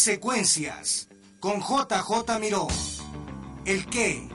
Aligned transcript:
Consecuencias 0.00 1.08
con 1.40 1.60
JJ 1.60 2.38
Miró. 2.40 2.68
El 3.66 3.84
qué, 3.84 4.26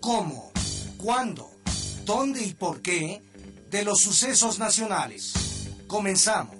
cómo, 0.00 0.52
cuándo, 0.96 1.50
dónde 2.06 2.42
y 2.42 2.54
por 2.54 2.80
qué 2.80 3.22
de 3.68 3.84
los 3.84 3.98
sucesos 4.00 4.58
nacionales. 4.58 5.34
Comenzamos. 5.86 6.53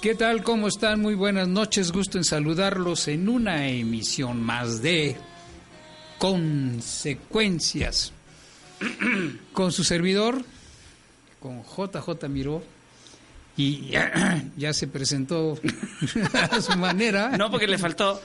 ¿Qué 0.00 0.14
tal? 0.14 0.42
¿Cómo 0.42 0.68
están? 0.68 1.00
Muy 1.00 1.14
buenas 1.14 1.46
noches. 1.48 1.92
Gusto 1.92 2.16
en 2.18 2.24
saludarlos 2.24 3.06
en 3.08 3.28
una 3.28 3.68
emisión 3.68 4.40
más 4.42 4.80
de 4.82 5.16
Consecuencias. 6.18 8.12
Con 9.52 9.72
su 9.72 9.84
servidor, 9.84 10.42
con 11.38 11.62
JJ 11.64 12.28
Miró. 12.28 12.62
Y 13.56 13.88
ya, 13.88 14.42
ya 14.56 14.72
se 14.72 14.86
presentó 14.88 15.58
a 16.50 16.60
su 16.62 16.76
manera. 16.78 17.36
No, 17.36 17.50
porque 17.50 17.66
le 17.66 17.76
faltó. 17.76 18.22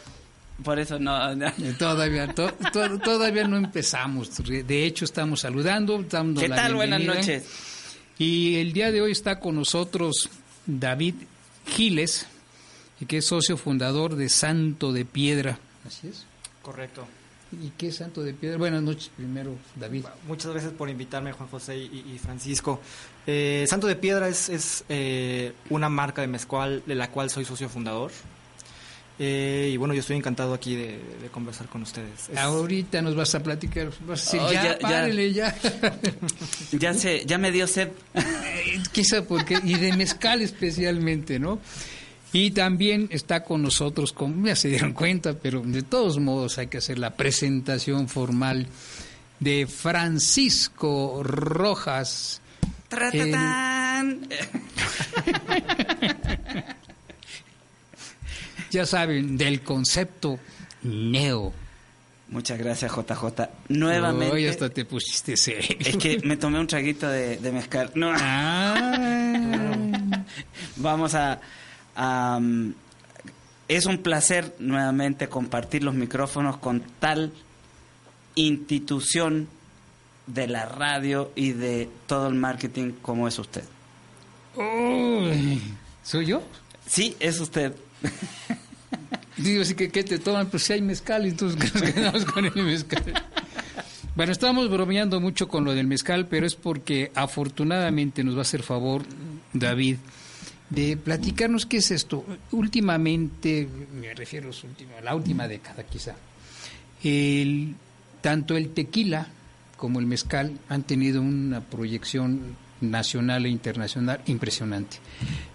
Por 0.64 0.80
eso 0.80 0.98
no. 0.98 1.36
no. 1.36 1.48
Eh, 1.48 1.76
Todavía, 1.78 2.34
to- 2.34 2.54
to- 2.72 3.00
todavía 3.00 3.45
no 3.48 3.58
empezamos. 3.58 4.32
De 4.45 4.86
hecho, 4.86 5.04
estamos 5.04 5.42
saludando. 5.42 6.02
dando 6.10 6.39
¿Qué 6.39 6.48
la 6.48 6.55
tal? 6.55 6.76
Buenas 6.76 7.02
noches. 7.02 7.44
Y 8.17 8.55
el 8.55 8.72
día 8.72 8.94
de 8.94 9.02
hoy 9.02 9.11
está 9.11 9.42
con 9.42 9.55
nosotros 9.55 10.30
David 10.66 11.16
Giles, 11.65 12.27
que 13.08 13.17
es 13.17 13.26
socio 13.26 13.58
fundador 13.58 14.15
de 14.15 14.30
Santo 14.30 14.93
de 14.93 15.05
Piedra. 15.05 15.59
Así 15.86 16.08
es. 16.08 16.26
Correcto. 16.61 17.05
¿Y 17.52 17.70
qué 17.77 17.87
es 17.87 17.98
Santo 17.98 18.23
de 18.23 18.33
Piedra? 18.33 18.58
Buenas 18.58 18.81
noches 18.81 19.11
primero, 19.15 19.55
David. 19.75 20.05
Muchas 20.27 20.52
gracias 20.52 20.73
por 20.73 20.89
invitarme, 20.89 21.31
Juan 21.31 21.48
José 21.49 21.77
y, 21.77 22.14
y 22.14 22.17
Francisco. 22.17 22.81
Eh, 23.27 23.65
Santo 23.67 23.87
de 23.87 23.95
Piedra 23.95 24.27
es, 24.27 24.49
es, 24.49 24.83
eh, 24.89 25.54
una 25.70 25.89
marca 25.89 26.21
de 26.21 26.27
mezcal 26.27 26.83
de 26.86 26.95
la 26.95 27.11
cual 27.11 27.30
soy 27.30 27.45
socio 27.45 27.70
fundador. 27.70 28.11
Eh, 29.17 29.70
y 29.73 29.77
bueno, 29.77 29.93
yo 29.93 30.02
estoy 30.02 30.17
encantado 30.17 30.53
aquí 30.53 30.76
de, 30.76 30.99
de 31.21 31.30
conversar 31.31 31.67
con 31.67 31.81
ustedes. 31.83 32.27
Es- 32.30 32.37
Ahorita 32.37 33.02
nos 33.02 33.15
vas 33.15 33.33
a 33.36 33.42
platicar, 33.42 33.89
vas 34.05 34.21
a 34.27 34.31
decir, 34.37 34.39
Oh, 34.42 34.52
ya, 34.52 34.64
ya, 34.64 34.71
ya. 34.73 34.80
párele, 34.80 35.31
ya. 35.33 35.55
Ya, 36.80 36.93
se, 36.93 37.25
ya 37.25 37.37
me 37.37 37.52
dio 37.52 37.65
sed. 37.67 37.89
Eh, 38.14 38.81
Quizá 38.92 39.21
porque, 39.23 39.58
y 39.64 39.75
de 39.75 39.93
mezcal 39.95 40.42
especialmente, 40.42 41.39
¿no? 41.39 41.59
Y 42.33 42.52
también 42.52 43.08
está 43.11 43.45
con 43.45 43.61
nosotros, 43.61 44.11
como 44.11 44.48
ya 44.48 44.58
se 44.58 44.67
dieron 44.67 44.92
cuenta, 44.92 45.33
pero 45.33 45.61
de 45.61 45.83
todos 45.83 46.20
modos 46.20 46.58
hay 46.58 46.67
que 46.67 46.80
hacer 46.80 46.99
la 46.99 47.15
presentación 47.15 48.09
formal 48.09 48.67
de 49.39 49.65
Francisco 49.67 51.21
Rojas. 51.23 52.42
Tratatán. 52.89 54.27
Ya 58.75 58.86
saben, 58.86 59.37
del 59.37 59.61
concepto 59.61 60.37
neo. 60.83 61.53
Muchas 62.27 62.58
gracias, 62.59 62.91
JJ. 62.91 63.47
Nuevamente. 63.69 64.36
Hoy 64.36 64.47
hasta 64.47 64.69
te 64.69 64.83
pusiste 64.83 65.37
serio. 65.37 65.77
Es 65.80 65.95
que 65.95 66.19
me 66.25 66.36
tomé 66.36 66.59
un 66.59 66.67
traguito 66.67 67.08
de, 67.08 67.37
de 67.37 67.52
mezcal. 67.53 67.91
No. 67.95 68.11
Ah. 68.13 69.71
Vamos 70.75 71.15
a, 71.15 71.39
a, 71.95 72.36
um, 72.37 72.73
es 73.69 73.86
un 73.86 73.99
placer 73.99 74.53
nuevamente 74.59 75.30
compartir 75.30 75.81
los 75.81 75.93
micrófonos 75.93 76.57
con 76.57 76.81
tal 76.99 77.31
institución 78.36 79.47
de 80.27 80.47
la 80.47 80.65
radio 80.65 81.31
y 81.33 81.53
de 81.53 81.87
todo 82.07 82.27
el 82.27 82.36
marketing 82.36 82.92
como 83.02 83.30
es 83.30 83.39
usted. 83.39 83.63
¿Soy 86.03 86.25
yo? 86.25 86.43
Sí, 86.86 87.15
es 87.21 87.39
usted. 87.39 87.73
Digo, 89.38 89.62
así 89.62 89.76
que 89.76 89.90
¿qué 89.90 90.04
te 90.04 90.20
toman? 90.20 90.48
Pues 90.50 90.64
si 90.64 90.73
hay 90.73 90.82
mezcal, 90.82 91.26
entonces 91.26 91.73
nos 91.73 91.92
quedamos 91.92 92.26
con 92.26 92.46
el 92.46 92.56
mezcal. 92.56 93.04
Bueno, 94.16 94.32
estamos 94.32 94.70
bromeando 94.70 95.20
mucho 95.20 95.50
con 95.50 95.66
lo 95.66 95.73
del 95.73 95.88
mezcal, 95.88 96.28
pero 96.28 96.48
es 96.48 96.56
porque 96.56 97.12
afortunadamente 97.16 98.23
nos 98.23 98.36
va 98.36 98.40
a 98.40 98.42
hacer 98.44 98.64
favor, 98.64 99.04
David, 99.52 99.98
de 100.70 100.96
platicarnos 100.96 101.66
qué 101.66 101.78
es 101.78 101.92
esto. 101.92 102.26
Últimamente, 102.52 103.68
me 103.94 104.14
refiero 104.14 104.52
a 104.98 105.02
la 105.02 105.16
última 105.16 105.50
década 105.50 105.84
quizá, 105.84 106.16
tanto 108.22 108.56
el 108.56 108.70
tequila 108.70 109.28
como 109.76 110.00
el 110.00 110.06
mezcal 110.06 110.58
han 110.70 110.84
tenido 110.84 111.22
una 111.22 111.60
proyección 111.60 112.56
nacional 112.80 113.46
e 113.46 113.50
internacional 113.50 114.22
impresionante. 114.28 114.98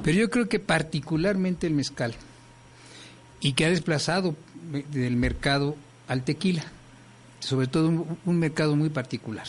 Pero 0.03 0.19
yo 0.19 0.29
creo 0.29 0.49
que 0.51 0.61
particularmente 0.61 1.67
el 1.67 1.73
mezcal 1.73 2.15
y 3.41 3.53
que 3.53 3.65
ha 3.65 3.71
desplazado 3.71 4.37
del 4.93 5.17
mercado 5.17 5.77
al 6.09 6.25
tequila, 6.25 6.65
sobre 7.41 7.67
todo 7.67 7.89
un, 7.89 8.19
un 8.25 8.39
mercado 8.39 8.77
muy 8.77 8.91
particular. 8.91 9.47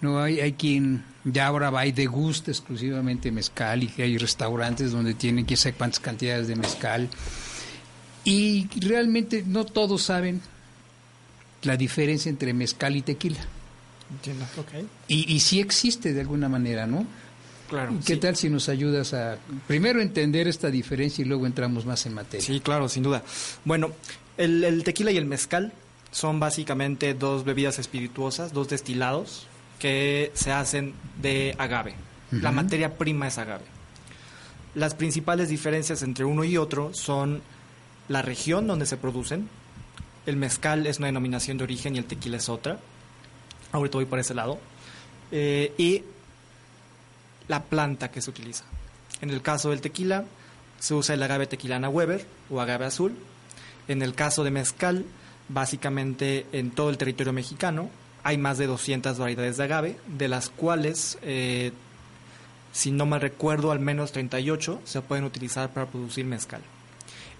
No 0.00 0.20
hay, 0.20 0.40
hay 0.40 0.54
quien 0.54 1.04
ya 1.24 1.46
ahora 1.46 1.70
va 1.70 1.86
y 1.86 1.92
degusta 1.92 2.50
exclusivamente 2.50 3.30
mezcal 3.30 3.84
y 3.84 3.86
que 3.86 4.02
hay 4.02 4.18
restaurantes 4.18 4.90
donde 4.90 5.14
tienen 5.14 5.46
que 5.46 5.56
saber 5.56 5.76
cuántas 5.76 6.00
cantidades 6.00 6.48
de 6.48 6.56
mezcal 6.56 7.08
y 8.24 8.68
realmente 8.80 9.44
no 9.46 9.64
todos 9.64 10.02
saben 10.02 10.40
la 11.62 11.76
diferencia 11.76 12.28
entre 12.28 12.52
mezcal 12.52 12.96
y 12.96 13.02
tequila. 13.02 13.40
Entiendo, 14.10 14.44
ok. 14.58 14.84
Y, 15.08 15.32
y 15.32 15.40
sí 15.40 15.60
existe 15.60 16.12
de 16.12 16.20
alguna 16.20 16.48
manera, 16.48 16.86
¿no? 16.86 17.06
Claro. 17.72 17.94
¿Qué 18.04 18.16
sí. 18.16 18.20
tal 18.20 18.36
si 18.36 18.50
nos 18.50 18.68
ayudas 18.68 19.14
a 19.14 19.38
primero 19.66 20.02
entender 20.02 20.46
esta 20.46 20.70
diferencia 20.70 21.22
y 21.22 21.24
luego 21.24 21.46
entramos 21.46 21.86
más 21.86 22.04
en 22.04 22.12
materia? 22.12 22.44
Sí, 22.44 22.60
claro, 22.60 22.86
sin 22.86 23.02
duda. 23.02 23.22
Bueno, 23.64 23.92
el, 24.36 24.62
el 24.62 24.84
tequila 24.84 25.10
y 25.10 25.16
el 25.16 25.24
mezcal 25.24 25.72
son 26.10 26.38
básicamente 26.38 27.14
dos 27.14 27.44
bebidas 27.44 27.78
espirituosas, 27.78 28.52
dos 28.52 28.68
destilados 28.68 29.46
que 29.78 30.32
se 30.34 30.52
hacen 30.52 30.92
de 31.22 31.54
agave. 31.56 31.94
La 32.30 32.52
materia 32.52 32.98
prima 32.98 33.28
es 33.28 33.38
agave. 33.38 33.64
Las 34.74 34.94
principales 34.94 35.48
diferencias 35.48 36.02
entre 36.02 36.26
uno 36.26 36.44
y 36.44 36.58
otro 36.58 36.92
son 36.92 37.40
la 38.08 38.20
región 38.20 38.66
donde 38.66 38.84
se 38.84 38.98
producen. 38.98 39.48
El 40.26 40.36
mezcal 40.36 40.86
es 40.86 40.98
una 40.98 41.06
denominación 41.06 41.56
de 41.56 41.64
origen 41.64 41.96
y 41.96 42.00
el 42.00 42.04
tequila 42.04 42.36
es 42.36 42.50
otra. 42.50 42.78
Ahorita 43.72 43.96
voy 43.96 44.04
por 44.04 44.18
ese 44.18 44.34
lado. 44.34 44.58
Eh, 45.30 45.72
y 45.78 46.02
la 47.48 47.62
planta 47.64 48.10
que 48.10 48.20
se 48.22 48.30
utiliza. 48.30 48.64
En 49.20 49.30
el 49.30 49.42
caso 49.42 49.70
del 49.70 49.80
tequila, 49.80 50.24
se 50.78 50.94
usa 50.94 51.14
el 51.14 51.22
agave 51.22 51.46
tequilana 51.46 51.88
Weber 51.88 52.26
o 52.50 52.60
agave 52.60 52.86
azul. 52.86 53.14
En 53.88 54.02
el 54.02 54.14
caso 54.14 54.42
de 54.44 54.50
mezcal, 54.50 55.04
básicamente 55.48 56.46
en 56.52 56.70
todo 56.70 56.90
el 56.90 56.98
territorio 56.98 57.32
mexicano 57.32 57.90
hay 58.24 58.38
más 58.38 58.58
de 58.58 58.66
200 58.66 59.18
variedades 59.18 59.56
de 59.56 59.64
agave, 59.64 59.98
de 60.06 60.28
las 60.28 60.48
cuales, 60.50 61.18
eh, 61.22 61.72
si 62.72 62.90
no 62.90 63.06
mal 63.06 63.20
recuerdo, 63.20 63.70
al 63.72 63.80
menos 63.80 64.12
38 64.12 64.80
se 64.84 65.00
pueden 65.02 65.24
utilizar 65.24 65.70
para 65.70 65.86
producir 65.86 66.24
mezcal. 66.24 66.60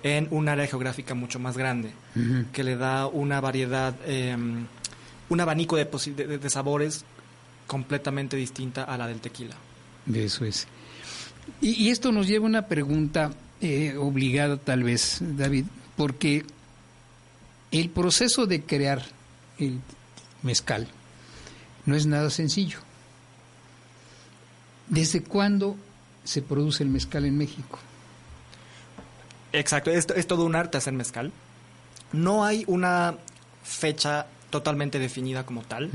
En 0.02 0.26
un 0.32 0.48
área 0.48 0.66
geográfica 0.66 1.14
mucho 1.14 1.38
más 1.38 1.56
grande, 1.56 1.92
que 2.52 2.64
le 2.64 2.76
da 2.76 3.06
una 3.06 3.40
variedad, 3.40 3.94
eh, 4.04 4.36
un 5.28 5.40
abanico 5.40 5.76
de- 5.76 5.84
de 6.38 6.50
sabores 6.50 7.04
completamente 7.68 8.36
distinta 8.36 8.82
a 8.82 8.98
la 8.98 9.06
del 9.06 9.20
tequila. 9.20 9.54
Eso 10.12 10.44
es. 10.44 10.66
Y, 11.60 11.84
y 11.84 11.90
esto 11.90 12.12
nos 12.12 12.26
lleva 12.26 12.46
a 12.46 12.48
una 12.48 12.66
pregunta 12.66 13.32
eh, 13.60 13.94
obligada 13.96 14.56
tal 14.56 14.82
vez, 14.82 15.18
David, 15.20 15.66
porque 15.96 16.44
el 17.70 17.90
proceso 17.90 18.46
de 18.46 18.62
crear 18.62 19.04
el 19.58 19.80
mezcal 20.42 20.88
no 21.86 21.94
es 21.94 22.06
nada 22.06 22.30
sencillo. 22.30 22.78
¿Desde 24.88 25.22
cuándo 25.22 25.76
se 26.24 26.42
produce 26.42 26.82
el 26.82 26.90
mezcal 26.90 27.24
en 27.24 27.38
México? 27.38 27.78
Exacto, 29.52 29.90
es, 29.90 30.06
es 30.16 30.26
todo 30.26 30.44
un 30.44 30.56
arte 30.56 30.78
hacer 30.78 30.92
mezcal. 30.92 31.32
No 32.12 32.44
hay 32.44 32.64
una 32.66 33.14
fecha 33.62 34.26
totalmente 34.50 34.98
definida 34.98 35.46
como 35.46 35.62
tal. 35.62 35.90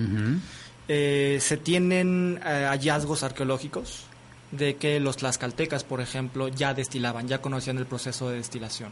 Eh, 0.88 1.38
se 1.42 1.58
tienen 1.58 2.40
eh, 2.46 2.66
hallazgos 2.70 3.24
arqueológicos 3.24 4.06
de 4.52 4.78
que 4.78 5.00
los 5.00 5.18
tlaxcaltecas, 5.18 5.84
por 5.84 6.00
ejemplo, 6.00 6.48
ya 6.48 6.74
destilaban, 6.74 7.28
ya 7.28 7.42
conocían 7.42 7.78
el 7.78 7.86
proceso 7.86 8.30
de 8.30 8.38
destilación. 8.38 8.92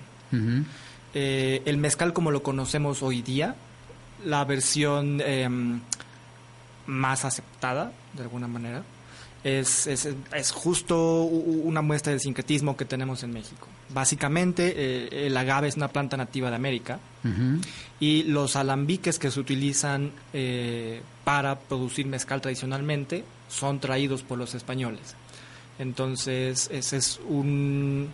Eh, 1.13 1.61
el 1.65 1.77
mezcal 1.77 2.11
como 2.11 2.31
lo 2.31 2.43
conocemos 2.43 3.01
hoy 3.01 3.21
día, 3.21 3.55
la 4.25 4.43
versión 4.43 5.21
em, 5.21 5.79
más 6.87 7.23
aceptada, 7.23 7.93
de 8.13 8.23
alguna 8.23 8.47
manera, 8.47 8.83
es, 9.45 9.85
es, 9.85 10.09
es 10.33 10.51
justo 10.51 11.21
una 11.21 11.81
muestra 11.83 12.11
del 12.11 12.19
sincretismo 12.19 12.75
que 12.75 12.83
tenemos 12.83 13.21
en 13.23 13.31
México. 13.31 13.67
Básicamente, 13.93 14.73
eh, 14.75 15.27
el 15.27 15.37
agave 15.37 15.67
es 15.67 15.77
una 15.77 15.87
planta 15.89 16.17
nativa 16.17 16.49
de 16.49 16.55
América 16.55 16.99
y 17.99 18.23
los 18.23 18.55
alambiques 18.55 19.19
que 19.19 19.29
se 19.31 19.39
utilizan 19.39 20.11
eh, 20.33 21.01
para 21.23 21.59
producir 21.59 22.07
mezcal 22.07 22.41
tradicionalmente 22.41 23.23
son 23.47 23.79
traídos 23.79 24.23
por 24.23 24.37
los 24.39 24.55
españoles. 24.55 25.15
Entonces, 25.79 26.67
esa 26.71 26.97
es 26.97 27.19
un- 27.27 28.09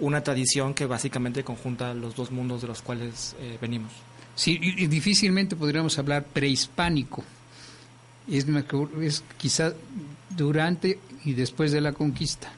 una 0.00 0.22
tradición 0.22 0.74
que 0.74 0.84
básicamente 0.86 1.42
conjunta 1.42 1.94
los 1.94 2.14
dos 2.14 2.30
mundos 2.30 2.60
de 2.62 2.68
los 2.68 2.82
cuales 2.82 3.34
eh, 3.40 3.56
venimos. 3.60 3.92
Sí, 4.34 4.58
y, 4.62 4.86
difícilmente 4.88 5.56
podríamos 5.56 5.98
hablar 5.98 6.24
prehispánico. 6.24 7.24
Es, 8.30 8.46
es 9.02 9.24
quizá 9.38 9.72
durante 10.36 10.98
y 11.24 11.34
después 11.34 11.72
de 11.72 11.80
la 11.80 11.92
conquista. 11.92 12.52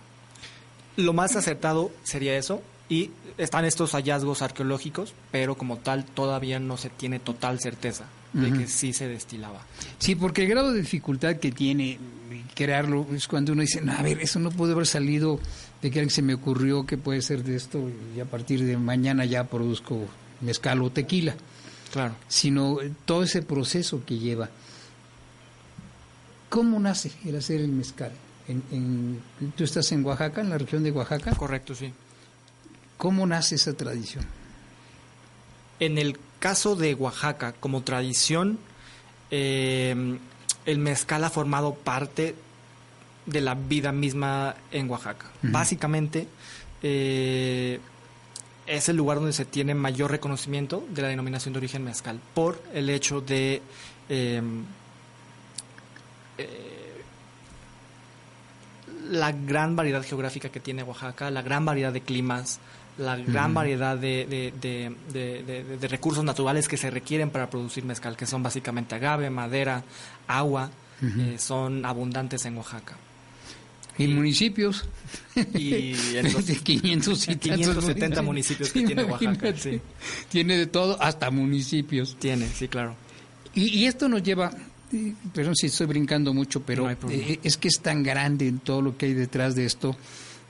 Lo 0.97 1.13
más 1.13 1.37
acertado 1.37 1.91
sería 2.03 2.37
eso 2.37 2.63
y 2.89 3.11
están 3.39 3.65
estos 3.65 3.93
hallazgos 3.93 4.43
arqueológicos, 4.43 5.15
pero 5.31 5.57
como 5.57 5.79
tal 5.79 6.05
todavía 6.05 6.59
no 6.61 6.77
se 6.77 6.91
tiene 6.91 7.19
total 7.19 7.61
certeza 7.61 8.05
de 8.35 8.51
que 8.51 8.67
sí 8.67 8.93
se 8.95 9.09
destilaba. 9.09 9.61
Sí, 9.99 10.15
porque 10.15 10.43
el 10.45 10.49
grado 10.49 10.73
de 10.73 10.81
dificultad 10.81 11.37
que 11.37 11.53
tiene 11.53 11.99
crearlo 12.55 13.07
es 13.15 13.29
cuando 13.29 13.53
uno 13.53 13.61
dice, 13.63 13.81
"No, 13.83 13.93
a 13.93 14.01
ver, 14.03 14.21
eso 14.21 14.39
no 14.39 14.51
puede 14.51 14.73
haber 14.73 14.87
salido 14.87 15.39
de 15.83 15.91
que 15.91 15.99
alguien 15.99 16.11
se 16.11 16.23
me 16.23 16.35
ocurrió 16.35 16.87
que 16.87 16.97
puede 16.97 17.21
ser 17.23 17.43
de 17.45 17.57
esto 17.57 17.91
y 18.17 18.21
a 18.21 18.25
partir 18.25 18.65
de 18.65 18.77
mañana 18.79 19.25
ya 19.27 19.45
produzco 19.45 19.99
mezcal 20.41 20.81
o 20.83 20.91
tequila, 20.91 21.35
Claro. 21.93 22.15
sino 22.29 22.79
todo 23.05 23.23
ese 23.23 23.43
proceso 23.43 24.03
que 24.05 24.19
lleva. 24.19 24.49
¿Cómo 26.53 26.79
nace 26.79 27.11
el 27.25 27.37
hacer 27.37 27.63
el 27.63 27.69
mezcal? 27.69 28.13
En, 28.47 28.63
en- 28.71 29.23
tú 29.57 29.65
estás 29.65 29.91
en 29.93 30.05
Oaxaca, 30.05 30.43
en 30.43 30.51
la 30.51 30.59
región 30.59 30.83
de 30.85 30.91
Oaxaca. 30.91 31.35
Correcto, 31.35 31.75
sí. 31.75 31.91
¿Cómo 32.99 33.27
nace 33.27 33.55
esa 33.55 33.73
tradición? 33.73 34.23
En 35.81 35.97
el 35.97 36.19
caso 36.39 36.77
de 36.77 36.93
Oaxaca, 36.95 37.55
como 37.59 37.83
tradición, 37.83 38.59
eh, 39.31 40.19
el 40.67 40.79
mezcal 40.79 41.25
ha 41.25 41.31
formado 41.31 41.73
parte 41.75 42.35
de 43.25 43.41
la 43.41 43.55
vida 43.55 43.91
misma 43.91 44.55
en 44.73 44.91
Oaxaca. 44.91 45.31
Básicamente, 45.41 46.29
eh, 46.83 47.81
es 48.67 48.89
el 48.91 48.97
lugar 48.97 49.17
donde 49.19 49.33
se 49.33 49.47
tiene 49.47 49.75
mayor 49.75 50.11
reconocimiento 50.11 50.85
de 50.91 51.01
la 51.01 51.09
denominación 51.09 51.55
de 51.55 51.59
origen 51.61 51.83
mezcal, 51.83 52.21
por 52.35 52.63
el 52.75 52.91
hecho 52.91 53.23
de 53.23 53.63
eh, 54.11 54.43
eh, 56.38 57.02
la 59.11 59.32
gran 59.32 59.76
variedad 59.76 60.02
geográfica 60.05 60.49
que 60.50 60.61
tiene 60.61 60.82
Oaxaca, 60.82 61.31
la 61.31 61.43
gran 61.43 61.64
variedad 61.64 61.93
de 61.93 62.00
climas, 62.02 62.61
la 62.99 63.17
gran 63.17 63.55
variedad 63.55 63.96
de, 63.96 64.26
de- 64.26 64.52
de- 64.61 64.94
de- 65.12 65.43
de- 65.43 65.76
de 65.79 65.88
recursos 65.88 66.25
naturales 66.25 66.69
que 66.69 66.76
se 66.76 66.90
requieren 66.90 67.31
para 67.31 67.49
producir 67.50 67.84
mezcal, 67.84 68.17
que 68.17 68.26
son 68.26 68.43
básicamente 68.43 68.94
agave, 68.94 69.31
madera, 69.31 69.82
agua, 70.26 70.70
eh, 71.02 71.37
son 71.38 71.84
abundantes 71.84 72.44
en 72.46 72.56
Oaxaca. 72.56 72.96
Y 73.99 74.08
municipios. 74.08 74.84
Y 75.55 75.94
los 76.23 76.46
De 76.46 76.56
500 76.56 77.23
y 77.29 77.37
tantos 77.37 77.50
570 77.50 78.23
municipios 78.23 78.73
que 78.73 78.82
tiene 78.84 79.05
Oaxaca, 79.05 79.52
sí. 79.56 79.81
Tiene 80.31 80.56
de 80.56 80.67
todo, 80.67 80.96
hasta 81.02 81.31
municipios. 81.31 82.17
Tiene, 82.19 82.46
sí, 82.49 82.69
claro. 82.69 82.94
Y, 83.55 83.64
y 83.81 83.87
esto 83.87 84.08
nos 84.08 84.23
lleva, 84.23 84.50
perdón 85.35 85.56
si 85.56 85.67
estoy 85.67 85.87
brincando 85.87 86.35
mucho, 86.35 86.62
pero 86.62 86.85
No 86.85 87.11
eh, 87.11 87.41
es 87.43 87.56
que 87.56 87.69
es 87.69 87.81
tan 87.81 88.03
grande 88.03 88.49
en 88.49 88.59
todo 88.59 88.83
lo 88.83 88.97
que 88.97 89.06
hay 89.06 89.15
detrás 89.15 89.55
de 89.55 89.65
esto 89.65 89.97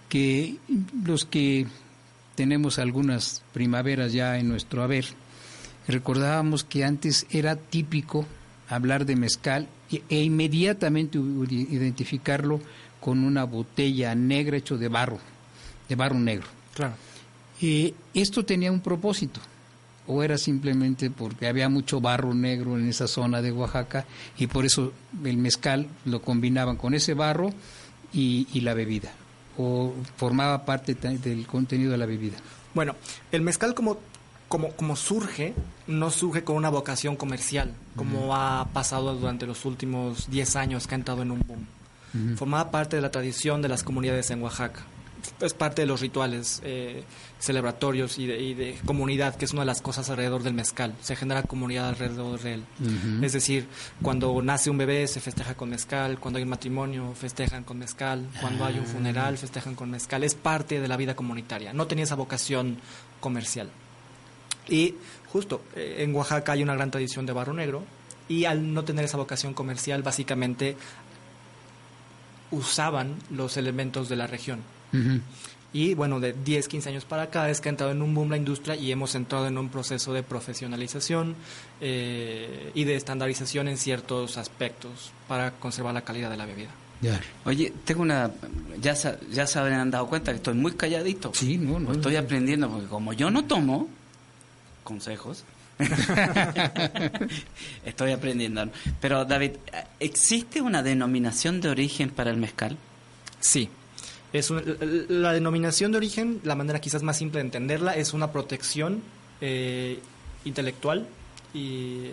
que 0.09 0.56
los 1.05 1.25
que 1.25 1.67
tenemos 2.35 2.79
algunas 2.79 3.43
primaveras 3.53 4.12
ya 4.12 4.39
en 4.39 4.49
nuestro 4.49 4.83
haber, 4.83 5.06
recordábamos 5.89 6.65
que 6.65 6.85
antes 6.85 7.27
era 7.31 7.56
típico 7.56 8.27
hablar 8.69 9.06
de 9.06 9.17
mezcal 9.17 9.69
e 9.91 10.23
inmediatamente 10.23 11.19
identificarlo 11.19 12.61
con 13.00 13.25
una 13.25 13.44
botella 13.44 14.15
negra 14.15 14.56
hecho 14.56 14.79
de 14.79 14.89
barro, 14.89 15.19
de 15.89 15.94
barro 15.94 16.19
negro. 16.19 16.47
Claro. 16.75 16.94
Eh, 17.61 17.94
¿Esto 18.15 18.44
tenía 18.44 18.72
un 18.72 18.81
propósito? 18.81 19.41
¿O 20.06 20.23
era 20.23 20.37
simplemente 20.37 21.11
porque 21.11 21.47
había 21.47 21.69
mucho 21.69 22.01
barro 22.01 22.35
negro 22.35 22.77
en 22.77 22.89
esa 22.89 23.06
zona 23.06 23.41
de 23.41 23.53
Oaxaca 23.53 24.05
y 24.37 24.49
por 24.49 24.65
eso 24.65 24.93
el 25.25 25.37
mezcal 25.37 25.87
lo 26.05 26.21
combinaban 26.23 26.77
con 26.77 26.94
ese 26.94 27.15
barro 27.15 27.51
y, 28.13 28.49
y 28.53 28.61
la 28.63 28.75
bebida? 28.75 29.13
¿O 29.59 29.94
formaba 30.17 30.65
parte 30.65 30.94
del 30.94 31.47
contenido 31.47 31.93
de 31.93 31.99
la 31.99 32.06
bebida? 32.06 32.37
Bueno, 32.75 32.97
el 33.31 33.43
mezcal 33.43 33.75
como, 33.75 33.99
como, 34.49 34.71
como 34.71 34.97
surge, 34.97 35.55
no 35.87 36.11
surge 36.11 36.43
con 36.43 36.56
una 36.56 36.71
vocación 36.71 37.17
comercial, 37.17 37.73
como 37.97 38.35
ha 38.35 38.69
pasado 38.73 39.15
durante 39.15 39.47
los 39.47 39.65
últimos 39.65 40.31
10 40.31 40.56
años 40.56 40.87
que 40.87 40.94
ha 40.94 40.99
entrado 40.99 41.23
en 41.23 41.31
un 41.31 41.43
boom. 41.47 41.67
Formaba 42.37 42.71
parte 42.71 42.97
de 42.97 43.03
la 43.03 43.11
tradición 43.11 43.63
de 43.63 43.69
las 43.69 43.82
comunidades 43.82 44.31
en 44.31 44.43
Oaxaca. 44.43 44.82
Es 45.41 45.55
parte 45.55 45.82
de 45.82 45.86
los 45.86 46.00
rituales 46.00 46.60
eh, 46.64 47.05
celebratorios 47.38 48.19
y 48.19 48.26
de, 48.26 48.41
y 48.41 48.55
de 48.55 48.79
comunidad, 48.84 49.36
que 49.36 49.44
es 49.44 49.52
una 49.52 49.62
de 49.62 49.67
las 49.67 49.82
cosas 49.82 50.08
alrededor 50.10 50.43
del 50.43 50.55
mezcal. 50.55 50.94
Se 51.00 51.17
genera 51.17 51.43
comunidad 51.43 51.88
alrededor 51.88 52.41
de 52.41 52.55
él. 52.55 52.64
Es 53.22 53.32
decir, 53.32 53.67
cuando 54.02 54.41
nace 54.43 54.70
un 54.70 54.79
bebé 54.79 55.06
se 55.08 55.20
festeja 55.20 55.55
con 55.55 55.70
mezcal, 55.70 56.19
cuando 56.19 56.38
hay 56.38 56.44
un 56.44 56.50
matrimonio 56.50 57.12
festejan 57.14 57.64
con 57.64 57.79
mezcal, 57.79 58.29
cuando 58.41 58.64
hay 58.64 58.79
un 58.79 58.86
funeral 58.86 59.38
festejan 59.38 59.74
con 59.74 59.91
mezcal. 59.91 60.24
Es 60.24 60.34
parte 60.34 60.81
de 60.81 60.88
la 60.88 60.96
vida 60.96 61.17
comunitaria. 61.17 61.72
No 61.72 61.86
tenía 61.86 62.05
esa 62.05 62.14
vocación 62.14 62.79
comercial. 63.20 63.70
Y 64.69 64.94
justo 65.32 65.62
eh, 65.74 65.96
en 65.98 66.14
Oaxaca 66.14 66.52
hay 66.52 66.62
una 66.62 66.74
gran 66.74 66.91
tradición 66.91 67.26
de 67.26 67.32
barro 67.32 67.52
negro 67.52 67.82
y 68.29 68.44
al 68.44 68.72
no 68.72 68.84
tener 68.84 69.05
esa 69.05 69.17
vocación 69.17 69.55
comercial 69.55 70.02
básicamente 70.02 70.76
usaban 72.50 73.17
los 73.31 73.56
elementos 73.56 74.08
de 74.08 74.17
la 74.17 74.26
región. 74.26 74.60
Y 75.72 75.94
bueno, 75.94 76.20
de 76.20 76.34
10, 76.34 76.69
15 76.69 76.91
años 76.91 77.05
para 77.06 77.22
acá 77.22 77.49
es 77.49 77.61
que 77.61 77.69
ha 77.69 77.70
entrado 77.70 77.93
en 77.93 78.03
un 78.03 78.15
boom 78.15 78.31
la 78.31 78.37
industria 78.37 78.77
y 78.77 78.93
hemos 78.93 79.15
entrado 79.15 79.46
en 79.46 79.56
un 79.56 79.70
proceso 79.70 80.13
de 80.13 80.22
profesionalización 80.22 81.34
eh, 81.81 82.70
y 82.75 82.84
de 82.84 82.96
estandarización 82.96 83.69
en 83.69 83.79
ciertos 83.79 84.37
aspectos 84.37 85.13
para 85.29 85.53
conservar 85.53 85.94
la 85.94 86.03
calidad 86.03 86.31
de 86.31 86.37
la 86.37 86.44
bebida. 86.44 86.69
Ya. 87.01 87.20
Oye, 87.44 87.72
tengo 87.84 88.03
una... 88.03 88.31
Ya, 88.81 88.94
ya 89.31 89.46
se 89.46 89.58
habrán 89.58 89.91
dado 89.91 90.06
cuenta 90.08 90.31
que 90.31 90.37
estoy 90.37 90.55
muy 90.55 90.72
calladito. 90.72 91.32
Sí, 91.34 91.56
no, 91.56 91.81
no. 91.81 91.93
Estoy 91.93 92.17
aprendiendo, 92.17 92.70
porque 92.70 92.87
como 92.87 93.15
yo 93.15 93.31
no 93.31 93.46
tomo 93.46 93.89
consejos, 94.84 95.44
estoy 97.84 98.13
aprendiendo. 98.13 98.69
Pero 99.01 99.25
David, 99.25 99.53
¿existe 100.01 100.61
una 100.61 100.82
denominación 100.82 101.61
de 101.61 101.70
origen 101.70 102.11
para 102.11 102.31
el 102.31 102.37
mezcal? 102.37 102.77
Sí. 103.41 103.69
Es 104.32 104.51
la 104.51 105.32
denominación 105.32 105.93
de 105.93 105.98
origen, 105.98 106.41
la 106.43 106.55
manera 106.55 106.81
quizás 106.81 107.03
más 107.03 107.19
simple 107.19 107.41
de 107.41 107.46
entenderla, 107.46 107.96
es 107.96 108.15
una 108.15 108.32
protección 108.32 109.03
eh, 109.41 109.98
intelectual 110.44 111.06
y 111.53 112.10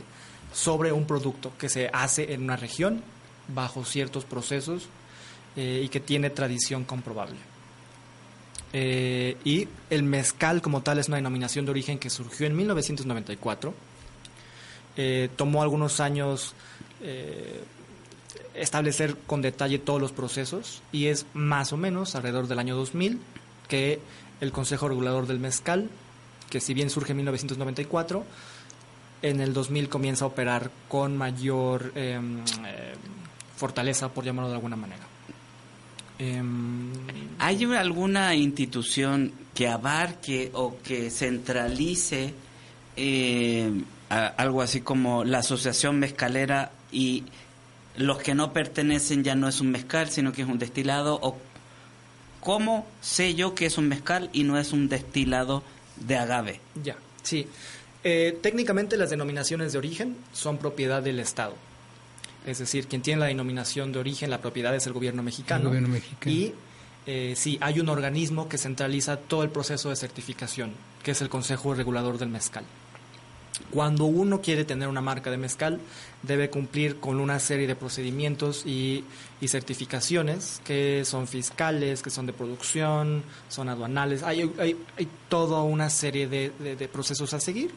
sobre 0.54 0.92
un 0.92 1.06
producto 1.06 1.52
que 1.58 1.70
se 1.70 1.90
hace 1.94 2.34
en 2.34 2.44
una 2.44 2.58
región 2.58 3.02
bajo 3.48 3.86
ciertos 3.86 4.26
procesos 4.26 4.88
eh, 5.56 5.82
y 5.84 5.90
que 5.90 6.00
tiene 6.00 6.30
tradición 6.30 6.84
comprobable. 6.84 7.38
Eh, 8.72 9.38
y 9.44 9.68
el 9.90 10.04
mezcal 10.04 10.62
como 10.62 10.82
tal 10.82 11.00
es 11.00 11.08
una 11.08 11.18
denominación 11.18 11.66
de 11.66 11.72
origen 11.72 11.98
que 11.98 12.10
surgió 12.10 12.46
en 12.46 12.56
1994. 12.56 13.74
Eh, 14.98 15.30
tomó 15.36 15.64
algunos 15.64 16.00
años 16.00 16.54
establecer 18.62 19.16
con 19.28 19.42
detalle 19.42 19.80
todos 19.80 20.02
los 20.02 20.12
procesos 20.12 20.82
y 20.92 21.08
es 21.08 21.26
más 21.34 21.74
o 21.74 21.78
menos 21.78 22.16
alrededor 22.16 22.48
del 22.48 22.60
año 22.60 22.76
2000 22.76 23.20
que 23.68 24.00
el 24.42 24.52
Consejo 24.52 24.88
Regulador 24.88 25.28
del 25.28 25.40
Mezcal, 25.40 25.90
que 26.50 26.60
si 26.60 26.74
bien 26.74 26.90
surge 26.90 27.12
en 27.12 27.18
1994, 27.18 28.24
en 29.22 29.42
el 29.42 29.54
2000 29.54 29.90
comienza 29.90 30.26
a 30.26 30.30
operar 30.30 30.72
con 30.88 31.18
mayor 31.18 31.92
em, 31.96 32.40
eh, 32.40 32.94
fortaleza, 33.56 34.10
por 34.10 34.24
llamarlo 34.24 34.50
de 34.50 34.56
alguna 34.56 34.76
manera. 34.76 35.04
Em, 36.18 36.92
¿Hay 37.38 37.64
alguna 37.76 38.36
institución 38.36 39.32
que 39.54 39.68
abarque 39.68 40.52
o 40.54 40.78
que 40.82 41.10
centralice 41.10 42.34
eh, 42.96 43.72
algo 44.10 44.62
así 44.62 44.82
como 44.82 45.24
la 45.24 45.40
Asociación 45.40 46.00
Mezcalera 46.00 46.72
y 46.92 47.24
los 47.98 48.20
que 48.20 48.36
no 48.36 48.54
pertenecen 48.54 49.24
ya 49.24 49.36
no 49.36 49.48
es 49.48 49.62
un 49.62 49.72
mezcal, 49.72 50.10
sino 50.10 50.32
que 50.32 50.44
es 50.44 50.48
un 50.48 50.60
destilado? 50.60 51.20
¿O 51.22 51.38
cómo 52.40 52.88
sé 53.02 53.36
yo 53.36 53.56
que 53.56 53.66
es 53.66 53.78
un 53.78 53.88
mezcal 53.88 54.30
y 54.34 54.44
no 54.44 54.58
es 54.58 54.72
un 54.72 54.90
destilado 54.90 55.64
de 55.98 56.18
agave? 56.18 56.60
Ya, 56.84 56.98
sí. 57.24 57.48
Eh, 58.04 58.38
técnicamente 58.42 58.96
las 58.96 59.10
denominaciones 59.10 59.74
de 59.74 59.78
origen 59.78 60.16
son 60.34 60.58
propiedad 60.58 61.04
del 61.04 61.20
Estado. 61.20 61.56
Es 62.46 62.60
decir, 62.60 62.88
quien 62.88 63.02
tiene 63.02 63.20
la 63.20 63.26
denominación 63.28 63.92
de 63.92 64.00
origen, 64.00 64.30
la 64.30 64.40
propiedad 64.40 64.74
es 64.74 64.88
el 64.88 64.94
gobierno 64.94 65.22
mexicano. 65.22 65.64
El 65.64 65.68
gobierno 65.68 65.90
mexicano. 65.90 66.36
Y 66.36 66.54
eh, 67.06 67.34
sí, 67.36 67.58
hay 67.62 67.80
un 67.80 67.90
organismo 67.90 68.48
que 68.48 68.58
centraliza 68.58 69.18
todo 69.18 69.44
el 69.44 69.50
proceso 69.50 69.90
de 69.90 69.96
certificación, 69.96 70.72
que 71.04 71.12
es 71.12 71.22
el 71.22 71.30
Consejo 71.30 71.74
Regulador 71.74 72.18
del 72.18 72.30
Mezcal. 72.30 72.64
Cuando 73.72 74.06
uno 74.06 74.42
quiere 74.42 74.66
tener 74.66 74.88
una 74.88 75.02
marca 75.02 75.30
de 75.30 75.38
mezcal, 75.38 75.80
debe 76.24 76.50
cumplir 76.50 77.00
con 77.00 77.20
una 77.20 77.40
serie 77.40 77.68
de 77.68 77.76
procedimientos 77.76 78.66
y, 78.66 79.04
y 79.42 79.48
certificaciones 79.48 80.62
que 80.66 81.04
son 81.06 81.28
fiscales, 81.28 82.02
que 82.02 82.10
son 82.10 82.26
de 82.26 82.34
producción, 82.34 83.24
son 83.48 83.70
aduanales. 83.70 84.24
Hay, 84.24 84.52
hay, 84.60 84.78
hay 84.98 85.08
toda 85.30 85.62
una 85.62 85.90
serie 85.90 86.28
de, 86.28 86.90
procesos 86.92 87.34
a 87.34 87.40
seguir. 87.40 87.72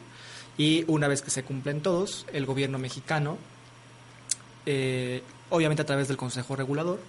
Y 0.57 0.83
una 0.87 1.07
vez 1.07 1.21
que 1.21 1.31
se 1.31 1.43
cumplen 1.43 1.81
todos, 1.81 2.25
el 2.33 2.45
gobierno 2.45 2.77
mexicano, 2.77 3.37
eh, 4.65 5.23
obviamente 5.49 5.81
a 5.81 5.85
través 5.85 6.07
del 6.07 6.17
Consejo 6.17 6.55
Regulador, 6.55 6.99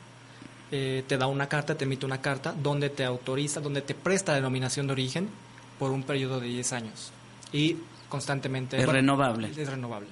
eh, 0.70 1.04
te 1.06 1.18
da 1.18 1.26
una 1.26 1.48
carta, 1.48 1.74
te 1.76 1.84
emite 1.84 2.06
una 2.06 2.20
carta 2.20 2.52
donde 2.52 2.90
te 2.90 3.04
autoriza, 3.04 3.60
donde 3.60 3.82
te 3.82 3.94
presta 3.94 4.34
denominación 4.34 4.86
de 4.86 4.92
origen 4.92 5.28
por 5.78 5.90
un 5.90 6.02
periodo 6.02 6.40
de 6.40 6.48
10 6.48 6.72
años. 6.72 7.12
Y 7.52 7.76
constantemente... 8.14 8.80
Es 8.80 8.88
renovable. 8.88 9.50
Es 9.56 9.68
renovable. 9.68 10.06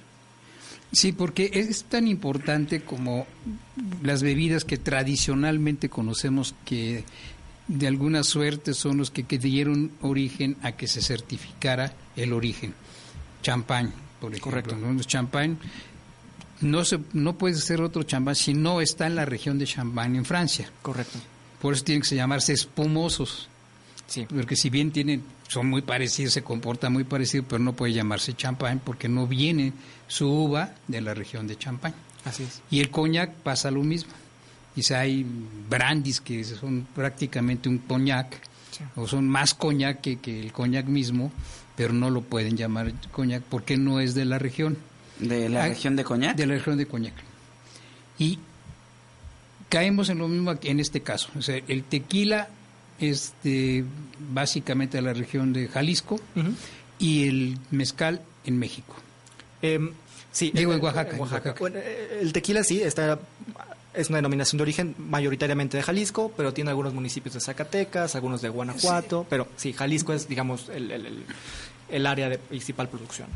Sí, 0.91 1.13
porque 1.13 1.49
es 1.53 1.85
tan 1.85 2.05
importante 2.05 2.81
como 2.81 3.25
las 4.03 4.21
bebidas 4.21 4.65
que 4.65 4.77
tradicionalmente 4.77 5.87
conocemos 5.87 6.53
que 6.65 7.05
de 7.69 7.87
alguna 7.87 8.23
suerte 8.23 8.73
son 8.73 8.97
los 8.97 9.09
que, 9.09 9.23
que 9.23 9.39
dieron 9.39 9.93
origen 10.01 10.57
a 10.63 10.73
que 10.73 10.87
se 10.87 11.01
certificara 11.01 11.93
el 12.17 12.33
origen. 12.33 12.73
Champán, 13.41 13.93
por 14.19 14.33
ejemplo. 14.33 14.51
Correcto. 14.51 14.75
¿no? 14.75 14.91
Los 14.91 15.07
champán 15.07 15.57
no 16.59 16.83
se 16.83 16.99
no 17.13 17.37
puede 17.37 17.55
ser 17.55 17.81
otro 17.81 18.03
champán 18.03 18.35
si 18.35 18.53
no 18.53 18.81
está 18.81 19.07
en 19.07 19.15
la 19.15 19.23
región 19.25 19.57
de 19.57 19.65
Champagne 19.65 20.17
en 20.17 20.25
Francia. 20.25 20.69
Correcto. 20.81 21.17
Por 21.61 21.73
eso 21.73 21.85
tienen 21.85 22.01
que 22.01 22.15
llamarse 22.15 22.51
espumosos. 22.51 23.47
Sí. 24.07 24.25
Porque 24.29 24.55
si 24.55 24.69
bien 24.69 24.91
tienen, 24.91 25.23
son 25.47 25.69
muy 25.69 25.81
parecidos, 25.81 26.33
se 26.33 26.43
comportan 26.43 26.93
muy 26.93 27.03
parecidos, 27.03 27.45
pero 27.49 27.59
no 27.63 27.73
puede 27.73 27.93
llamarse 27.93 28.33
champán 28.33 28.81
porque 28.83 29.07
no 29.07 29.27
viene 29.27 29.73
su 30.07 30.29
uva 30.29 30.73
de 30.87 31.01
la 31.01 31.13
región 31.13 31.47
de 31.47 31.57
Champagne. 31.57 31.95
Así 32.25 32.43
es. 32.43 32.61
Y 32.69 32.79
el 32.79 32.89
coñac 32.89 33.31
pasa 33.33 33.71
lo 33.71 33.81
mismo. 33.83 34.11
Quizá 34.75 34.99
hay 35.01 35.25
brandis 35.69 36.19
que 36.21 36.43
son 36.43 36.87
prácticamente 36.95 37.69
un 37.69 37.79
coñac, 37.79 38.39
Sí. 38.71 38.83
o 38.95 39.07
son 39.07 39.27
más 39.27 39.53
coñac 39.53 40.01
que, 40.01 40.17
que 40.19 40.39
el 40.39 40.51
coñac 40.51 40.87
mismo, 40.87 41.31
pero 41.75 41.93
no 41.93 42.09
lo 42.09 42.21
pueden 42.21 42.57
llamar 42.57 42.91
coñac 43.11 43.43
porque 43.43 43.77
no 43.77 43.99
es 43.99 44.15
de 44.15 44.25
la 44.25 44.39
región. 44.39 44.77
¿De 45.19 45.47
la 45.47 45.67
región 45.67 45.95
de 45.95 46.03
Coñac? 46.03 46.35
De 46.35 46.47
la 46.47 46.55
región 46.55 46.77
de 46.77 46.87
Coñac. 46.87 47.13
Y 48.17 48.39
caemos 49.69 50.09
en 50.09 50.17
lo 50.19 50.27
mismo 50.27 50.53
en 50.63 50.79
este 50.79 51.01
caso. 51.01 51.29
O 51.37 51.41
sea, 51.41 51.59
el 51.67 51.83
tequila 51.83 52.47
es 53.09 53.33
de, 53.43 53.83
básicamente 54.31 54.97
de 54.97 55.01
la 55.03 55.13
región 55.13 55.53
de 55.53 55.67
Jalisco 55.67 56.19
y 56.99 57.27
el 57.27 57.57
mezcal 57.71 58.21
en 58.45 58.57
México. 58.59 58.95
Em, 59.61 59.91
sí, 60.31 60.51
Digo, 60.53 60.73
en 60.73 60.79
eh, 60.79 60.83
Oaxaca, 60.83 61.15
en 61.15 61.19
Oaxaca. 61.21 61.55
Bueno, 61.59 61.79
eh, 61.79 62.19
el 62.21 62.33
tequila 62.33 62.63
sí, 62.63 62.81
está, 62.81 63.19
es 63.93 64.09
una 64.09 64.17
denominación 64.17 64.57
de 64.57 64.63
origen 64.63 64.95
mayoritariamente 64.97 65.77
de 65.77 65.83
Jalisco, 65.83 66.31
pero 66.35 66.53
tiene 66.53 66.69
algunos 66.71 66.93
municipios 66.93 67.33
de 67.35 67.39
Zacatecas, 67.41 68.15
algunos 68.15 68.41
de 68.41 68.49
Guanajuato, 68.49 69.25
pero 69.29 69.47
sí, 69.55 69.73
Jalisco 69.73 70.13
es, 70.13 70.27
digamos, 70.27 70.69
el, 70.69 70.91
el- 70.91 71.05
el- 71.05 71.23
el 71.89 72.05
área 72.07 72.27
de 72.29 72.37
principal 72.39 72.89
producción. 72.89 73.27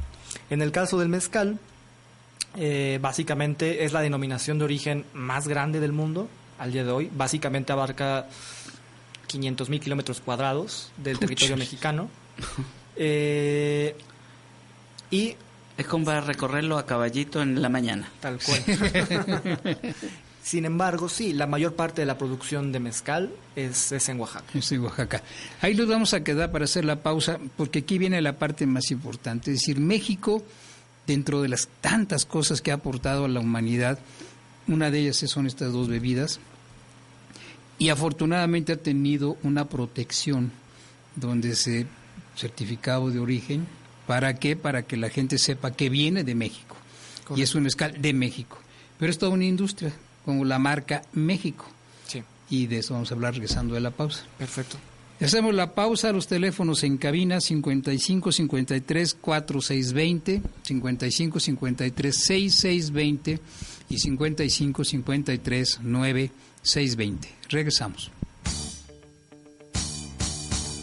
En 0.49 0.61
el 0.61 0.71
caso 0.71 0.97
del 0.97 1.09
mezcal, 1.09 1.59
eh, 2.55 2.97
básicamente 3.01 3.83
es 3.85 3.93
la 3.93 4.01
denominación 4.01 4.57
de 4.57 4.65
origen 4.65 5.05
más 5.13 5.47
grande 5.47 5.79
del 5.79 5.91
mundo 5.91 6.27
al 6.57 6.71
día 6.71 6.83
de 6.83 6.91
hoy. 6.91 7.11
Básicamente 7.15 7.71
abarca 7.71 8.25
500 9.27 9.69
mil 9.69 9.79
kilómetros 9.79 10.21
cuadrados 10.21 10.91
del 10.97 11.19
territorio 11.19 11.57
mexicano. 11.57 12.09
Eh, 12.99 13.95
y 15.11 15.35
Es 15.77 15.85
como 15.85 16.05
para 16.05 16.21
recorrerlo 16.21 16.79
a 16.79 16.87
caballito 16.87 17.43
en 17.43 17.61
la 17.61 17.69
mañana. 17.69 18.09
Tal 18.19 18.39
cual. 18.39 18.63
Sin 20.47 20.65
embargo, 20.65 21.09
sí, 21.09 21.33
la 21.33 21.45
mayor 21.45 21.75
parte 21.75 22.01
de 22.01 22.05
la 22.05 22.17
producción 22.17 22.71
de 22.71 22.79
mezcal 22.79 23.31
es, 23.55 23.91
es 23.91 24.09
en 24.09 24.19
Oaxaca. 24.19 24.45
Yo 24.53 24.61
soy 24.61 24.77
Oaxaca. 24.77 25.21
Ahí 25.61 25.75
nos 25.75 25.87
vamos 25.87 26.13
a 26.13 26.23
quedar 26.23 26.51
para 26.51 26.63
hacer 26.63 26.85
la 26.85 27.03
pausa, 27.03 27.37
porque 27.57 27.79
aquí 27.79 27.97
viene 27.97 28.21
la 28.21 28.39
parte 28.39 28.65
más 28.65 28.89
importante. 28.89 29.51
Es 29.51 29.59
decir, 29.59 29.79
México, 29.79 30.41
dentro 31.05 31.41
de 31.41 31.49
las 31.49 31.67
tantas 31.81 32.25
cosas 32.25 32.61
que 32.61 32.71
ha 32.71 32.75
aportado 32.75 33.25
a 33.25 33.27
la 33.27 33.41
humanidad, 33.41 33.99
una 34.67 34.89
de 34.89 34.99
ellas 34.99 35.17
son 35.17 35.47
estas 35.47 35.73
dos 35.73 35.89
bebidas, 35.89 36.39
y 37.79 37.89
afortunadamente 37.89 38.73
ha 38.73 38.77
tenido 38.77 39.37
una 39.43 39.65
protección 39.69 40.51
donde 41.15 41.55
se 41.55 41.87
certificado 42.35 43.09
de 43.09 43.19
origen. 43.19 43.67
¿Para 44.05 44.35
qué? 44.35 44.55
Para 44.55 44.83
que 44.83 44.95
la 44.95 45.09
gente 45.09 45.37
sepa 45.37 45.71
que 45.71 45.89
viene 45.89 46.23
de 46.23 46.35
México. 46.35 46.77
Y 47.35 47.41
es 47.41 47.55
un 47.55 47.63
mezcal 47.63 48.01
de 48.01 48.13
México. 48.13 48.59
Pero 48.97 49.11
es 49.11 49.17
toda 49.17 49.33
una 49.33 49.45
industria, 49.45 49.91
como 50.23 50.45
la 50.45 50.59
marca 50.59 51.01
México. 51.13 51.65
Sí, 52.07 52.23
Y 52.49 52.67
de 52.67 52.79
eso 52.79 52.93
vamos 52.93 53.11
a 53.11 53.15
hablar 53.15 53.33
regresando 53.33 53.73
de 53.73 53.81
la 53.81 53.91
pausa. 53.91 54.23
perfecto. 54.37 54.77
Hacemos 55.19 55.55
la 55.55 55.73
pausa, 55.73 56.11
los 56.11 56.27
teléfonos 56.27 56.83
en 56.83 56.97
cabina 56.97 57.41
55 57.41 58.31
53 58.31 59.15
4620, 59.19 60.41
55 60.61 61.39
53 61.39 62.15
6620 62.15 63.39
y 63.89 63.97
55 63.97 64.83
53 64.83 65.79
9620. 65.81 67.29
Regresamos. 67.49 68.11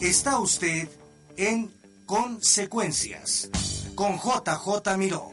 Está 0.01 0.39
usted 0.41 0.89
en 1.37 1.71
Consecuencias 2.05 3.51
con 3.95 4.17
JJ 4.17 4.97
Miró. 4.99 5.31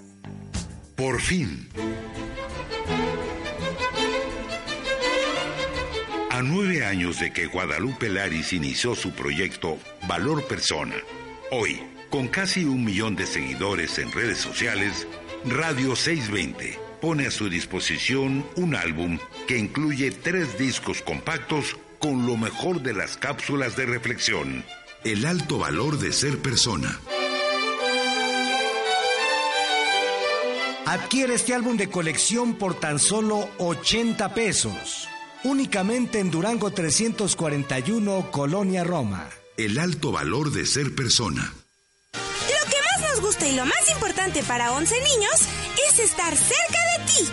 Por 0.95 1.19
fin. 1.19 1.67
A 6.41 6.43
nueve 6.43 6.83
años 6.83 7.19
de 7.19 7.31
que 7.31 7.45
Guadalupe 7.45 8.09
Laris 8.09 8.51
inició 8.51 8.95
su 8.95 9.11
proyecto 9.11 9.77
Valor 10.07 10.47
Persona, 10.47 10.95
hoy, 11.51 11.79
con 12.09 12.29
casi 12.29 12.65
un 12.65 12.83
millón 12.83 13.15
de 13.15 13.27
seguidores 13.27 13.99
en 13.99 14.11
redes 14.11 14.39
sociales, 14.39 15.05
Radio 15.45 15.95
620 15.95 16.79
pone 16.99 17.27
a 17.27 17.29
su 17.29 17.47
disposición 17.47 18.43
un 18.55 18.73
álbum 18.73 19.19
que 19.47 19.59
incluye 19.59 20.09
tres 20.09 20.57
discos 20.57 21.03
compactos 21.03 21.77
con 21.99 22.25
lo 22.25 22.37
mejor 22.37 22.81
de 22.81 22.93
las 22.93 23.17
cápsulas 23.17 23.75
de 23.75 23.85
reflexión. 23.85 24.65
El 25.03 25.27
alto 25.27 25.59
valor 25.59 25.99
de 25.99 26.11
ser 26.11 26.39
persona. 26.39 26.99
Adquiere 30.87 31.35
este 31.35 31.53
álbum 31.53 31.77
de 31.77 31.87
colección 31.87 32.55
por 32.55 32.79
tan 32.79 32.97
solo 32.97 33.47
80 33.59 34.33
pesos. 34.33 35.07
Únicamente 35.43 36.19
en 36.19 36.31
Durango 36.31 36.71
341, 36.71 38.31
Colonia 38.31 38.83
Roma. 38.83 39.29
El 39.57 39.79
alto 39.79 40.11
valor 40.11 40.51
de 40.51 40.65
ser 40.65 40.95
persona. 40.95 41.53
Lo 42.13 42.69
que 42.69 42.77
más 42.77 43.11
nos 43.11 43.21
gusta 43.21 43.47
y 43.47 43.55
lo 43.55 43.65
más 43.65 43.89
importante 43.91 44.43
para 44.43 44.71
11 44.73 44.95
niños 44.95 45.33
es 45.89 45.99
estar 45.99 46.35
cerca 46.35 46.79
de 46.97 47.05
ti. 47.05 47.29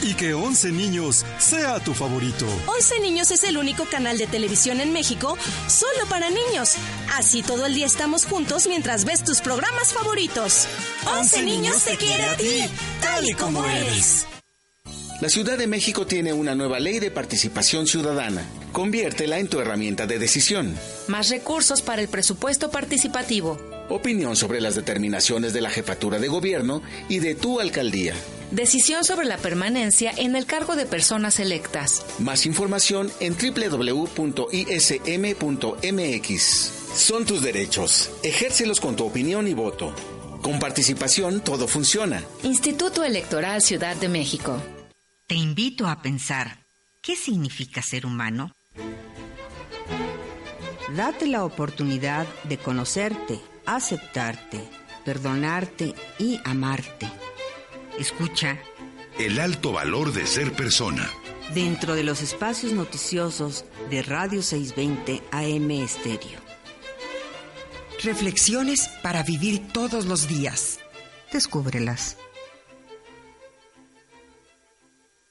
Y 0.00 0.14
que 0.14 0.32
11 0.32 0.70
niños 0.70 1.24
sea 1.38 1.80
tu 1.80 1.92
favorito. 1.92 2.46
11 2.66 3.00
Niños 3.00 3.32
es 3.32 3.42
el 3.42 3.58
único 3.58 3.84
canal 3.84 4.16
de 4.16 4.28
televisión 4.28 4.80
en 4.80 4.92
México 4.92 5.36
solo 5.66 6.06
para 6.08 6.30
niños. 6.30 6.76
Así 7.16 7.42
todo 7.42 7.66
el 7.66 7.74
día 7.74 7.86
estamos 7.86 8.24
juntos 8.24 8.68
mientras 8.68 9.04
ves 9.04 9.24
tus 9.24 9.40
programas 9.40 9.92
favoritos. 9.92 10.68
11 11.04 11.42
Niños 11.42 11.82
te 11.82 11.96
quiere 11.96 12.24
a 12.24 12.36
ti, 12.36 12.60
tal 13.00 13.28
y 13.28 13.34
como 13.34 13.64
eres. 13.64 14.26
La 15.20 15.28
Ciudad 15.28 15.58
de 15.58 15.66
México 15.66 16.06
tiene 16.06 16.32
una 16.32 16.54
nueva 16.54 16.78
ley 16.78 17.00
de 17.00 17.10
participación 17.10 17.88
ciudadana. 17.88 18.44
Conviértela 18.70 19.40
en 19.40 19.48
tu 19.48 19.58
herramienta 19.58 20.06
de 20.06 20.20
decisión. 20.20 20.76
Más 21.08 21.28
recursos 21.28 21.82
para 21.82 22.00
el 22.00 22.06
presupuesto 22.06 22.70
participativo. 22.70 23.58
Opinión 23.88 24.36
sobre 24.36 24.60
las 24.60 24.76
determinaciones 24.76 25.52
de 25.52 25.60
la 25.60 25.70
jefatura 25.70 26.20
de 26.20 26.28
gobierno 26.28 26.82
y 27.08 27.18
de 27.18 27.34
tu 27.34 27.58
alcaldía. 27.58 28.14
Decisión 28.52 29.02
sobre 29.04 29.26
la 29.26 29.38
permanencia 29.38 30.12
en 30.16 30.36
el 30.36 30.46
cargo 30.46 30.76
de 30.76 30.86
personas 30.86 31.40
electas. 31.40 32.04
Más 32.20 32.46
información 32.46 33.10
en 33.18 33.34
www.ism.mx. 33.36 34.22
Son 36.94 37.26
tus 37.26 37.42
derechos. 37.42 38.10
Ejércelos 38.22 38.78
con 38.78 38.94
tu 38.94 39.04
opinión 39.04 39.48
y 39.48 39.54
voto. 39.54 39.92
Con 40.42 40.60
participación 40.60 41.40
todo 41.40 41.66
funciona. 41.66 42.22
Instituto 42.44 43.02
Electoral 43.02 43.62
Ciudad 43.62 43.96
de 43.96 44.08
México. 44.08 44.62
Te 45.28 45.34
invito 45.34 45.86
a 45.86 46.00
pensar, 46.00 46.64
¿qué 47.02 47.14
significa 47.14 47.82
ser 47.82 48.06
humano? 48.06 48.50
Date 50.96 51.26
la 51.26 51.44
oportunidad 51.44 52.26
de 52.44 52.56
conocerte, 52.56 53.38
aceptarte, 53.66 54.58
perdonarte 55.04 55.94
y 56.18 56.38
amarte. 56.46 57.10
Escucha 57.98 58.58
El 59.18 59.38
alto 59.38 59.72
valor 59.72 60.14
de 60.14 60.26
ser 60.26 60.54
persona. 60.54 61.10
dentro 61.54 61.94
de 61.94 62.04
los 62.04 62.22
espacios 62.22 62.72
noticiosos 62.72 63.66
de 63.90 64.00
Radio 64.02 64.42
620 64.42 65.22
AM 65.30 65.70
Estéreo. 65.72 66.40
Reflexiones 68.02 68.88
para 69.02 69.22
vivir 69.24 69.68
todos 69.74 70.06
los 70.06 70.26
días. 70.26 70.78
Descúbrelas. 71.32 72.16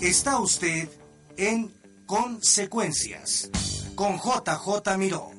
Está 0.00 0.40
usted 0.40 0.88
en 1.36 1.70
Consecuencias 2.06 3.50
con 3.94 4.16
JJ 4.16 4.96
Miró. 4.96 5.30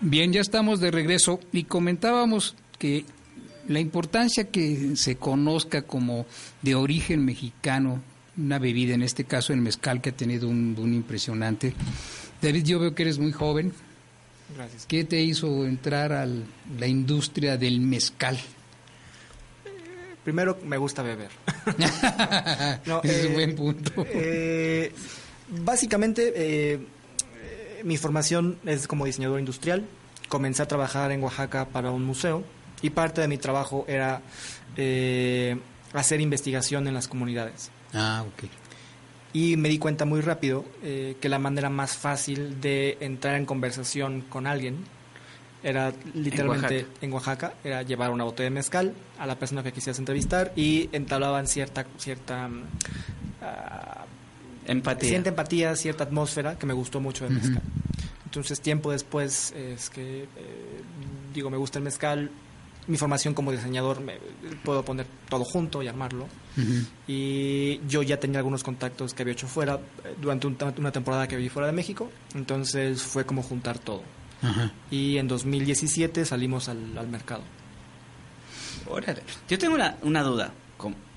Bien, 0.00 0.32
ya 0.32 0.40
estamos 0.40 0.80
de 0.80 0.90
regreso 0.90 1.40
y 1.52 1.64
comentábamos 1.64 2.56
que 2.78 3.04
la 3.68 3.80
importancia 3.80 4.50
que 4.50 4.96
se 4.96 5.16
conozca 5.16 5.82
como 5.82 6.24
de 6.62 6.74
origen 6.74 7.22
mexicano 7.26 8.00
una 8.40 8.58
bebida, 8.58 8.94
en 8.94 9.02
este 9.02 9.24
caso 9.24 9.52
el 9.52 9.60
mezcal, 9.60 10.00
que 10.00 10.10
ha 10.10 10.16
tenido 10.16 10.48
un 10.48 10.74
boom 10.74 10.94
impresionante. 10.94 11.74
David, 12.42 12.64
yo 12.64 12.78
veo 12.80 12.94
que 12.94 13.02
eres 13.02 13.18
muy 13.18 13.32
joven. 13.32 13.72
Gracias. 14.56 14.86
¿Qué 14.86 15.04
te 15.04 15.20
hizo 15.20 15.64
entrar 15.66 16.12
a 16.12 16.26
la 16.26 16.86
industria 16.86 17.56
del 17.56 17.80
mezcal? 17.80 18.38
Primero, 20.24 20.58
me 20.64 20.76
gusta 20.76 21.02
beber. 21.02 21.30
No, 22.86 23.00
es 23.02 23.26
un 23.26 23.34
buen 23.34 23.54
punto. 23.56 23.92
eh, 24.08 24.92
básicamente, 25.64 26.32
eh, 26.34 26.74
eh, 26.74 27.80
mi 27.84 27.96
formación 27.96 28.58
es 28.66 28.86
como 28.86 29.04
diseñador 29.06 29.38
industrial. 29.38 29.84
Comencé 30.28 30.62
a 30.62 30.68
trabajar 30.68 31.10
en 31.12 31.22
Oaxaca 31.22 31.66
para 31.66 31.90
un 31.90 32.04
museo 32.04 32.44
y 32.82 32.90
parte 32.90 33.20
de 33.20 33.28
mi 33.28 33.38
trabajo 33.38 33.84
era 33.88 34.22
eh, 34.76 35.56
hacer 35.92 36.20
investigación 36.20 36.86
en 36.86 36.94
las 36.94 37.08
comunidades. 37.08 37.70
Ah, 37.94 38.24
ok. 38.26 38.48
Y 39.32 39.56
me 39.56 39.68
di 39.68 39.78
cuenta 39.78 40.04
muy 40.04 40.20
rápido 40.20 40.64
eh, 40.82 41.16
que 41.20 41.28
la 41.28 41.38
manera 41.38 41.70
más 41.70 41.96
fácil 41.96 42.60
de 42.60 42.98
entrar 43.00 43.36
en 43.36 43.46
conversación 43.46 44.22
con 44.22 44.46
alguien 44.46 44.84
era 45.62 45.92
literalmente 46.14 46.86
en 47.00 47.12
Oaxaca, 47.12 47.52
era 47.62 47.82
llevar 47.82 48.10
una 48.10 48.24
botella 48.24 48.44
de 48.44 48.54
mezcal 48.54 48.94
a 49.18 49.26
la 49.26 49.38
persona 49.38 49.62
que 49.62 49.72
quisieras 49.72 49.98
entrevistar 49.98 50.52
y 50.56 50.88
entablaban 50.92 51.46
cierta 51.46 51.86
cierta 51.98 52.48
mm, 52.48 52.62
ah, 53.42 54.04
Empatía. 54.66 55.08
cierta 55.08 55.28
empatía, 55.30 55.76
cierta 55.76 56.04
atmósfera 56.04 56.56
que 56.58 56.66
me 56.66 56.72
gustó 56.72 57.00
mucho 57.00 57.24
del 57.24 57.34
mezcal. 57.34 57.62
Entonces 58.24 58.60
tiempo 58.60 58.92
después 58.92 59.52
es 59.52 59.90
que 59.90 60.22
eh, 60.22 60.28
digo 61.34 61.50
me 61.50 61.56
gusta 61.56 61.78
el 61.78 61.84
mezcal, 61.84 62.30
mi 62.86 62.96
formación 62.96 63.34
como 63.34 63.52
diseñador 63.52 64.00
me, 64.00 64.18
puedo 64.64 64.84
poner 64.84 65.06
todo 65.28 65.44
junto 65.44 65.82
y 65.82 65.88
armarlo. 65.88 66.26
Y 67.06 67.80
yo 67.88 68.02
ya 68.02 68.18
tenía 68.18 68.38
algunos 68.38 68.62
contactos 68.62 69.14
que 69.14 69.22
había 69.22 69.32
hecho 69.32 69.46
fuera 69.46 69.74
eh, 70.04 70.14
durante 70.20 70.46
un- 70.46 70.56
una 70.78 70.92
temporada 70.92 71.26
que 71.28 71.36
viví 71.36 71.48
fuera 71.48 71.66
de 71.66 71.72
México, 71.72 72.10
entonces 72.34 73.02
fue 73.02 73.24
como 73.24 73.42
juntar 73.42 73.78
todo. 73.78 74.02
Ajá. 74.42 74.72
Y 74.90 75.18
en 75.18 75.28
2017 75.28 76.24
salimos 76.24 76.68
al, 76.68 76.96
al 76.98 77.08
mercado. 77.08 77.42
Órale. 78.86 79.22
Yo 79.48 79.58
tengo 79.58 79.74
una, 79.74 79.96
una 80.02 80.22
duda, 80.22 80.52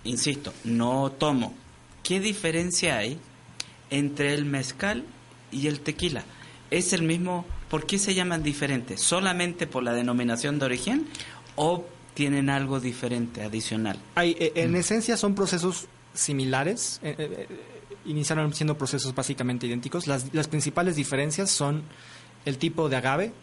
insisto, 0.03 0.53
no 0.63 1.11
tomo. 1.17 1.53
¿Qué 2.03 2.19
diferencia 2.19 2.97
hay 2.97 3.17
entre 3.89 4.33
el 4.33 4.45
mezcal 4.45 5.05
y 5.51 5.67
el 5.67 5.79
tequila? 5.79 6.23
¿Es 6.69 6.93
el 6.93 7.03
mismo? 7.03 7.45
¿Por 7.69 7.85
qué 7.87 7.97
se 7.97 8.13
llaman 8.13 8.43
diferentes? 8.43 9.01
¿Solamente 9.01 9.65
por 9.67 9.83
la 9.83 9.93
denominación 9.93 10.59
de 10.59 10.65
origen 10.65 11.07
o 11.55 11.85
tienen 12.13 12.49
algo 12.49 12.79
diferente, 12.79 13.43
adicional? 13.43 13.99
Hay, 14.15 14.35
eh, 14.39 14.53
en 14.55 14.75
esencia 14.75 15.17
son 15.17 15.35
procesos 15.35 15.87
similares, 16.13 16.99
eh, 17.03 17.15
eh, 17.17 17.47
eh, 17.49 17.95
iniciaron 18.05 18.53
siendo 18.53 18.77
procesos 18.77 19.13
básicamente 19.15 19.67
idénticos. 19.67 20.07
Las, 20.07 20.33
las 20.33 20.47
principales 20.47 20.95
diferencias 20.95 21.49
son 21.49 21.83
el 22.45 22.57
tipo 22.57 22.89
de 22.89 22.97
agave. 22.97 23.33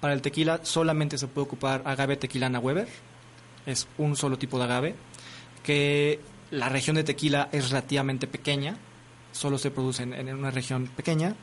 Para 0.00 0.14
el 0.14 0.22
tequila 0.22 0.60
solamente 0.62 1.18
se 1.18 1.26
puede 1.26 1.46
ocupar 1.46 1.82
agave 1.84 2.16
tequilana 2.16 2.58
Weber, 2.58 2.88
es 3.66 3.86
un 3.98 4.16
solo 4.16 4.38
tipo 4.38 4.58
de 4.58 4.64
agave, 4.64 4.94
que 5.62 6.20
la 6.50 6.68
región 6.68 6.96
de 6.96 7.04
tequila 7.04 7.48
es 7.52 7.70
relativamente 7.70 8.26
pequeña, 8.26 8.76
solo 9.32 9.58
se 9.58 9.70
produce 9.70 10.02
en, 10.02 10.12
en 10.14 10.34
una 10.34 10.50
región 10.50 10.86
pequeña. 10.86 11.34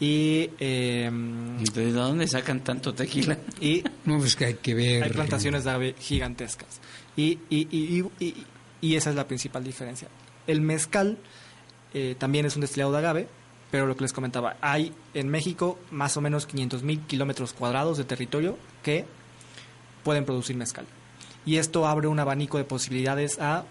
Y, 0.00 0.50
eh, 0.58 1.10
¿De 1.74 1.92
dónde 1.92 2.26
sacan 2.26 2.60
tanto 2.60 2.94
tequila? 2.94 3.36
Y 3.60 3.84
No, 4.06 4.18
pues 4.18 4.34
que 4.34 4.46
hay 4.46 4.54
que 4.54 4.74
ver. 4.74 5.04
hay 5.04 5.10
plantaciones 5.10 5.64
de 5.64 5.70
agave 5.70 5.94
gigantescas. 5.98 6.80
Y, 7.16 7.38
y, 7.50 7.68
y, 7.70 8.00
y- 8.18 8.24
y- 8.26 8.46
y 8.80 8.96
esa 8.96 9.10
es 9.10 9.16
la 9.16 9.28
principal 9.28 9.62
diferencia. 9.62 10.08
El 10.46 10.62
mezcal 10.62 11.18
eh, 11.92 12.14
también 12.18 12.46
es 12.46 12.54
un 12.56 12.62
destilado 12.62 12.92
de 12.92 12.98
agave, 12.98 13.28
pero 13.70 13.86
lo 13.86 13.94
que 13.94 14.02
les 14.02 14.12
comentaba, 14.14 14.56
hay 14.62 14.92
en 15.12 15.28
México 15.28 15.78
más 15.90 16.16
o 16.16 16.22
menos 16.22 16.46
500 16.46 16.82
mil 16.82 17.00
kilómetros 17.00 17.52
cuadrados 17.52 17.98
de 17.98 18.04
territorio 18.04 18.56
que 18.82 19.04
pueden 20.02 20.24
producir 20.24 20.56
mezcal. 20.56 20.86
Y 21.44 21.56
esto 21.56 21.86
abre 21.86 22.08
un 22.08 22.18
abanico 22.18 22.56
de 22.56 22.64
posibilidades 22.64 23.38
a 23.38 23.64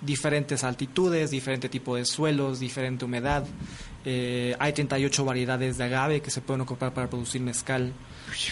diferentes 0.00 0.62
altitudes, 0.64 1.30
diferente 1.30 1.68
tipo 1.68 1.96
de 1.96 2.04
suelos, 2.04 2.60
diferente 2.60 3.04
humedad. 3.04 3.44
Eh, 4.04 4.54
hay 4.58 4.72
38 4.72 5.24
variedades 5.24 5.78
de 5.78 5.84
agave 5.84 6.20
que 6.20 6.30
se 6.30 6.40
pueden 6.40 6.60
ocupar 6.60 6.92
para 6.94 7.08
producir 7.10 7.40
mezcal. 7.40 7.92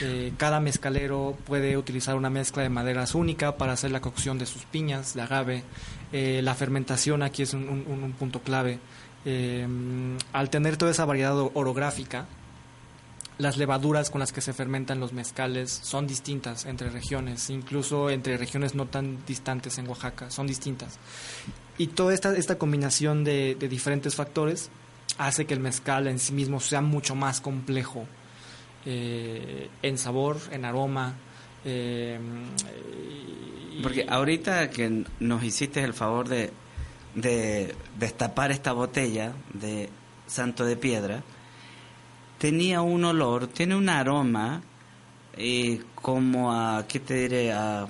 Eh, 0.02 0.33
cada 0.37 0.61
mezcalero 0.61 1.37
puede 1.46 1.76
utilizar 1.76 2.16
una 2.16 2.30
mezcla 2.30 2.62
de 2.62 2.68
maderas 2.70 3.14
única 3.14 3.57
para 3.57 3.72
hacer 3.72 3.90
la 3.90 4.00
cocción 4.00 4.38
de 4.38 4.46
sus 4.46 4.64
piñas 4.64 5.14
de 5.14 5.22
agave. 5.22 5.62
Eh, 6.12 6.40
la 6.42 6.54
fermentación 6.54 7.22
aquí 7.22 7.42
es 7.42 7.54
un, 7.54 7.68
un- 7.68 8.02
un 8.02 8.12
punto 8.12 8.40
clave. 8.40 8.78
Eh, 9.24 9.66
al 10.33 10.50
tener 10.50 10.76
toda 10.76 10.90
esa 10.90 11.04
variedad 11.04 11.37
orográfica, 11.54 12.26
las 13.38 13.57
levaduras 13.57 14.11
con 14.11 14.20
las 14.20 14.33
que 14.33 14.40
se 14.40 14.53
fermentan 14.53 15.01
los 15.01 15.12
mezcales 15.12 15.70
son 15.83 16.07
distintas 16.07 16.66
entre 16.66 16.88
regiones, 16.90 17.51
incluso 17.51 18.11
entre 18.11 18.37
regiones 18.37 18.75
no 18.75 18.87
tan 18.87 19.25
distantes 19.27 19.77
en 19.79 19.88
Oaxaca, 19.88 20.31
son 20.31 20.47
distintas. 20.47 20.99
Y 21.77 21.88
toda 21.88 22.14
esta, 22.14 22.37
esta 22.37 22.57
combinación 22.59 23.25
de, 23.25 23.57
de 23.59 23.68
diferentes 23.68 24.14
factores 24.14 24.70
hace 25.18 25.47
que 25.47 25.55
el 25.55 25.61
mezcal 25.61 26.07
en 26.07 26.18
sí 26.20 26.33
mismo 26.33 26.61
sea 26.61 26.81
mucho 26.81 27.14
más 27.16 27.40
complejo 27.40 28.07
eh, 28.87 29.68
en 29.83 29.99
sabor, 29.99 30.38
en 30.53 30.64
aroma. 30.64 31.14
eh, 31.64 32.18
y- 33.73 33.83
Porque 33.83 34.07
ahorita 34.09 34.70
que 34.70 35.05
nos 35.20 35.42
hiciste 35.42 35.83
el 35.83 35.94
favor 35.94 36.29
de, 36.29 36.53
de 37.16 37.75
destapar 37.99 38.53
esta 38.53 38.73
botella 38.73 39.33
de 39.53 39.88
Santo 40.29 40.64
de 40.64 40.77
Piedra, 40.77 41.23
tenía 42.38 42.83
un 42.83 43.05
olor, 43.05 43.47
tiene 43.49 43.77
un 43.77 43.88
aroma 43.88 44.62
eh, 45.37 45.81
como 45.94 46.53
a, 46.53 46.87
¿qué 46.87 47.01
te 47.01 47.14
diré? 47.14 47.53
A, 47.53 47.87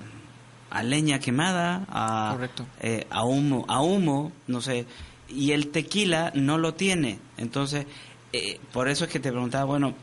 a 0.70 0.82
leña 0.82 1.18
quemada, 1.18 1.84
a, 1.88 2.36
eh, 2.80 3.06
a 3.10 3.24
humo, 3.24 3.64
a 3.68 3.80
humo, 3.80 4.32
no 4.46 4.60
sé. 4.60 4.86
Y 5.28 5.52
el 5.52 5.68
tequila 5.68 6.32
no 6.34 6.58
lo 6.58 6.74
tiene. 6.74 7.18
Entonces, 7.36 7.86
eh, 8.32 8.58
por 8.72 8.88
eso 8.88 9.04
es 9.04 9.10
que 9.10 9.20
te 9.20 9.30
preguntaba, 9.30 9.64
bueno, 9.64 9.94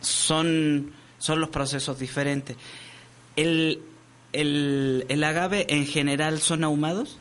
son, 0.00 0.92
son 1.18 1.40
los 1.40 1.48
procesos 1.48 1.98
diferentes. 1.98 2.56
El, 3.36 3.80
el, 4.32 5.06
el 5.08 5.24
agave 5.24 5.66
en 5.70 5.86
general 5.86 6.40
son 6.40 6.64
ahumados? 6.64 7.18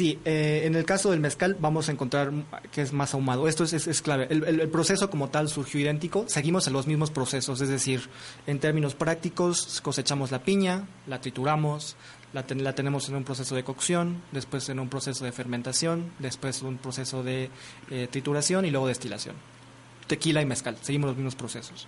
Sí, 0.00 0.18
eh, 0.24 0.62
en 0.64 0.76
el 0.76 0.86
caso 0.86 1.10
del 1.10 1.20
mezcal 1.20 1.58
vamos 1.60 1.90
a 1.90 1.92
encontrar 1.92 2.32
que 2.72 2.80
es 2.80 2.94
más 2.94 3.12
ahumado. 3.12 3.46
Esto 3.48 3.64
es, 3.64 3.74
es- 3.74 4.00
clave. 4.00 4.28
El, 4.30 4.66
proceso 4.70 5.10
como 5.10 5.28
tal 5.28 5.50
surgió 5.50 5.78
idéntico. 5.78 6.24
Seguimos 6.26 6.66
en 6.66 6.72
los 6.72 6.86
mismos 6.86 7.10
procesos, 7.10 7.60
es 7.60 7.68
decir, 7.68 8.08
en 8.46 8.60
términos 8.60 8.94
prácticos 8.94 9.82
cosechamos 9.82 10.30
la 10.30 10.42
piña, 10.42 10.88
la 11.06 11.20
trituramos, 11.20 11.96
la, 12.32 12.46
ten- 12.46 12.64
la 12.64 12.74
tenemos 12.74 13.10
en 13.10 13.16
un 13.16 13.24
proceso 13.24 13.54
de 13.54 13.62
cocción, 13.62 14.22
después 14.32 14.70
en 14.70 14.80
un 14.80 14.88
proceso 14.88 15.22
de 15.26 15.32
fermentación, 15.32 16.10
después 16.18 16.62
un 16.62 16.78
proceso 16.78 17.22
de 17.22 17.50
eh, 17.90 18.08
trituración 18.10 18.64
y 18.64 18.70
luego 18.70 18.86
destilación. 18.86 19.34
Tequila 20.06 20.40
y 20.40 20.46
mezcal, 20.46 20.78
seguimos 20.80 21.08
los 21.08 21.16
mismos 21.18 21.34
procesos. 21.34 21.86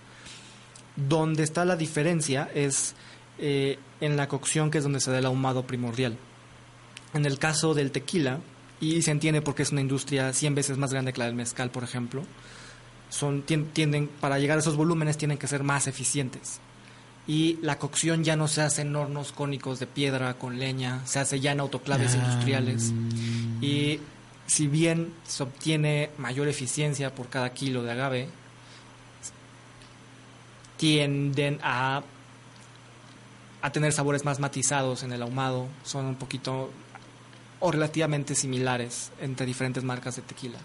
Donde 0.95 1.41
está 1.41 1.65
la 1.65 1.75
diferencia 1.77 2.47
es 2.53 2.93
eh, 3.39 3.79
en 4.01 4.17
la 4.17 4.27
cocción, 4.27 4.69
que 4.69 4.77
es 4.77 4.83
donde 4.83 4.99
se 4.99 5.09
da 5.09 5.17
el 5.17 5.25
ahumado 5.25 5.65
primordial. 5.65 6.15
En 7.13 7.25
el 7.25 7.37
caso 7.39 7.73
del 7.73 7.91
tequila, 7.91 8.39
y 8.81 9.01
se 9.01 9.11
entiende 9.11 9.41
porque 9.41 9.63
es 9.63 9.71
una 9.71 9.81
industria 9.81 10.33
100 10.33 10.55
veces 10.55 10.77
más 10.77 10.91
grande 10.91 11.13
que 11.13 11.19
la 11.19 11.25
del 11.25 11.35
mezcal, 11.35 11.69
por 11.71 11.83
ejemplo, 11.83 12.23
son, 13.09 13.45
tien- 13.45 13.67
tienden, 13.71 14.07
para 14.07 14.39
llegar 14.39 14.57
a 14.57 14.61
esos 14.61 14.75
volúmenes 14.75 15.17
tienen 15.17 15.37
que 15.37 15.47
ser 15.47 15.63
más 15.63 15.87
eficientes. 15.87 16.59
Y 17.27 17.57
la 17.61 17.77
cocción 17.79 18.23
ya 18.23 18.35
no 18.35 18.47
se 18.49 18.61
hace 18.61 18.81
en 18.81 18.95
hornos 18.95 19.31
cónicos 19.31 19.79
de 19.79 19.87
piedra 19.87 20.33
con 20.33 20.59
leña, 20.59 20.99
se 21.05 21.19
hace 21.19 21.39
ya 21.39 21.51
en 21.53 21.59
autoclaves 21.61 22.15
industriales. 22.15 22.91
Y 23.61 23.99
si 24.47 24.67
bien 24.67 25.13
se 25.25 25.43
obtiene 25.43 26.09
mayor 26.17 26.47
eficiencia 26.49 27.15
por 27.15 27.29
cada 27.29 27.53
kilo 27.53 27.83
de 27.83 27.91
agave, 27.91 28.27
tienden 30.77 31.59
a, 31.63 32.01
a 33.61 33.71
tener 33.71 33.93
sabores 33.93 34.25
más 34.25 34.39
matizados 34.39 35.03
en 35.03 35.13
el 35.13 35.21
ahumado, 35.21 35.67
son 35.85 36.05
un 36.05 36.15
poquito 36.15 36.71
o 37.65 37.71
relativamente 37.71 38.35
similares 38.35 39.11
entre 39.21 39.45
diferentes 39.45 39.83
marcas 39.83 40.17
de 40.17 40.21
tequila, 40.21 40.59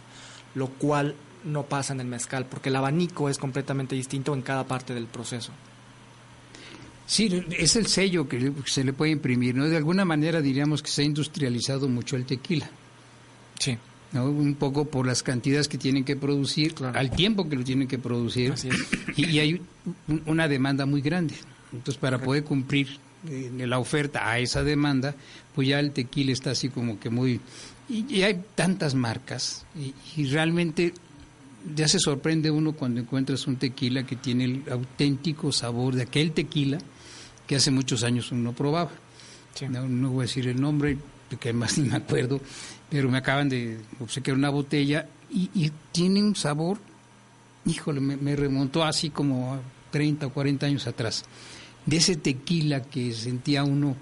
lo 0.54 0.66
cual 0.66 1.14
no 1.44 1.62
pasa 1.62 1.92
en 1.92 2.00
el 2.00 2.06
mezcal, 2.08 2.44
porque 2.46 2.68
el 2.70 2.76
abanico 2.76 3.28
es 3.28 3.38
completamente 3.38 3.94
distinto 3.94 4.34
en 4.34 4.42
cada 4.42 4.66
parte 4.66 4.94
del 4.94 5.06
proceso. 5.06 5.52
Sí, 7.06 7.44
es 7.56 7.76
el 7.76 7.86
sello 7.86 8.28
que 8.28 8.52
se 8.66 8.84
le 8.84 8.92
puede 8.92 9.12
imprimir, 9.12 9.54
¿no? 9.54 9.64
De 9.68 9.76
alguna 9.76 10.04
manera 10.04 10.40
diríamos 10.42 10.82
que 10.82 10.90
se 10.90 11.02
ha 11.02 11.04
industrializado 11.04 11.88
mucho 11.88 12.16
el 12.16 12.26
tequila. 12.26 12.68
Sí. 13.58 13.78
¿no? 14.12 14.24
Un 14.26 14.54
poco 14.56 14.84
por 14.86 15.06
las 15.06 15.22
cantidades 15.22 15.68
que 15.68 15.78
tienen 15.78 16.04
que 16.04 16.16
producir, 16.16 16.74
al 16.94 17.10
tiempo 17.10 17.48
que 17.48 17.56
lo 17.56 17.64
tienen 17.64 17.86
que 17.88 17.98
producir, 17.98 18.54
y, 19.16 19.26
y 19.26 19.38
hay 19.38 19.62
un- 20.08 20.22
una 20.26 20.48
demanda 20.48 20.84
muy 20.84 21.00
grande. 21.00 21.34
Entonces, 21.72 21.96
para 21.98 22.18
poder 22.18 22.44
cumplir 22.44 22.98
eh, 23.28 23.50
la 23.66 23.78
oferta 23.78 24.30
a 24.30 24.38
esa 24.38 24.62
demanda, 24.62 25.14
pues 25.54 25.68
ya 25.68 25.80
el 25.80 25.92
tequila 25.92 26.32
está 26.32 26.50
así 26.50 26.68
como 26.68 27.00
que 27.00 27.10
muy... 27.10 27.40
Y, 27.88 28.04
y 28.14 28.22
hay 28.22 28.42
tantas 28.54 28.94
marcas, 28.94 29.64
y, 29.74 29.94
y 30.20 30.26
realmente 30.26 30.92
ya 31.74 31.88
se 31.88 31.98
sorprende 31.98 32.50
uno 32.50 32.72
cuando 32.72 33.00
encuentras 33.00 33.46
un 33.46 33.56
tequila 33.56 34.04
que 34.04 34.16
tiene 34.16 34.44
el 34.44 34.64
auténtico 34.70 35.52
sabor 35.52 35.94
de 35.94 36.02
aquel 36.02 36.32
tequila 36.32 36.78
que 37.46 37.56
hace 37.56 37.70
muchos 37.70 38.04
años 38.04 38.30
uno 38.30 38.52
probaba. 38.52 38.90
No, 39.68 39.88
no 39.88 40.10
voy 40.10 40.20
a 40.20 40.26
decir 40.26 40.46
el 40.46 40.60
nombre, 40.60 40.98
que 41.40 41.52
más 41.52 41.78
ni 41.78 41.88
me 41.88 41.96
acuerdo, 41.96 42.40
pero 42.88 43.08
me 43.10 43.18
acaban 43.18 43.48
de 43.48 43.80
obsequiar 44.00 44.36
una 44.36 44.50
botella 44.50 45.08
y, 45.30 45.50
y 45.54 45.72
tiene 45.92 46.22
un 46.22 46.36
sabor, 46.36 46.78
híjole, 47.64 48.00
me, 48.00 48.16
me 48.16 48.36
remontó 48.36 48.84
así 48.84 49.10
como 49.10 49.54
a 49.54 49.60
30 49.90 50.26
o 50.26 50.32
40 50.32 50.66
años 50.66 50.86
atrás, 50.86 51.24
de 51.88 51.96
ese 51.96 52.16
tequila 52.16 52.82
que 52.82 53.12
sentía 53.12 53.64
uno, 53.64 53.96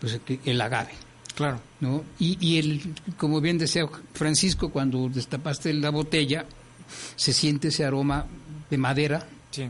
pues 0.00 0.20
el 0.44 0.60
agave. 0.60 0.90
Claro. 1.36 1.60
¿no? 1.80 2.04
Y, 2.18 2.36
y 2.44 2.58
el, 2.58 2.94
como 3.16 3.40
bien 3.40 3.58
decía 3.58 3.88
Francisco, 4.12 4.70
cuando 4.70 5.08
destapaste 5.08 5.72
la 5.72 5.90
botella, 5.90 6.46
se 7.14 7.32
siente 7.32 7.68
ese 7.68 7.84
aroma 7.84 8.26
de 8.68 8.78
madera. 8.78 9.28
Sí. 9.52 9.68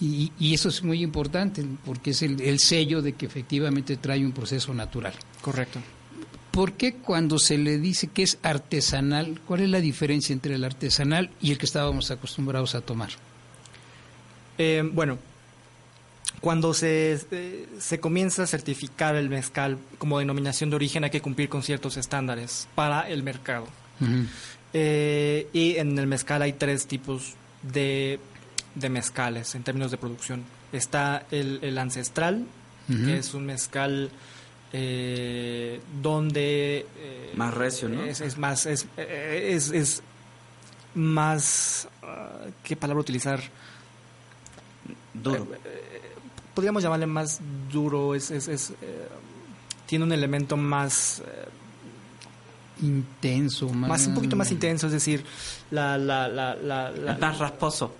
Y, 0.00 0.32
y 0.38 0.54
eso 0.54 0.70
es 0.70 0.82
muy 0.82 1.02
importante 1.02 1.62
porque 1.84 2.12
es 2.12 2.22
el, 2.22 2.40
el 2.40 2.58
sello 2.58 3.02
de 3.02 3.12
que 3.12 3.26
efectivamente 3.26 3.98
trae 3.98 4.24
un 4.24 4.32
proceso 4.32 4.72
natural. 4.72 5.12
Correcto. 5.42 5.78
¿Por 6.50 6.72
qué 6.72 6.94
cuando 6.94 7.38
se 7.38 7.58
le 7.58 7.78
dice 7.78 8.06
que 8.06 8.22
es 8.22 8.38
artesanal, 8.42 9.40
cuál 9.46 9.60
es 9.60 9.68
la 9.68 9.80
diferencia 9.80 10.32
entre 10.32 10.54
el 10.54 10.64
artesanal 10.64 11.30
y 11.42 11.52
el 11.52 11.58
que 11.58 11.66
estábamos 11.66 12.10
acostumbrados 12.10 12.74
a 12.74 12.80
tomar? 12.80 13.10
Eh, 14.56 14.82
bueno, 14.90 15.18
cuando 16.40 16.72
se, 16.74 17.18
eh, 17.30 17.66
se 17.78 18.00
comienza 18.00 18.44
a 18.44 18.46
certificar 18.46 19.14
el 19.16 19.28
mezcal 19.28 19.78
como 19.98 20.18
denominación 20.18 20.70
de 20.70 20.76
origen 20.76 21.04
hay 21.04 21.10
que 21.10 21.20
cumplir 21.20 21.48
con 21.48 21.62
ciertos 21.62 21.96
estándares 21.96 22.66
para 22.74 23.08
el 23.08 23.22
mercado. 23.22 23.66
Eh, 24.72 25.48
y 25.52 25.76
en 25.76 25.98
el 25.98 26.06
mezcal 26.06 26.40
hay 26.42 26.54
tres 26.54 26.86
tipos 26.86 27.34
de, 27.62 28.18
de 28.74 28.88
mezcales 28.88 29.54
en 29.54 29.62
términos 29.64 29.90
de 29.90 29.98
producción. 29.98 30.44
Está 30.72 31.26
el, 31.30 31.58
el 31.62 31.76
ancestral, 31.78 32.46
que 32.88 33.18
es 33.18 33.34
un 33.34 33.46
mezcal 33.46 34.10
eh, 34.72 35.80
donde... 36.02 36.86
eh, 36.96 37.32
Más 37.34 37.52
recio, 37.54 37.88
¿no? 37.88 38.02
Es, 38.04 38.20
es 38.20 38.38
más... 38.38 38.66
Es, 38.66 38.86
eh, 38.96 39.50
es, 39.54 39.70
es 39.70 40.02
más... 40.94 41.86
ah, 42.02 42.46
¿Qué 42.64 42.76
palabra 42.76 43.00
utilizar? 43.00 43.40
Duro. 45.14 45.46
Eh, 45.64 45.89
podríamos 46.60 46.82
llamarle 46.82 47.06
más 47.06 47.40
duro, 47.72 48.14
es, 48.14 48.30
es, 48.30 48.46
es, 48.48 48.70
eh, 48.82 49.08
tiene 49.86 50.04
un 50.04 50.12
elemento 50.12 50.56
más... 50.56 51.20
eh, 51.26 51.48
Intenso, 52.82 53.68
más, 53.68 53.88
más 53.90 54.06
un 54.06 54.14
poquito 54.14 54.36
más 54.36 54.50
intenso, 54.50 54.86
es 54.86 54.92
decir, 54.94 55.22
la, 55.70 55.98
la, 55.98 56.26
la, 56.28 56.54
la, 56.54 56.90
la- 56.90 57.18
más 57.18 57.38
rasposo. 57.38 57.94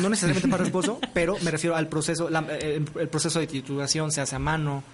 no 0.00 0.08
necesariamente 0.08 0.46
más 0.46 0.60
rasposo, 0.60 1.00
pero 1.14 1.36
me 1.42 1.50
refiero 1.50 1.74
al 1.74 1.88
proceso, 1.88 2.30
la- 2.30 2.38
el, 2.60 2.84
el 3.00 3.08
proceso 3.08 3.40
de 3.40 3.48
trituración 3.48 4.12
se 4.12 4.20
hace 4.20 4.36
a 4.36 4.38
mano, 4.38 4.84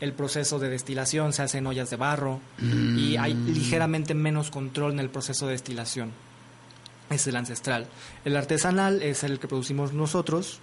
el 0.00 0.12
proceso 0.14 0.58
de 0.58 0.68
destilación 0.68 1.32
se 1.32 1.42
hace 1.42 1.58
en 1.58 1.66
ollas 1.68 1.90
de 1.90 1.96
barro 1.96 2.40
y 2.60 3.16
hay 3.18 3.34
Mm. 3.34 3.46
ligeramente 3.52 4.14
menos 4.14 4.50
control 4.50 4.92
en 4.92 5.00
el 5.00 5.10
proceso 5.10 5.46
de 5.46 5.52
destilación. 5.52 6.10
Es 7.10 7.26
el 7.28 7.36
ancestral. 7.36 7.86
El 8.24 8.36
artesanal 8.36 9.02
es 9.02 9.22
el 9.24 9.38
que 9.38 9.46
producimos 9.46 9.92
nosotros, 9.92 10.58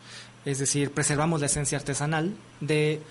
es 0.49 0.59
decir, 0.59 0.91
preservamos 0.91 1.39
la 1.41 1.45
esencia 1.47 1.77
artesanal 1.77 2.33
de 2.61 3.01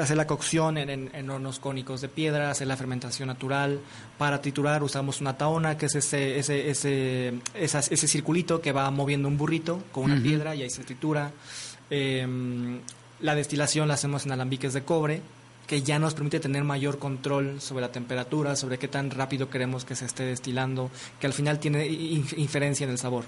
hacer 0.00 0.16
la 0.16 0.26
cocción 0.26 0.78
en, 0.78 0.90
en- 0.90 1.10
en 1.14 1.30
hornos 1.30 1.60
cónicos 1.60 2.00
de 2.00 2.08
piedra, 2.08 2.50
hacer 2.50 2.66
la 2.66 2.76
fermentación 2.76 3.28
natural. 3.28 3.78
Para 4.18 4.40
triturar 4.40 4.82
usamos 4.82 5.20
una 5.20 5.36
taona, 5.38 5.76
que 5.78 5.86
es 5.86 5.94
ese, 5.94 6.38
ese, 6.40 6.70
ese, 6.70 7.34
ese 7.54 8.08
circulito 8.08 8.60
que 8.60 8.72
va 8.72 8.90
moviendo 8.90 9.28
un 9.28 9.36
burrito 9.38 9.80
con 9.92 10.04
una 10.04 10.20
piedra 10.22 10.54
y 10.56 10.62
ahí 10.62 10.70
se 10.70 10.82
tritura. 10.82 11.30
Em, 11.90 12.80
la 13.20 13.34
destilación 13.34 13.86
la 13.88 13.94
hacemos 13.94 14.26
en 14.26 14.32
alambiques 14.32 14.72
de 14.72 14.82
cobre 14.82 15.20
que 15.66 15.82
ya 15.82 15.98
nos 15.98 16.14
permite 16.14 16.40
tener 16.40 16.62
mayor 16.64 16.98
control 16.98 17.60
sobre 17.60 17.82
la 17.82 17.92
temperatura, 17.92 18.54
sobre 18.56 18.78
qué 18.78 18.88
tan 18.88 19.10
rápido 19.10 19.48
queremos 19.48 19.84
que 19.84 19.94
se 19.96 20.04
esté 20.04 20.24
destilando, 20.24 20.90
que 21.20 21.26
al 21.26 21.32
final 21.32 21.58
tiene 21.58 21.86
in- 21.86 22.26
inferencia 22.36 22.84
en 22.84 22.90
el 22.90 22.98
sabor. 22.98 23.24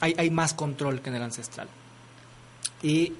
Hay, 0.00 0.14
hay 0.18 0.30
más 0.30 0.52
control 0.54 1.00
que 1.00 1.10
en 1.10 1.16
el 1.16 1.22
ancestral. 1.22 1.68
Y 2.88 3.12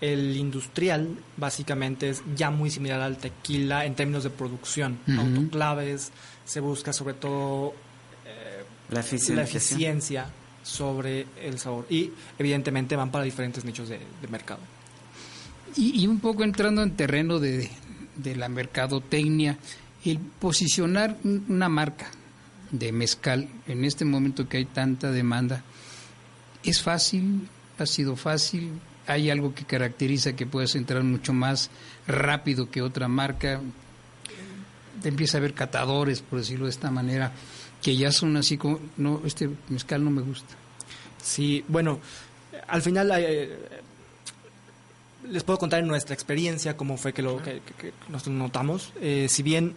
el 0.00 0.36
industrial 0.36 1.08
básicamente 1.36 2.10
es 2.10 2.22
ya 2.36 2.50
muy 2.50 2.70
similar 2.70 3.00
al 3.00 3.16
tequila 3.16 3.86
en 3.86 3.94
términos 3.94 4.24
de 4.24 4.30
producción. 4.30 4.98
Ujú. 5.08 5.20
Autoclaves, 5.20 6.10
se 6.44 6.60
busca 6.60 6.92
sobre 6.92 7.14
todo 7.14 7.74
La 8.90 8.96
la 9.34 9.42
eficiencia. 9.44 10.26
sobre 10.62 11.26
el 11.42 11.58
sabor. 11.58 11.86
Y 11.88 12.10
evidentemente 12.38 12.96
van 12.96 13.10
para 13.10 13.24
diferentes 13.24 13.64
nichos 13.64 13.88
de, 13.88 13.98
de 14.20 14.28
mercado. 14.28 14.60
Y, 15.76 16.02
y 16.02 16.06
un 16.06 16.20
poco 16.20 16.44
entrando 16.44 16.82
en 16.82 16.96
terreno 16.96 17.38
de, 17.40 17.70
de 18.16 18.36
la 18.36 18.48
mercadotecnia, 18.48 19.58
el 20.04 20.18
posicionar 20.18 21.16
un- 21.24 21.44
una 21.48 21.68
marca 21.68 22.10
de 22.70 22.92
mezcal 22.92 23.48
en 23.66 23.84
este 23.84 24.04
momento 24.04 24.48
que 24.48 24.58
hay 24.58 24.64
tanta 24.66 25.10
demanda, 25.10 25.62
¿es 26.62 26.82
fácil? 26.82 27.48
¿Ha 27.78 27.86
sido 27.86 28.16
fácil? 28.16 28.70
¿Hay 29.06 29.30
algo 29.30 29.54
que 29.54 29.64
caracteriza 29.64 30.34
que 30.34 30.46
puedas 30.46 30.74
entrar 30.74 31.02
mucho 31.02 31.32
más 31.32 31.70
rápido 32.06 32.70
que 32.70 32.80
otra 32.82 33.06
marca? 33.08 33.60
Te 35.02 35.08
empieza 35.08 35.36
a 35.36 35.40
haber 35.40 35.52
catadores, 35.54 36.20
por 36.22 36.38
decirlo 36.38 36.64
de 36.66 36.70
esta 36.70 36.90
manera, 36.90 37.32
que 37.82 37.96
ya 37.96 38.10
son 38.12 38.36
así 38.36 38.56
como, 38.56 38.80
no, 38.96 39.20
este 39.26 39.50
mezcal 39.68 40.02
no 40.02 40.10
me 40.10 40.22
gusta. 40.22 40.54
Sí, 41.22 41.64
bueno, 41.68 42.00
al 42.68 42.80
final 42.80 43.10
eh, 43.16 43.58
les 45.28 45.42
puedo 45.42 45.58
contar 45.58 45.80
en 45.80 45.88
nuestra 45.88 46.14
experiencia 46.14 46.76
cómo 46.76 46.96
fue 46.96 47.12
que 47.12 47.22
lo 47.22 47.42
que, 47.42 47.60
que- 47.60 47.74
que 47.74 47.92
nos 48.08 48.26
notamos. 48.28 48.92
Eh, 49.00 49.26
si 49.28 49.42
bien 49.42 49.74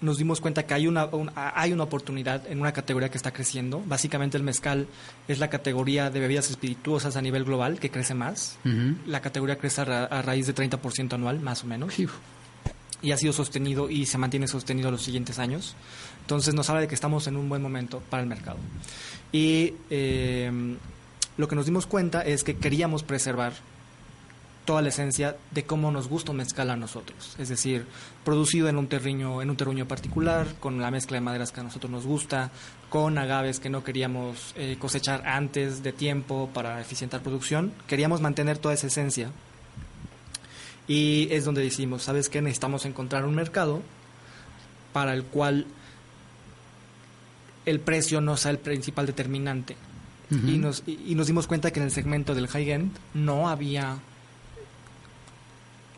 nos 0.00 0.16
dimos 0.18 0.40
cuenta 0.40 0.64
que 0.66 0.74
hay 0.74 0.86
una, 0.86 1.04
un- 1.06 1.30
hay 1.34 1.72
una 1.72 1.84
oportunidad 1.84 2.46
en 2.50 2.60
una 2.60 2.72
categoría 2.72 3.10
que 3.10 3.18
está 3.18 3.32
creciendo, 3.32 3.82
básicamente 3.86 4.36
el 4.36 4.42
mezcal 4.42 4.86
es 5.28 5.38
la 5.38 5.50
categoría 5.50 6.08
de 6.10 6.20
bebidas 6.20 6.48
espirituosas 6.50 7.16
a 7.16 7.22
nivel 7.22 7.44
global 7.44 7.78
que 7.78 7.90
crece 7.90 8.14
más. 8.14 8.56
La 9.06 9.20
categoría 9.20 9.56
crece 9.58 9.82
a, 9.82 9.84
ra- 9.84 10.04
a 10.04 10.22
raíz 10.22 10.46
de 10.46 10.54
30% 10.54 11.12
anual, 11.12 11.40
más 11.40 11.64
o 11.64 11.66
menos. 11.66 11.94
Y 13.02 13.12
ha 13.12 13.16
sido 13.16 13.32
sostenido 13.32 13.88
y 13.88 14.04
se 14.06 14.18
mantiene 14.18 14.46
sostenido 14.46 14.90
los 14.90 15.02
siguientes 15.02 15.38
años. 15.38 15.74
Entonces 16.22 16.52
nos 16.54 16.68
habla 16.68 16.82
de 16.82 16.88
que 16.88 16.94
estamos 16.94 17.26
en 17.26 17.36
un 17.36 17.48
buen 17.48 17.62
momento 17.62 18.02
para 18.10 18.22
el 18.22 18.28
mercado. 18.28 18.58
Y 19.32 19.74
eh, 19.90 20.76
lo 21.36 21.48
que 21.48 21.56
nos 21.56 21.64
dimos 21.66 21.86
cuenta 21.86 22.20
es 22.22 22.44
que 22.44 22.56
queríamos 22.56 23.02
preservar 23.02 23.52
toda 24.70 24.82
la 24.82 24.90
esencia 24.90 25.36
de 25.50 25.64
cómo 25.64 25.90
nos 25.90 26.06
gusta 26.06 26.30
un 26.30 26.36
mezcal 26.36 26.70
a 26.70 26.76
nosotros. 26.76 27.34
Es 27.40 27.48
decir, 27.48 27.86
producido 28.24 28.68
en 28.68 28.78
un 28.78 28.86
terruño, 28.86 29.42
en 29.42 29.50
un 29.50 29.56
terruño 29.56 29.88
particular, 29.88 30.46
con 30.60 30.80
la 30.80 30.92
mezcla 30.92 31.16
de 31.16 31.22
maderas 31.22 31.50
que 31.50 31.58
a 31.58 31.64
nosotros 31.64 31.90
nos 31.90 32.06
gusta, 32.06 32.52
con 32.88 33.18
agaves 33.18 33.58
que 33.58 33.68
no 33.68 33.82
queríamos 33.82 34.54
eh, 34.54 34.76
cosechar 34.78 35.26
antes 35.26 35.82
de 35.82 35.92
tiempo 35.92 36.50
para 36.54 36.80
eficientar 36.80 37.20
producción. 37.20 37.72
Queríamos 37.88 38.20
mantener 38.20 38.58
toda 38.58 38.74
esa 38.74 38.86
esencia. 38.86 39.32
Y 40.86 41.26
es 41.32 41.44
donde 41.44 41.62
decimos, 41.62 42.04
¿sabes 42.04 42.28
qué? 42.28 42.40
Necesitamos 42.40 42.84
encontrar 42.86 43.24
un 43.24 43.34
mercado 43.34 43.82
para 44.92 45.14
el 45.14 45.24
cual 45.24 45.66
el 47.66 47.80
precio 47.80 48.20
no 48.20 48.36
sea 48.36 48.52
el 48.52 48.58
principal 48.58 49.06
determinante. 49.06 49.76
Ujú. 50.30 50.46
y, 50.46 50.58
nos, 50.58 50.84
y, 50.86 51.06
y 51.08 51.14
nos 51.16 51.26
dimos 51.26 51.48
cuenta 51.48 51.72
que 51.72 51.80
en 51.80 51.86
el 51.86 51.90
segmento 51.90 52.36
del 52.36 52.46
high-end 52.46 52.96
no 53.14 53.48
había 53.48 53.98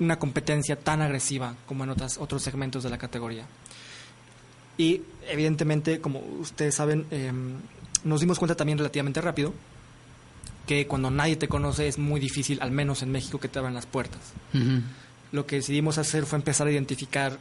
una 0.00 0.18
competencia 0.18 0.76
tan 0.76 1.02
agresiva 1.02 1.54
como 1.66 1.84
en 1.84 1.90
otras, 1.90 2.18
otros 2.18 2.42
segmentos 2.42 2.82
de 2.82 2.90
la 2.90 2.98
categoría. 2.98 3.44
Y 4.78 5.02
evidentemente, 5.28 6.00
como 6.00 6.20
ustedes 6.40 6.74
saben, 6.74 7.06
eh, 7.10 7.32
nos 8.04 8.20
dimos 8.20 8.38
cuenta 8.38 8.56
también 8.56 8.78
relativamente 8.78 9.20
rápido 9.20 9.52
que 10.66 10.86
cuando 10.86 11.10
nadie 11.10 11.36
te 11.36 11.48
conoce 11.48 11.88
es 11.88 11.98
muy 11.98 12.20
difícil, 12.20 12.58
al 12.62 12.70
menos 12.70 13.02
en 13.02 13.10
México, 13.10 13.38
que 13.38 13.48
te 13.48 13.58
abran 13.58 13.74
las 13.74 13.86
puertas. 13.86 14.20
Lo 15.32 15.46
que 15.46 15.56
decidimos 15.56 15.98
hacer 15.98 16.24
fue 16.24 16.38
empezar 16.38 16.66
a 16.66 16.70
identificar 16.70 17.38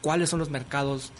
cuáles 0.00 0.30
son 0.30 0.40
los 0.40 0.50
mercados 0.50 1.12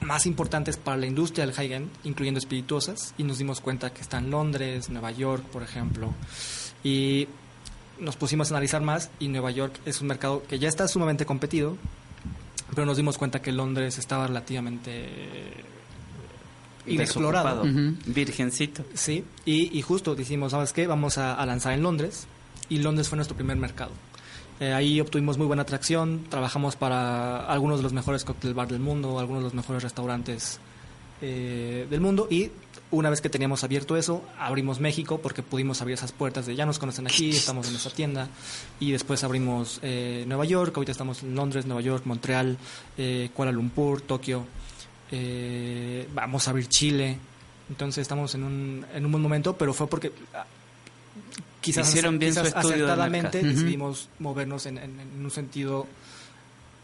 más 0.00 0.26
importantes 0.26 0.76
para 0.76 0.98
la 0.98 1.06
industria 1.06 1.46
del 1.46 1.54
high-end, 1.54 1.88
incluyendo 2.04 2.38
espirituosas, 2.38 3.14
y 3.16 3.24
nos 3.24 3.38
dimos 3.38 3.60
cuenta 3.60 3.92
que 3.92 4.02
están 4.02 4.30
Londres, 4.30 4.90
Nueva 4.90 5.10
York, 5.12 5.44
por 5.44 5.62
ejemplo, 5.62 6.12
y 6.82 7.26
nos 7.98 8.16
pusimos 8.16 8.50
a 8.50 8.54
analizar 8.54 8.82
más, 8.82 9.10
y 9.20 9.28
Nueva 9.28 9.50
York 9.50 9.78
es 9.84 10.00
un 10.00 10.08
mercado 10.08 10.42
que 10.48 10.58
ya 10.58 10.68
está 10.68 10.88
sumamente 10.88 11.26
competido, 11.26 11.76
pero 12.74 12.86
nos 12.86 12.96
dimos 12.96 13.18
cuenta 13.18 13.40
que 13.40 13.52
Londres 13.52 13.98
estaba 13.98 14.26
relativamente 14.26 15.08
inexplorado. 16.86 17.62
Virgencito. 18.06 18.84
Sí, 18.94 19.24
y, 19.44 19.76
y 19.76 19.82
justo 19.82 20.14
dijimos, 20.14 20.52
¿sabes 20.52 20.72
qué? 20.72 20.86
Vamos 20.86 21.18
a, 21.18 21.34
a 21.34 21.46
lanzar 21.46 21.72
en 21.72 21.82
Londres, 21.82 22.26
y 22.68 22.78
Londres 22.78 23.08
fue 23.08 23.16
nuestro 23.16 23.36
primer 23.36 23.56
mercado. 23.56 23.92
Eh, 24.60 24.72
ahí 24.72 25.00
obtuvimos 25.00 25.36
muy 25.36 25.46
buena 25.46 25.62
atracción, 25.62 26.26
trabajamos 26.28 26.76
para 26.76 27.44
algunos 27.46 27.78
de 27.78 27.82
los 27.82 27.92
mejores 27.92 28.24
cocktail 28.24 28.54
bar 28.54 28.68
del 28.68 28.78
mundo, 28.80 29.18
algunos 29.18 29.42
de 29.42 29.44
los 29.44 29.54
mejores 29.54 29.82
restaurantes 29.82 30.60
eh, 31.22 31.86
del 31.88 32.00
mundo 32.00 32.26
y 32.30 32.50
una 32.90 33.10
vez 33.10 33.20
que 33.20 33.28
teníamos 33.28 33.64
abierto 33.64 33.96
eso, 33.96 34.22
abrimos 34.38 34.78
México 34.78 35.18
porque 35.20 35.42
pudimos 35.42 35.80
abrir 35.80 35.94
esas 35.94 36.12
puertas 36.12 36.46
de 36.46 36.54
ya 36.54 36.64
nos 36.66 36.78
conocen 36.78 37.06
aquí, 37.06 37.30
estamos 37.30 37.68
en 37.68 37.74
esa 37.76 37.90
tienda 37.90 38.28
y 38.78 38.92
después 38.92 39.24
abrimos 39.24 39.80
eh, 39.82 40.24
Nueva 40.28 40.44
York, 40.44 40.76
ahorita 40.76 40.92
estamos 40.92 41.22
en 41.22 41.34
Londres, 41.34 41.66
Nueva 41.66 41.80
York, 41.80 42.02
Montreal, 42.06 42.56
eh, 42.96 43.30
Kuala 43.34 43.50
Lumpur, 43.52 44.00
Tokio, 44.00 44.44
eh, 45.10 46.08
vamos 46.14 46.46
a 46.46 46.50
abrir 46.50 46.66
Chile, 46.68 47.18
entonces 47.68 48.02
estamos 48.02 48.34
en 48.34 48.44
un, 48.44 48.86
en 48.94 49.04
un 49.04 49.10
buen 49.12 49.22
momento, 49.22 49.56
pero 49.56 49.72
fue 49.74 49.86
porque 49.88 50.12
ah, 50.34 50.44
quizás, 51.60 51.88
Hicieron 51.88 52.18
bien 52.18 52.34
su 52.34 52.42
de 52.42 52.48
acertadamente. 52.50 53.38
Ujú. 53.38 53.46
decidimos 53.48 54.08
movernos 54.20 54.66
en, 54.66 54.78
en- 54.78 55.00
en 55.00 55.24
un 55.24 55.30
sentido 55.30 55.86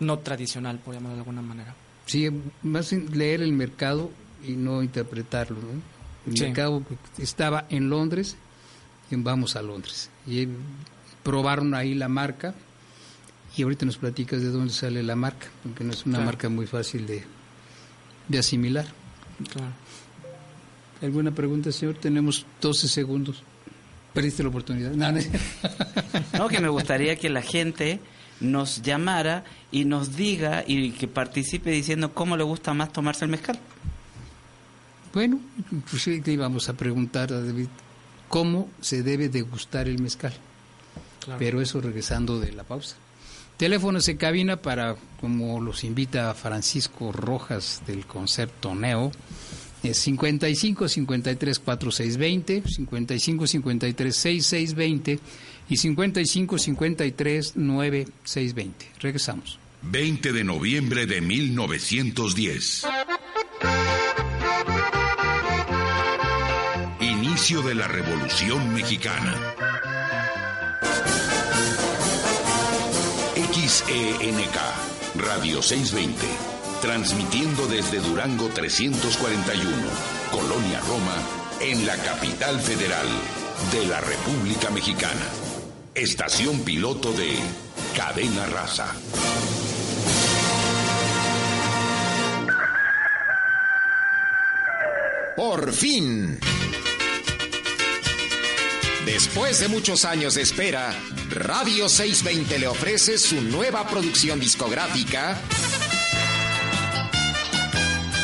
no 0.01 0.19
tradicional, 0.21 0.79
por 0.79 0.95
llamarlo 0.95 1.17
de 1.17 1.21
alguna 1.21 1.43
manera. 1.43 1.75
Sí, 2.11 2.29
más 2.63 2.93
leer 2.93 3.41
el 3.43 3.53
mercado 3.53 4.11
y 4.47 4.53
no 4.53 4.83
interpretarlo, 4.83 5.57
¿no? 5.57 6.31
El 6.31 6.37
Sí. 6.37 6.45
mercado 6.45 6.83
estaba 7.19 7.67
en 7.71 7.89
Londres 7.89 8.37
y 9.11 9.15
en 9.15 9.25
vamos 9.25 9.57
a 9.57 9.63
Londres. 9.63 10.11
Y 10.27 10.49
probaron 11.23 11.75
ahí 11.75 11.95
la 11.95 12.09
marca 12.09 12.55
y 13.57 13.63
ahorita 13.63 13.87
nos 13.87 13.97
platicas 13.99 14.43
de 14.43 14.49
dónde 14.49 14.73
sale 14.73 15.03
la 15.03 15.17
marca, 15.17 15.47
porque 15.63 15.85
no 15.85 15.93
es 15.93 16.05
una 16.07 16.17
Claro. 16.19 16.27
marca 16.27 16.49
muy 16.49 16.67
fácil 16.67 17.07
de, 17.07 17.23
de 18.29 18.39
asimilar. 18.39 18.87
Claro. 19.53 19.73
¿Alguna 21.03 21.31
pregunta, 21.31 21.73
señor? 21.73 21.95
Tenemos 21.95 22.45
12 22.61 22.87
segundos. 22.89 23.43
Perdiste 24.13 24.43
la 24.43 24.49
oportunidad. 24.51 24.91
No, 24.93 25.11
no 25.13 25.19
es- 25.19 25.31
No, 26.37 26.49
que 26.49 26.61
me 26.61 26.69
gustaría 26.77 27.17
que 27.17 27.31
la 27.31 27.43
gente 27.43 28.01
nos 28.41 28.83
llamara 28.83 29.45
y 29.71 29.85
nos 29.85 30.17
diga 30.17 30.65
y 30.67 30.91
que 30.93 31.09
participe 31.09 31.71
diciendo 31.71 32.13
cómo 32.13 32.37
le 32.37 32.45
gusta 32.45 32.75
más 32.75 32.93
tomarse 32.93 33.25
el 33.25 33.31
mezcal. 33.31 33.59
Bueno, 35.13 35.41
inclusive 35.73 36.21
te 36.21 36.33
íbamos 36.33 36.69
a 36.69 36.75
preguntar 36.75 37.33
a 37.33 37.41
David 37.41 37.69
cómo 38.29 38.69
se 38.81 39.03
debe 39.03 39.29
degustar 39.29 39.89
el 39.89 40.01
mezcal. 40.01 40.33
Claro. 41.21 41.39
Pero 41.39 41.61
eso 41.61 41.81
regresando 41.81 42.41
de 42.41 42.53
la 42.53 42.65
pausa. 42.65 42.97
Teléfonos 43.57 44.09
en 44.09 44.17
cabina 44.17 44.57
para, 44.57 44.97
como 45.21 45.61
los 45.61 45.85
invita 45.85 46.33
Francisco 46.33 47.13
Rojas 47.13 47.83
del 47.87 48.07
concepto 48.07 48.75
Neo, 48.75 49.13
es 49.83 49.99
55 49.99 50.89
53 50.89 51.59
4620, 51.59 52.63
55 52.67 53.47
53 53.47 54.17
6620 54.17 55.21
y 55.71 55.77
55 55.77 56.59
53 56.59 57.57
9620. 57.57 58.91
Regresamos. 59.01 59.59
20 59.83 60.33
de 60.33 60.45
noviembre 60.45 61.07
de 61.07 61.21
1910. 61.23 62.87
Inicio 67.01 67.63
de 67.63 67.75
la 67.75 67.89
Revolución 67.89 68.75
Mexicana. 68.75 69.55
XENK, 73.37 74.57
Radio 75.17 75.63
620, 75.63 76.27
transmitiendo 76.83 77.67
desde 77.69 78.01
Durango 78.01 78.49
341, 78.49 79.71
Colonia 80.31 80.81
Roma, 80.81 81.17
en 81.61 81.87
la 81.87 81.97
capital 81.97 82.61
federal 82.61 83.07
de 83.73 83.87
la 83.87 84.01
República 84.01 84.71
Mexicana. 84.71 85.40
Estación 86.01 86.61
piloto 86.61 87.13
de 87.13 87.39
Cadena 87.95 88.47
Raza. 88.47 88.87
Por 95.37 95.71
fin. 95.75 96.41
Después 99.05 99.61
de 99.61 99.69
muchos 99.69 100.07
años 100.07 100.37
de 100.37 100.41
espera, 100.41 100.95
Radio 101.29 101.87
620 101.87 102.59
le 102.59 102.67
ofrece 102.67 103.19
su 103.19 103.39
nueva 103.43 103.87
producción 103.87 104.41
discográfica. 104.41 105.39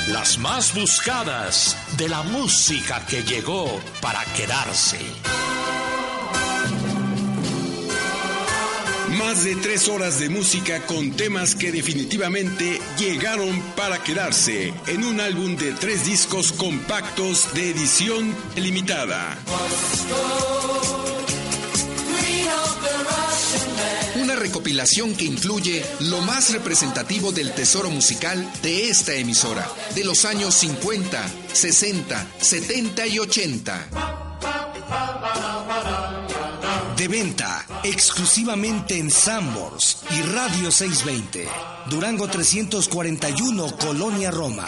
Las 0.08 0.38
más 0.38 0.74
buscadas 0.74 1.76
de 1.98 2.08
la 2.08 2.22
música 2.22 3.04
que 3.04 3.22
llegó 3.22 3.78
para 4.00 4.24
quedarse. 4.34 4.98
Más 9.18 9.44
de 9.44 9.57
tres 9.57 9.88
horas 9.88 10.18
de 10.18 10.29
música 10.29 10.81
con 10.87 11.12
temas 11.12 11.55
que 11.55 11.72
definitivamente 11.72 12.81
llegaron 12.98 13.61
para 13.74 14.02
quedarse 14.02 14.74
en 14.87 15.05
un 15.05 15.20
álbum 15.20 15.57
de 15.57 15.72
tres 15.72 16.05
discos 16.05 16.52
compactos 16.52 17.55
de 17.55 17.70
edición 17.70 18.35
limitada. 18.57 19.38
Una 24.16 24.37
recopilación 24.37 25.14
que 25.14 25.24
incluye 25.24 25.85
lo 26.00 26.20
más 26.20 26.52
representativo 26.52 27.33
del 27.33 27.52
tesoro 27.52 27.90
musical 27.90 28.50
de 28.62 28.90
esta 28.90 29.14
emisora, 29.14 29.66
de 29.94 30.05
los 30.05 30.24
años 30.24 30.55
50, 30.55 31.22
60, 31.52 32.26
70 32.38 33.07
y 33.07 33.18
80. 33.18 33.88
De 37.06 37.12
venta 37.12 37.64
exclusivamente 37.84 38.98
en 38.98 39.12
Sambors 39.12 40.02
y 40.10 40.22
Radio 40.22 40.72
620. 40.72 41.46
Durango 41.88 42.26
341, 42.26 43.76
Colonia 43.76 44.32
Roma. 44.32 44.64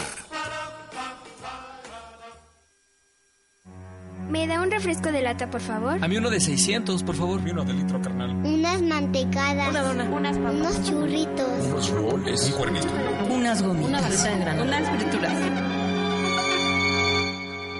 ¿Me 4.29 4.47
da 4.47 4.61
un 4.61 4.71
refresco 4.71 5.11
de 5.11 5.21
lata, 5.21 5.51
por 5.51 5.59
favor? 5.59 6.01
A 6.01 6.07
mí 6.07 6.15
uno 6.15 6.29
de 6.29 6.39
600, 6.39 7.03
por 7.03 7.15
favor. 7.15 7.41
Y 7.45 7.49
uno 7.49 7.65
de 7.65 7.73
litro, 7.73 8.01
carnal. 8.01 8.29
Unas 8.29 8.81
mantecadas. 8.83 9.67
Una 9.71 9.81
dona. 9.81 10.03
Unas 10.05 10.37
Unos 10.37 10.81
churritos. 10.87 11.65
Unos 11.65 11.89
roles. 11.89 12.45
Un 12.45 12.51
cuernito. 12.53 12.87
Unas 13.29 13.61
gomitas. 13.61 13.89
Una 13.89 13.99
barrita 13.99 14.29
de 14.29 14.39
grano. 14.39 14.63
Unas 14.63 14.89
frituras. 14.97 15.33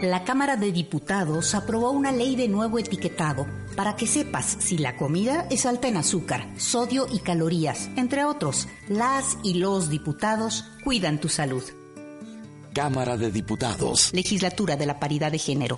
La 0.02 0.26
Cámara 0.26 0.58
de 0.58 0.74
Diputados 0.74 1.56
aprobó 1.56 1.92
una 1.92 2.12
ley 2.12 2.36
de 2.36 2.50
nuevo 2.50 2.78
etiquetado 2.78 3.46
para 3.80 3.96
que 3.96 4.08
sepas 4.08 4.58
si 4.60 4.78
la 4.78 4.98
comida 4.98 5.48
es 5.50 5.66
alta 5.66 5.88
en 5.88 5.96
azúcar, 5.96 6.54
sodio 6.58 7.08
y 7.10 7.20
calorías. 7.20 7.90
Entre 7.96 8.26
otros, 8.26 8.68
las 8.90 9.38
y 9.42 9.54
los 9.54 9.90
diputados 9.90 10.66
cuidan 10.84 11.22
tu 11.22 11.30
salud. 11.30 11.64
Cámara 12.74 13.16
de 13.16 13.32
Diputados. 13.32 14.10
Legislatura 14.12 14.76
de 14.76 14.86
la 14.86 15.00
Paridad 15.00 15.32
de 15.32 15.40
Género. 15.40 15.78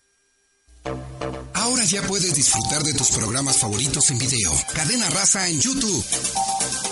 Ahora 1.54 1.84
ya 1.86 2.02
puedes 2.02 2.34
disfrutar 2.34 2.82
de 2.82 2.96
tus 2.96 3.12
programas 3.12 3.60
favoritos 3.60 4.10
en 4.10 4.18
video. 4.18 4.52
Cadena 4.74 5.08
Raza 5.12 5.48
en 5.48 5.62
YouTube. 5.62 6.04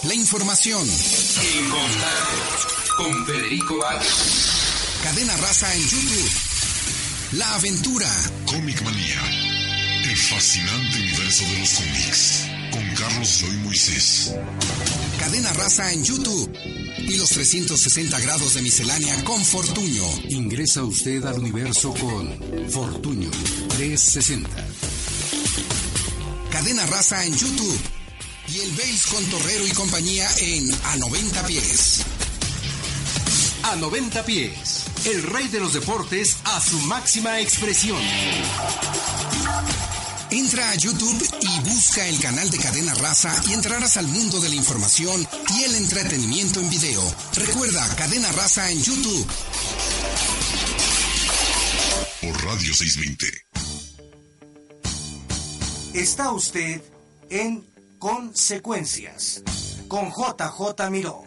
La 0.04 0.14
información. 0.14 0.88
En 0.88 1.70
contacto 1.72 2.98
con 2.98 3.26
Federico 3.26 3.80
Vázquez. 3.80 5.02
Cadena 5.02 5.36
Raza 5.38 5.74
en 5.74 5.82
YouTube. 5.82 6.30
La 7.32 7.56
aventura. 7.56 8.08
Comic 8.46 8.80
Manía. 8.84 9.59
Fascinante 10.28 10.98
universo 11.00 11.44
de 11.46 11.58
los 11.60 11.70
cómics. 11.72 12.44
Con 12.72 12.96
Carlos 12.96 13.40
Joy 13.40 13.58
Moisés. 13.58 14.34
Cadena 15.18 15.52
Raza 15.54 15.92
en 15.92 16.04
YouTube. 16.04 16.52
Y 16.98 17.18
los 17.18 17.30
360 17.30 18.20
grados 18.20 18.54
de 18.54 18.62
miscelánea 18.62 19.24
con 19.24 19.44
Fortuño. 19.44 20.04
Ingresa 20.30 20.84
usted 20.84 21.24
al 21.26 21.40
universo 21.40 21.94
con 21.94 22.28
Fortuño 22.70 23.32
360. 23.70 24.50
Cadena 26.52 26.86
Raza 26.88 27.26
en 27.26 27.36
YouTube. 27.36 27.80
Y 28.50 28.60
el 28.60 28.72
Base 28.72 29.10
con 29.10 29.24
Torrero 29.26 29.66
y 29.66 29.72
compañía 29.72 30.30
en 30.40 30.72
A 30.84 30.98
90 30.98 31.46
pies. 31.48 32.02
A 33.64 33.76
90 33.78 34.26
pies. 34.26 34.84
El 35.06 35.24
rey 35.24 35.48
de 35.48 35.60
los 35.60 35.74
deportes 35.74 36.38
a 36.44 36.60
su 36.62 36.78
máxima 36.82 37.40
expresión. 37.40 38.02
Entra 40.32 40.70
a 40.70 40.76
YouTube 40.76 41.28
y 41.42 41.60
busca 41.70 42.08
el 42.08 42.20
canal 42.20 42.50
de 42.52 42.60
Cadena 42.60 42.94
Raza 42.94 43.34
y 43.48 43.54
entrarás 43.54 43.98
al 43.98 44.08
mundo 44.08 44.40
de 44.40 44.50
la 44.50 44.56
información 44.56 45.28
y 45.58 45.64
el 45.64 45.76
entretenimiento 45.76 46.60
en 46.60 46.70
video. 46.70 47.02
Recuerda, 47.34 47.96
Cadena 47.96 48.32
Raza 48.34 48.70
en 48.70 48.82
YouTube. 48.84 49.28
Por 52.22 52.46
Radio 52.46 52.74
620. 52.74 53.28
Está 55.96 56.32
usted 56.32 56.82
en 57.32 57.68
Consecuencias 57.98 59.42
con 59.88 60.10
JJ 60.12 60.90
Miró. 60.92 61.24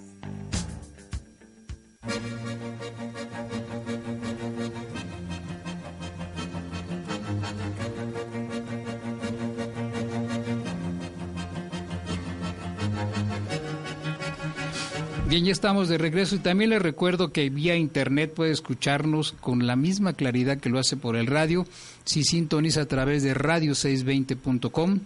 Bien, 15.33 15.47
ya 15.47 15.53
estamos 15.53 15.89
de 15.89 15.97
regreso 15.97 16.35
y 16.35 16.41
también 16.41 16.69
les 16.69 16.83
recuerdo 16.83 17.33
que 17.33 17.49
vía 17.49 17.75
internet 17.75 18.35
puede 18.35 18.51
escucharnos 18.51 19.33
con 19.33 19.67
la 19.67 19.77
misma 19.77 20.13
claridad 20.13 20.59
que 20.59 20.69
lo 20.69 20.79
hace 20.79 20.99
por 20.99 21.17
el 21.17 21.27
radio 21.27 21.67
si 22.05 22.23
sintoniza 22.23 22.83
a 22.83 22.85
través 22.85 23.23
de 23.23 23.35
radio620.com 23.35 25.01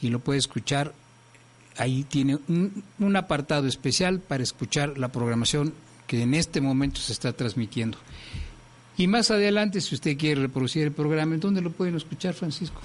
y 0.00 0.08
lo 0.08 0.20
puede 0.20 0.38
escuchar. 0.38 0.94
Ahí 1.76 2.04
tiene 2.04 2.38
un, 2.48 2.84
un 2.98 3.16
apartado 3.16 3.66
especial 3.66 4.20
para 4.20 4.42
escuchar 4.42 4.96
la 4.96 5.08
programación 5.08 5.74
que 6.06 6.22
en 6.22 6.32
este 6.32 6.62
momento 6.62 6.98
se 7.02 7.12
está 7.12 7.34
transmitiendo. 7.34 7.98
Y 8.96 9.08
más 9.08 9.30
adelante, 9.30 9.82
si 9.82 9.94
usted 9.94 10.16
quiere 10.16 10.40
reproducir 10.40 10.84
el 10.84 10.92
programa, 10.92 11.34
¿en 11.34 11.40
dónde 11.40 11.60
lo 11.60 11.70
pueden 11.70 11.96
escuchar, 11.96 12.32
Francisco? 12.32 12.80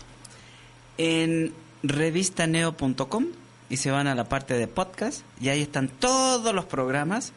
En 0.98 1.54
revistaneo.com 1.84 3.28
y 3.72 3.78
se 3.78 3.90
van 3.90 4.06
a 4.08 4.16
la 4.16 4.26
parte 4.26 4.56
de 4.56 4.68
podcast 4.68 5.22
y 5.40 5.48
ahí 5.48 5.62
están 5.62 5.88
todos 5.88 6.54
los 6.54 6.66
programas 6.66 7.32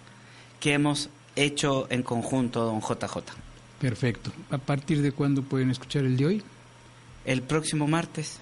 que 0.59 0.73
hemos 0.73 1.09
hecho 1.37 1.87
en 1.91 2.03
conjunto 2.03 2.65
don 2.65 2.81
JJ. 2.81 3.19
Perfecto. 3.81 4.33
¿A 4.51 4.59
partir 4.59 5.01
de 5.01 5.13
cuándo 5.13 5.43
pueden 5.43 5.71
escuchar 5.71 6.05
el 6.05 6.17
de 6.17 6.27
hoy? 6.27 6.43
El 7.25 7.43
próximo 7.43 7.87
martes. 7.87 8.41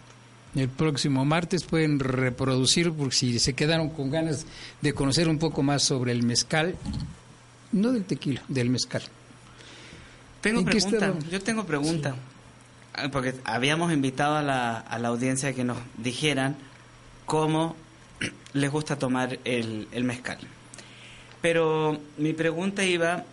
El 0.55 0.71
próximo 0.71 1.27
martes 1.27 1.65
pueden 1.65 1.99
reproducir, 1.99 2.93
porque 2.93 3.15
si 3.15 3.39
se 3.39 3.53
quedaron 3.53 3.91
con 3.91 4.11
ganas 4.11 4.47
de 4.81 4.95
conocer 4.95 5.29
un 5.29 5.39
poco 5.39 5.63
más 5.63 5.83
sobre 5.83 6.13
el 6.13 6.23
mezcal, 6.23 6.77
no 7.73 7.93
del 7.93 8.05
tequila, 8.05 8.43
del 8.49 8.71
mezcal. 8.71 9.03
Tengo 10.41 10.61
¿En 10.61 10.67
qué 10.67 10.79
pregunta, 10.79 11.15
yo 11.31 11.43
tengo 11.43 11.65
pregunta. 11.65 12.15
Ah, 12.95 13.11
Porque 13.11 13.35
habíamos 13.45 13.93
invitado 13.93 14.37
a 14.37 14.43
la, 14.43 14.79
a 14.79 14.99
la 14.99 15.09
audiencia 15.09 15.53
que 15.53 15.65
nos 15.65 15.79
dijeran 15.99 16.57
cómo 17.33 17.75
les 18.53 18.71
gusta 18.71 18.99
tomar 18.99 19.39
el, 19.47 19.89
el 19.91 20.05
mezcal. 20.05 20.37
Pero 21.41 21.99
mi 22.19 22.35
pregunta 22.35 22.85
iba 22.85 23.25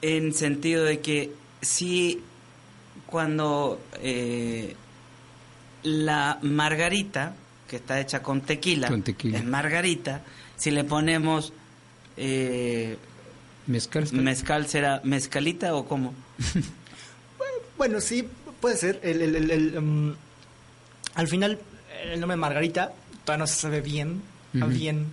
en 0.00 0.32
sentido 0.32 0.82
de 0.84 1.00
que 1.00 1.30
si 1.60 2.22
cuando 3.04 3.82
eh, 4.00 4.74
la 5.82 6.38
margarita, 6.40 7.34
que 7.68 7.76
está 7.76 8.00
hecha 8.00 8.22
con 8.22 8.40
tequila, 8.40 8.88
Con 8.88 9.02
tequila. 9.02 9.36
es 9.36 9.44
margarita, 9.44 10.22
si 10.56 10.70
le 10.70 10.84
ponemos 10.84 11.52
eh, 12.16 12.96
¿Mezcal? 13.66 14.10
mezcal, 14.12 14.66
¿será 14.68 15.02
mezcalita 15.04 15.74
o 15.74 15.84
cómo? 15.86 16.14
Bueno, 17.76 18.00
sí, 18.00 18.26
puede 18.60 18.76
ser. 18.78 19.00
El, 19.02 19.20
el- 19.20 19.34
el- 19.36 19.50
el, 19.50 19.78
um, 19.78 20.14
al 21.16 21.26
final, 21.28 21.58
el 22.12 22.20
nombre 22.20 22.36
Margarita 22.36 22.92
todavía 23.24 23.42
no 23.42 23.46
se 23.46 23.54
sabe 23.54 23.80
bien, 23.80 24.22
bien 24.52 25.06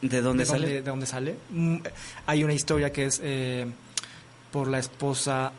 ¿De 0.00 0.20
dónde 0.22 0.44
sale? 0.46 0.68
de 0.68 0.82
dónde 0.82 1.06
sale. 1.06 1.36
Mm, 1.50 1.76
hay 2.26 2.44
una 2.44 2.54
historia 2.54 2.92
que 2.92 3.06
es 3.06 3.20
eh, 3.22 3.66
por 4.52 4.68
la 4.68 4.78
esposa 4.78 5.52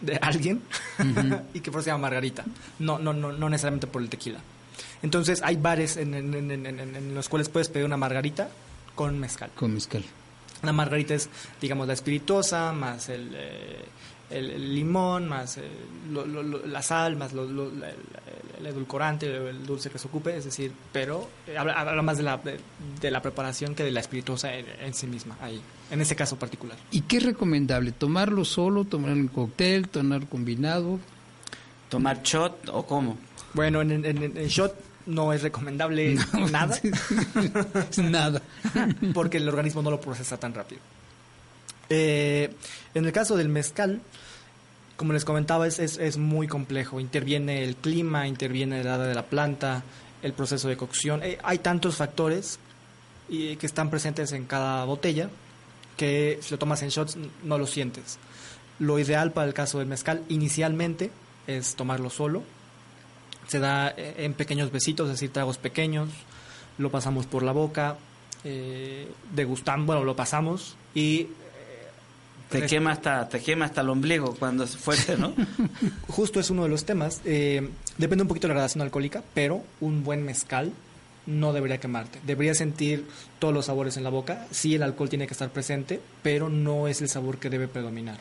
de 0.00 0.16
alguien 0.16 0.62
y 1.54 1.60
que 1.60 1.70
por 1.70 1.80
eso 1.80 1.84
se 1.84 1.90
llama 1.90 2.02
Margarita. 2.08 2.44
No, 2.78 2.98
no, 2.98 3.12
no, 3.12 3.32
no 3.32 3.48
necesariamente 3.48 3.86
por 3.86 4.02
el 4.02 4.08
tequila. 4.08 4.40
Entonces 5.02 5.42
hay 5.44 5.56
bares 5.56 5.96
en, 5.96 6.14
en- 6.14 6.32
en- 6.34 6.50
en- 6.50 6.66
en- 6.80 6.96
en 6.96 7.14
los 7.14 7.28
cuales 7.28 7.48
puedes 7.48 7.68
pedir 7.68 7.84
una 7.86 7.96
margarita 7.96 8.48
con 8.94 9.18
mezcal. 9.18 9.50
Con 9.54 9.74
mezcal. 9.74 10.04
La 10.62 10.72
margarita 10.72 11.14
es, 11.14 11.28
digamos, 11.60 11.86
la 11.88 11.92
espirituosa, 11.92 12.72
más 12.72 13.08
el, 13.08 13.30
eh, 13.34 13.84
el- 14.32 14.50
el 14.50 14.74
limón, 14.74 15.28
más 15.28 15.58
eh, 15.58 15.62
lo- 16.10 16.26
lo- 16.26 16.42
lo- 16.42 16.66
la 16.66 16.82
sal, 16.82 17.16
más 17.16 17.32
lo- 17.32 17.44
lo- 17.46 17.70
la- 17.70 17.90
el, 17.90 17.96
el 18.60 18.66
edulcorante, 18.66 19.26
el 19.26 19.66
dulce 19.66 19.90
que 19.90 19.98
se 19.98 20.06
ocupe, 20.08 20.36
es 20.36 20.44
decir, 20.44 20.72
pero 20.92 21.28
eh, 21.46 21.56
habla, 21.58 21.72
habla 21.74 22.02
más 22.02 22.16
de 22.16 22.22
la, 22.24 22.36
de, 22.38 22.58
de 23.00 23.10
la 23.10 23.20
preparación 23.22 23.74
que 23.74 23.82
de 23.84 23.90
la 23.90 24.00
espirituosa 24.00 24.54
en, 24.54 24.66
en 24.80 24.94
sí 24.94 25.06
misma, 25.06 25.36
ahí, 25.40 25.60
en 25.90 26.00
ese 26.00 26.14
caso 26.16 26.36
particular. 26.38 26.76
¿Y 26.90 27.02
qué 27.02 27.16
es 27.18 27.22
recomendable? 27.24 27.92
¿Tomarlo 27.92 28.44
solo, 28.44 28.84
tomarlo 28.84 29.16
en 29.16 29.28
cóctel, 29.28 29.88
tomar 29.88 30.26
combinado? 30.28 30.98
¿Tomar 31.88 32.22
shot 32.22 32.68
o 32.72 32.86
cómo? 32.86 33.18
Bueno, 33.54 33.82
en, 33.82 33.90
en, 33.92 34.06
en 34.06 34.36
el 34.36 34.48
shot 34.48 34.74
no 35.06 35.32
es 35.32 35.42
recomendable 35.42 36.14
nada. 36.52 36.78
nada. 37.98 38.40
porque 39.14 39.38
el 39.38 39.48
organismo 39.48 39.82
no 39.82 39.90
lo 39.90 40.00
procesa 40.00 40.38
tan 40.38 40.54
rápido. 40.54 40.80
Eh, 41.88 42.54
en 42.94 43.04
el 43.04 43.12
caso 43.12 43.36
del 43.36 43.48
mezcal, 43.48 44.00
como 44.96 45.12
les 45.12 45.24
comentaba, 45.24 45.66
es, 45.66 45.78
es, 45.78 45.98
es, 45.98 46.16
muy 46.16 46.46
complejo. 46.46 47.00
Interviene 47.00 47.64
el 47.64 47.76
clima, 47.76 48.26
interviene 48.26 48.84
la 48.84 48.96
edad 48.96 49.08
de 49.08 49.14
la 49.14 49.24
planta, 49.24 49.82
el 50.22 50.32
proceso 50.32 50.68
de 50.68 50.76
cocción. 50.76 51.22
Eh, 51.22 51.38
hay 51.42 51.58
tantos 51.58 51.96
factores 51.96 52.58
y, 53.28 53.56
que 53.56 53.66
están 53.66 53.90
presentes 53.90 54.32
en 54.32 54.46
cada 54.46 54.84
botella 54.84 55.28
que 55.96 56.38
si 56.40 56.52
lo 56.52 56.58
tomas 56.58 56.82
en 56.82 56.88
shots 56.88 57.18
no 57.42 57.58
lo 57.58 57.66
sientes. 57.66 58.18
Lo 58.78 58.98
ideal 58.98 59.32
para 59.32 59.46
el 59.46 59.54
caso 59.54 59.78
del 59.78 59.88
mezcal 59.88 60.22
inicialmente 60.28 61.10
es 61.46 61.74
tomarlo 61.74 62.08
solo. 62.10 62.42
Se 63.48 63.58
da 63.58 63.88
eh, 63.96 64.14
en 64.18 64.34
pequeños 64.34 64.70
besitos, 64.70 65.08
es 65.08 65.14
decir, 65.14 65.32
tragos 65.32 65.58
pequeños. 65.58 66.08
Lo 66.78 66.90
pasamos 66.90 67.26
por 67.26 67.42
la 67.42 67.52
boca, 67.52 67.98
eh, 68.44 69.08
degustamos, 69.34 69.86
bueno, 69.86 70.04
lo 70.04 70.16
pasamos 70.16 70.76
y 70.94 71.28
te 72.52 72.66
quema 72.66 72.92
hasta 72.92 73.28
te 73.28 73.40
quema 73.40 73.64
hasta 73.64 73.80
el 73.80 73.88
ombligo 73.88 74.34
cuando 74.38 74.64
es 74.64 74.76
fuerte, 74.76 75.16
¿no? 75.16 75.32
Justo 76.08 76.40
es 76.40 76.50
uno 76.50 76.62
de 76.62 76.68
los 76.68 76.84
temas. 76.84 77.20
Eh, 77.24 77.68
depende 77.98 78.22
un 78.22 78.28
poquito 78.28 78.46
de 78.46 78.54
la 78.54 78.54
gradación 78.54 78.82
alcohólica, 78.82 79.22
pero 79.34 79.62
un 79.80 80.04
buen 80.04 80.24
mezcal 80.24 80.72
no 81.26 81.52
debería 81.52 81.78
quemarte. 81.78 82.20
Debería 82.24 82.54
sentir 82.54 83.06
todos 83.38 83.54
los 83.54 83.66
sabores 83.66 83.96
en 83.96 84.04
la 84.04 84.10
boca. 84.10 84.46
Sí, 84.50 84.74
el 84.74 84.82
alcohol 84.82 85.08
tiene 85.08 85.26
que 85.26 85.34
estar 85.34 85.50
presente, 85.50 86.00
pero 86.22 86.48
no 86.48 86.88
es 86.88 87.00
el 87.00 87.08
sabor 87.08 87.38
que 87.38 87.50
debe 87.50 87.68
predominar. 87.68 88.18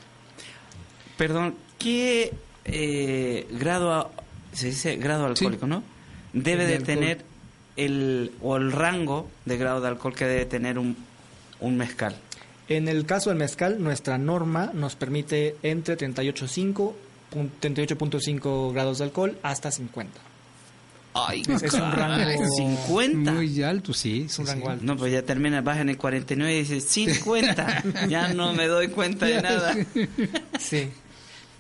Perdón, 1.18 1.56
¿qué 1.78 2.34
eh, 2.66 3.48
grado 3.52 4.12
se 4.54 4.68
dice 4.68 4.96
grado 4.98 5.26
alcohólico, 5.26 5.66
sí. 5.66 5.70
no? 5.70 5.84
Debe 6.34 6.66
de, 6.66 6.80
de 6.80 6.86
tener 6.86 7.26
el 7.76 8.32
o 8.42 8.58
el 8.58 8.72
rango 8.72 9.30
de 9.46 9.58
grado 9.58 9.82
de 9.82 9.88
alcohol 9.88 10.16
que 10.16 10.26
debe 10.26 10.46
tener 10.46 10.78
un, 10.78 10.96
un 11.60 11.78
mezcal. 11.78 12.16
En 12.78 12.88
el 12.88 13.06
caso 13.06 13.32
del 13.32 13.38
mezcal, 13.38 13.84
nuestra 13.84 14.18
norma 14.18 14.72
nos 14.74 14.96
permite 14.96 15.58
entre 15.62 15.98
38.5 15.98 16.94
38.5 17.62 18.74
grados 18.74 19.00
de 19.00 19.04
alcohol 19.04 19.38
hasta 19.44 19.72
50. 19.72 20.20
Ay, 21.14 21.44
es, 21.48 21.64
es 21.64 21.74
un 21.74 21.92
rango 21.92 22.46
50. 22.56 23.32
Muy 23.34 23.62
alto, 23.62 23.94
sí. 23.94 24.24
Es 24.28 24.40
un 24.40 24.48
rango 24.48 24.70
alto. 24.70 24.86
No, 24.86 24.96
pues 24.96 25.12
ya 25.12 25.22
termina, 25.24 25.60
baja 25.60 25.82
en 25.82 25.90
el 25.90 25.98
49 25.98 26.54
y 26.54 26.60
dices 26.60 26.86
50. 26.86 27.84
ya 28.08 28.30
no 28.34 28.54
me 28.54 28.68
doy 28.68 28.88
cuenta 28.88 29.26
de 29.26 29.42
nada. 29.42 29.76
Sí. 30.60 30.90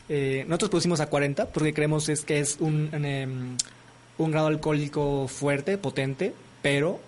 Eh, 0.07 0.45
nosotros 0.47 0.71
pusimos 0.71 1.01
a 1.01 1.07
40 1.07 1.49
porque 1.49 1.73
creemos 1.73 2.07
es 2.07 2.21
que 2.21 2.39
es 2.39 2.57
un, 2.59 2.89
un, 2.93 3.57
un 4.17 4.31
grado 4.31 4.47
alcohólico 4.47 5.27
fuerte, 5.27 5.77
potente, 5.77 6.33
pero 6.61 7.01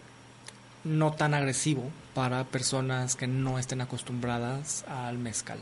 no 0.83 1.13
tan 1.13 1.33
agresivo 1.33 1.89
para 2.13 2.43
personas 2.43 3.15
que 3.15 3.27
no 3.27 3.59
estén 3.59 3.81
acostumbradas 3.81 4.85
al 4.87 5.17
mezcal. 5.17 5.59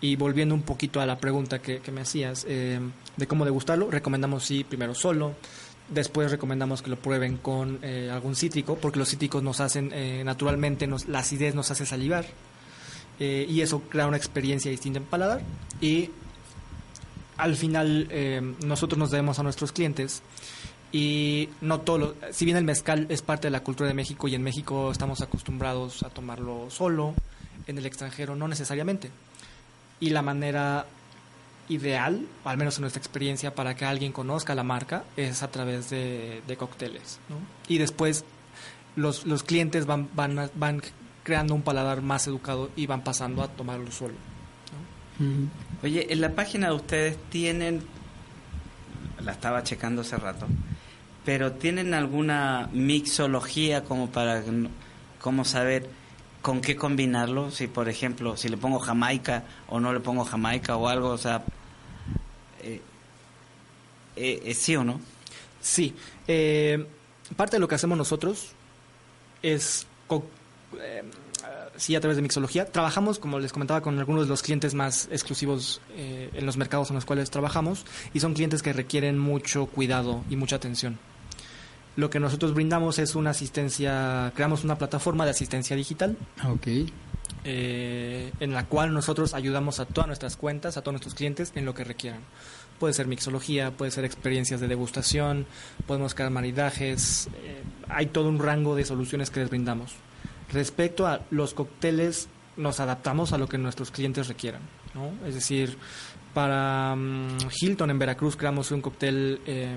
Y 0.00 0.16
volviendo 0.16 0.54
un 0.54 0.62
poquito 0.62 1.00
a 1.00 1.06
la 1.06 1.18
pregunta 1.18 1.60
que, 1.62 1.80
me 1.92 2.00
hacías 2.00 2.44
eh, 2.48 2.80
de 3.16 3.26
cómo 3.26 3.44
degustarlo, 3.44 3.90
recomendamos 3.90 4.44
sí 4.44 4.64
primero 4.64 4.94
solo, 4.94 5.34
después 5.88 6.30
recomendamos 6.30 6.82
que 6.82 6.90
lo 6.90 6.96
prueben 6.96 7.36
con 7.36 7.78
eh, 7.82 8.10
algún 8.12 8.34
cítrico, 8.34 8.76
porque 8.76 8.98
los 8.98 9.10
cítricos 9.10 9.42
nos 9.44 9.60
hacen, 9.60 9.92
eh, 9.94 10.22
naturalmente, 10.24 10.88
la 11.06 11.20
acidez 11.20 11.54
nos 11.54 11.70
hace 11.70 11.86
salivar, 11.86 12.26
y 13.20 13.60
eso 13.60 13.82
crea 13.82 14.08
una 14.08 14.16
experiencia 14.16 14.68
distinta 14.68 14.98
en 14.98 15.04
paladar, 15.04 15.42
y 15.80 16.10
al 17.36 17.54
final 17.54 18.08
nosotros 18.64 18.98
nos 18.98 19.12
debemos 19.12 19.38
a 19.38 19.44
nuestros 19.44 19.70
clientes 19.70 20.22
y 20.92 21.48
no 21.62 21.80
todo 21.80 21.98
lo, 21.98 22.14
si 22.32 22.44
bien 22.44 22.58
el 22.58 22.64
mezcal 22.64 23.06
es 23.08 23.22
parte 23.22 23.46
de 23.46 23.50
la 23.50 23.60
cultura 23.60 23.88
de 23.88 23.94
México 23.94 24.28
y 24.28 24.34
en 24.34 24.42
México 24.42 24.92
estamos 24.92 25.22
acostumbrados 25.22 26.02
a 26.02 26.10
tomarlo 26.10 26.66
solo 26.68 27.14
en 27.66 27.78
el 27.78 27.86
extranjero 27.86 28.36
no 28.36 28.46
necesariamente 28.46 29.10
y 30.00 30.10
la 30.10 30.20
manera 30.20 30.86
ideal 31.70 32.26
al 32.44 32.58
menos 32.58 32.76
en 32.76 32.82
nuestra 32.82 33.00
experiencia 33.00 33.54
para 33.54 33.74
que 33.74 33.86
alguien 33.86 34.12
conozca 34.12 34.54
la 34.54 34.64
marca 34.64 35.04
es 35.16 35.42
a 35.42 35.50
través 35.50 35.88
de, 35.88 36.42
de 36.46 36.56
cócteles 36.58 37.18
¿no? 37.30 37.36
y 37.68 37.78
después 37.78 38.26
los, 38.94 39.24
los 39.24 39.42
clientes 39.44 39.86
van, 39.86 40.10
van, 40.14 40.50
van 40.54 40.82
creando 41.22 41.54
un 41.54 41.62
paladar 41.62 42.02
más 42.02 42.26
educado 42.26 42.70
y 42.76 42.86
van 42.86 43.02
pasando 43.02 43.42
a 43.42 43.48
tomarlo 43.48 43.90
solo 43.90 44.14
¿no? 45.18 45.24
mm. 45.24 45.50
oye 45.84 46.12
en 46.12 46.20
la 46.20 46.32
página 46.32 46.66
de 46.66 46.74
ustedes 46.74 47.16
tienen 47.30 47.82
la 49.24 49.32
estaba 49.32 49.62
checando 49.62 50.02
hace 50.02 50.18
rato 50.18 50.46
pero 51.24 51.52
¿tienen 51.52 51.94
alguna 51.94 52.68
mixología 52.72 53.84
como 53.84 54.10
para 54.10 54.42
cómo 55.20 55.44
saber 55.44 55.88
con 56.40 56.60
qué 56.60 56.76
combinarlo? 56.76 57.50
Si, 57.50 57.66
por 57.68 57.88
ejemplo, 57.88 58.36
si 58.36 58.48
le 58.48 58.56
pongo 58.56 58.78
jamaica 58.78 59.44
o 59.68 59.80
no 59.80 59.92
le 59.92 60.00
pongo 60.00 60.24
jamaica 60.24 60.76
o 60.76 60.88
algo, 60.88 61.10
o 61.10 61.18
sea, 61.18 61.42
eh, 62.62 62.80
eh, 64.16 64.54
¿sí 64.54 64.76
o 64.76 64.84
no? 64.84 65.00
Sí. 65.60 65.94
Eh, 66.26 66.84
parte 67.36 67.56
de 67.56 67.60
lo 67.60 67.68
que 67.68 67.76
hacemos 67.76 67.96
nosotros 67.96 68.52
es, 69.42 69.86
eh, 70.78 71.02
sí, 71.76 71.94
a 71.94 72.00
través 72.00 72.16
de 72.16 72.22
mixología. 72.22 72.66
Trabajamos, 72.66 73.18
como 73.18 73.38
les 73.38 73.52
comentaba, 73.52 73.80
con 73.80 73.98
algunos 73.98 74.24
de 74.24 74.28
los 74.28 74.42
clientes 74.42 74.74
más 74.74 75.08
exclusivos 75.10 75.80
eh, 75.94 76.30
en 76.34 76.46
los 76.46 76.56
mercados 76.56 76.90
en 76.90 76.96
los 76.96 77.04
cuales 77.04 77.30
trabajamos 77.30 77.86
y 78.12 78.20
son 78.20 78.34
clientes 78.34 78.62
que 78.62 78.72
requieren 78.72 79.18
mucho 79.18 79.66
cuidado 79.66 80.22
y 80.28 80.36
mucha 80.36 80.56
atención. 80.56 80.98
Lo 81.96 82.10
que 82.10 82.20
nosotros 82.20 82.54
brindamos 82.54 82.98
es 82.98 83.14
una 83.14 83.30
asistencia, 83.30 84.32
creamos 84.34 84.64
una 84.64 84.78
plataforma 84.78 85.24
de 85.24 85.32
asistencia 85.32 85.76
digital. 85.76 86.16
Ok. 86.48 86.66
Eh, 87.44 88.32
en 88.38 88.52
la 88.52 88.66
cual 88.66 88.94
nosotros 88.94 89.34
ayudamos 89.34 89.80
a 89.80 89.84
todas 89.84 90.06
nuestras 90.06 90.36
cuentas, 90.36 90.76
a 90.76 90.82
todos 90.82 90.92
nuestros 90.92 91.14
clientes 91.14 91.52
en 91.54 91.64
lo 91.64 91.74
que 91.74 91.84
requieran. 91.84 92.20
Puede 92.78 92.94
ser 92.94 93.06
mixología, 93.06 93.72
puede 93.72 93.90
ser 93.90 94.04
experiencias 94.04 94.60
de 94.60 94.68
degustación, 94.68 95.46
podemos 95.86 96.14
crear 96.14 96.30
maridajes, 96.30 97.28
eh, 97.42 97.62
hay 97.88 98.06
todo 98.06 98.28
un 98.28 98.38
rango 98.38 98.74
de 98.74 98.84
soluciones 98.84 99.30
que 99.30 99.40
les 99.40 99.50
brindamos. 99.50 99.92
Respecto 100.52 101.06
a 101.06 101.22
los 101.30 101.52
cócteles, 101.52 102.28
nos 102.56 102.80
adaptamos 102.80 103.32
a 103.32 103.38
lo 103.38 103.48
que 103.48 103.58
nuestros 103.58 103.90
clientes 103.90 104.28
requieran. 104.28 104.62
¿no? 104.94 105.10
Es 105.26 105.34
decir, 105.34 105.78
para 106.34 106.94
um, 106.94 107.36
Hilton 107.60 107.90
en 107.90 107.98
Veracruz 107.98 108.36
creamos 108.36 108.70
un 108.70 108.80
cóctel 108.80 109.40
eh, 109.46 109.76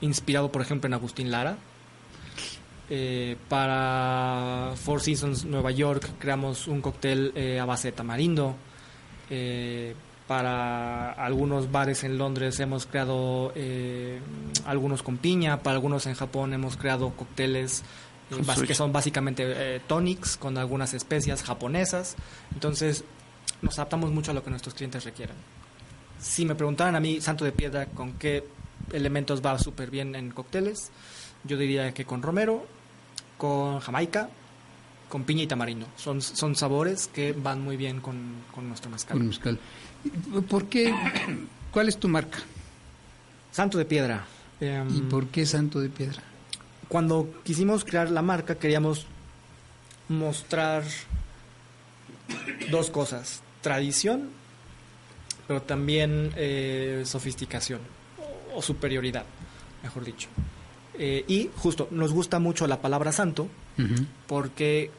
inspirado, 0.00 0.50
por 0.52 0.62
ejemplo, 0.62 0.86
en 0.86 0.94
Agustín 0.94 1.30
Lara. 1.30 1.56
Eh, 2.88 3.36
para 3.48 4.72
Four 4.76 5.00
Seasons 5.00 5.44
Nueva 5.44 5.72
York 5.72 6.08
creamos 6.20 6.68
un 6.68 6.80
cóctel 6.80 7.32
eh, 7.34 7.58
a 7.58 7.64
base 7.64 7.88
de 7.88 7.92
tamarindo. 7.92 8.54
para 10.28 11.12
algunos 11.12 11.72
bares 11.72 12.04
en 12.04 12.16
Londres 12.18 12.60
hemos 12.60 12.86
creado 12.86 13.52
algunos 14.64 15.02
con 15.02 15.16
piña. 15.16 15.62
Para 15.62 15.76
algunos 15.76 16.06
en 16.06 16.14
Japón 16.14 16.52
hemos 16.52 16.76
creado 16.76 17.10
cócteles 17.10 17.82
que 18.66 18.74
son 18.74 18.92
básicamente 18.92 19.80
tonics 19.86 20.36
con 20.36 20.58
algunas 20.58 20.94
especias 20.94 21.42
japonesas. 21.42 22.16
Entonces 22.54 23.04
nos 23.62 23.78
adaptamos 23.78 24.12
mucho 24.12 24.30
a 24.30 24.34
lo 24.34 24.44
que 24.44 24.50
nuestros 24.50 24.74
clientes 24.74 25.04
requieran 25.04 25.36
si 26.20 26.44
me 26.44 26.54
preguntaran 26.54 26.96
a 26.96 27.00
mí, 27.00 27.20
Santo 27.20 27.44
de 27.44 27.52
Piedra, 27.52 27.86
con 27.86 28.14
qué 28.14 28.44
elementos 28.92 29.44
va 29.44 29.58
súper 29.58 29.90
bien 29.90 30.14
en 30.14 30.30
cócteles, 30.30 30.90
yo 31.44 31.56
diría 31.56 31.92
que 31.92 32.04
con 32.04 32.22
romero, 32.22 32.66
con 33.38 33.80
jamaica, 33.80 34.28
con 35.08 35.24
piña 35.24 35.42
y 35.42 35.46
tamarindo. 35.46 35.86
Son, 35.96 36.20
son 36.20 36.56
sabores 36.56 37.06
que 37.08 37.32
van 37.32 37.62
muy 37.62 37.76
bien 37.76 38.00
con, 38.00 38.16
con 38.54 38.68
nuestro 38.68 38.90
mezcal. 38.90 39.16
Con 39.16 39.28
mezcal. 39.28 39.58
¿Por 40.48 40.66
qué? 40.66 40.94
¿Cuál 41.70 41.88
es 41.88 41.98
tu 41.98 42.08
marca? 42.08 42.38
Santo 43.52 43.78
de 43.78 43.84
Piedra. 43.84 44.26
Eh, 44.60 44.84
¿Y 44.94 45.00
por 45.02 45.28
qué 45.28 45.46
Santo 45.46 45.80
de 45.80 45.88
Piedra? 45.88 46.22
Cuando 46.88 47.28
quisimos 47.44 47.84
crear 47.84 48.10
la 48.10 48.22
marca, 48.22 48.56
queríamos 48.56 49.06
mostrar 50.08 50.84
dos 52.70 52.90
cosas. 52.90 53.42
Tradición 53.60 54.30
pero 55.46 55.62
también 55.62 56.32
eh, 56.36 57.02
sofisticación 57.04 57.80
o, 58.54 58.62
superioridad, 58.62 59.24
mejor 59.82 60.04
dicho. 60.04 60.28
Eh, 60.98 61.24
y 61.28 61.50
justo, 61.56 61.88
nos 61.90 62.12
gusta 62.12 62.38
mucho 62.38 62.66
la 62.66 62.80
palabra 62.80 63.12
santo 63.12 63.48
uh 63.78 63.82
-huh. 63.82 64.06
porque 64.26 64.90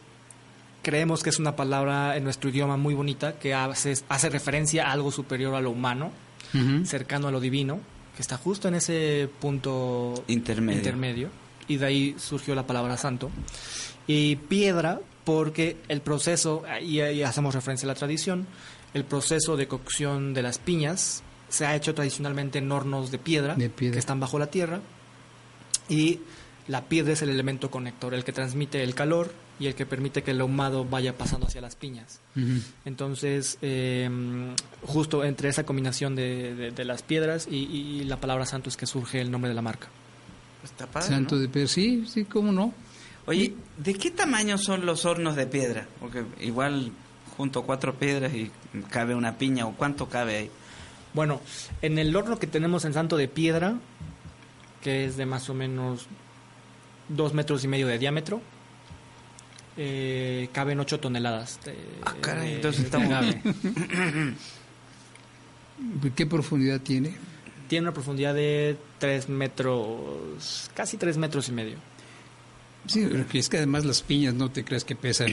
creemos 0.84 1.24
que 1.24 1.32
es 1.32 1.40
una 1.40 1.56
palabra 1.56 2.16
en 2.16 2.24
nuestro 2.24 2.50
idioma 2.50 2.78
muy 2.78 2.94
bonita 2.94 3.40
que 3.40 3.54
hace, 3.54 3.96
hace 4.08 4.30
referencia 4.30 4.88
a 4.88 4.92
algo 4.92 5.12
superior 5.12 5.56
a 5.56 5.62
lo 5.62 5.72
humano, 5.72 6.12
uh 6.54 6.58
-huh. 6.58 6.86
cercano 6.86 7.28
a 7.28 7.32
lo 7.32 7.40
divino, 7.40 7.80
que 8.16 8.22
está 8.22 8.38
justo 8.38 8.68
en 8.68 8.76
ese 8.76 9.30
punto 9.40 10.24
intermedio. 10.28 10.78
intermedio. 10.78 11.30
Y 11.68 11.78
de 11.78 11.86
ahí 11.86 12.16
surgió 12.18 12.56
la 12.56 12.66
palabra 12.66 12.96
santo. 12.96 13.30
Y 14.08 14.38
piedra, 14.38 15.02
porque 15.28 15.76
el 15.90 16.00
proceso, 16.00 16.64
y 16.82 17.02
ahí 17.02 17.22
hacemos 17.22 17.54
referencia 17.54 17.86
a 17.86 17.90
la 17.92 17.96
tradición, 17.96 18.48
el 18.94 19.04
proceso 19.04 19.58
de 19.58 19.68
cocción 19.68 20.34
de 20.34 20.42
las 20.42 20.58
piñas 20.58 21.22
se 21.50 21.66
ha 21.66 21.76
hecho 21.76 21.94
tradicionalmente 21.94 22.60
en 22.60 22.72
hornos 22.72 23.12
de 23.12 23.18
piedra, 23.20 23.56
De 23.56 23.70
piedra. 23.70 23.96
que 23.96 24.00
están 24.00 24.22
bajo 24.22 24.40
la 24.40 24.48
tierra 24.48 24.80
y 25.90 26.22
la 26.70 26.86
piedra 26.86 27.12
es 27.12 27.22
el 27.24 27.30
elemento 27.30 27.70
conector, 27.70 28.14
el 28.14 28.24
que 28.24 28.32
transmite 28.32 28.82
el 28.84 28.96
calor 28.96 29.34
y 29.60 29.68
el 29.68 29.76
que 29.76 29.86
permite 29.86 30.24
que 30.24 30.32
el 30.32 30.40
ahumado 30.40 30.86
vaya 30.86 31.18
pasando 31.18 31.48
hacia 31.48 31.60
las 31.60 31.76
piñas. 31.76 32.22
Ujú. 32.38 32.62
Entonces, 32.86 33.58
eh, 33.62 34.10
justo 34.84 35.26
entre 35.26 35.50
esa 35.50 35.66
combinación 35.66 36.16
de, 36.16 36.56
de- 36.56 36.72
de 36.72 36.86
las 36.86 37.02
piedras 37.04 37.50
y, 37.52 37.56
y 37.66 38.04
la 38.06 38.16
palabra 38.22 38.46
santo 38.46 38.70
es 38.70 38.78
que 38.78 38.86
surge 38.88 39.20
el 39.20 39.30
nombre 39.30 39.50
de 39.50 39.56
la 39.56 39.62
marca. 39.62 39.88
Está 40.64 40.88
padre, 40.88 41.10
Santo 41.10 41.36
¿no? 41.36 41.42
de 41.42 41.50
Pedro, 41.50 41.68
sí, 41.68 42.06
sí, 42.08 42.24
cómo 42.24 42.54
no. 42.54 42.74
Oye, 43.28 43.54
¿de 43.78 43.94
qué 43.94 44.10
tamaño 44.10 44.58
son 44.58 44.86
los 44.86 45.06
hornos 45.06 45.36
de 45.36 45.46
piedra? 45.48 45.88
Porque 46.00 46.24
igual 46.40 46.92
junto 47.36 47.64
cuatro 47.64 47.94
piedras 47.96 48.34
y 48.34 48.50
cabe 48.90 49.14
una 49.16 49.38
piña, 49.38 49.66
¿o 49.68 49.74
cuánto 49.76 50.08
cabe 50.10 50.38
ahí? 50.38 50.52
Bueno, 51.14 51.42
en 51.82 51.98
el 52.00 52.16
horno 52.16 52.40
que 52.40 52.48
tenemos 52.48 52.86
en 52.86 52.94
Santo 52.94 53.18
de 53.18 53.28
Piedra, 53.28 53.76
que 54.82 55.06
es 55.06 55.18
de 55.18 55.26
más 55.26 55.50
o 55.50 55.54
menos 55.54 56.08
dos 57.10 57.34
metros 57.34 57.64
y 57.64 57.68
medio 57.68 57.88
de 57.88 58.00
diámetro, 58.00 58.42
eh, 59.78 60.50
caben 60.54 60.80
8 60.80 61.00
toneladas. 61.00 61.60
De, 61.66 61.76
Ah, 62.06 62.16
caray, 62.22 62.48
de- 62.50 62.56
entonces 62.56 62.82
de 62.82 62.88
estamos-. 62.88 63.36
¿Qué 66.16 66.26
profundidad 66.26 66.82
tiene? 66.82 67.16
Tiene 67.68 67.84
una 67.88 67.94
profundidad 67.94 68.34
de 68.34 68.78
3 69.00 69.30
metros, 69.30 70.72
casi 70.74 70.98
3 70.98 71.18
metros 71.18 71.50
y 71.50 71.52
medio. 71.52 71.78
Sí, 72.88 73.06
porque 73.06 73.40
es 73.40 73.50
que 73.50 73.58
además 73.58 73.86
las 73.86 74.02
piñas 74.02 74.34
no 74.34 74.50
te 74.52 74.64
creas 74.64 74.84
que 74.84 74.96
pesan 74.96 75.28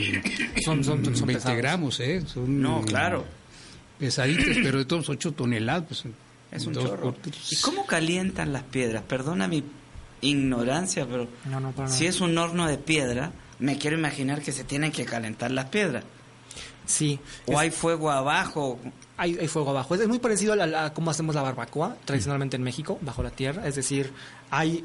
Son- 0.65 0.83
son- 0.85 1.05
son 1.05 1.13
20 1.15 1.35
pesadas. 1.35 1.57
gramos, 1.59 2.01
¿eh? 2.01 2.23
Son 2.27 2.61
No, 2.61 2.83
claro. 2.83 3.25
Pesaditas, 3.99 4.57
pero 4.63 4.79
de 4.79 4.85
todos 4.85 5.09
8 5.09 5.33
toneladas, 5.33 5.85
pues 5.89 6.05
Es 6.51 6.67
un 6.67 6.73
dos 6.73 6.85
chorro. 6.85 7.15
¿Y 7.51 7.57
cómo 7.57 7.87
calientan 7.87 8.53
las 8.53 8.63
piedras? 8.65 9.03
Perdona 9.05 9.49
mi 9.49 9.63
ignorancia, 10.21 11.07
pero 11.07 11.29
No, 11.51 11.61
no, 11.61 11.73
para 11.73 11.89
si 11.89 12.07
es 12.07 12.21
un 12.21 12.37
horno 12.39 12.67
de 12.67 12.79
piedra, 12.79 13.33
me 13.59 13.79
quiero 13.79 13.97
imaginar 13.99 14.43
que 14.43 14.53
se 14.53 14.65
tienen 14.65 14.91
que 14.93 15.05
calentar 15.05 15.51
las 15.51 15.67
piedras. 15.67 16.05
Sí. 16.87 17.19
O 17.47 17.53
es- 17.53 17.59
hay 17.59 17.71
fuego 17.71 18.11
abajo. 18.11 18.79
Hay, 19.17 19.37
hay 19.39 19.47
fuego 19.49 19.71
abajo. 19.71 19.95
Es, 19.95 20.01
es 20.01 20.09
muy 20.09 20.19
parecido 20.19 20.53
a, 20.53 20.57
la- 20.57 20.87
a 20.87 20.93
cómo 20.93 21.11
hacemos 21.11 21.35
la 21.35 21.43
barbacoa 21.43 21.97
tradicionalmente 22.05 22.57
en 22.57 22.63
México, 22.63 22.99
bajo 23.01 23.23
la 23.23 23.31
tierra. 23.31 23.67
Es 23.67 23.77
decir, 23.77 24.13
hay 24.51 24.85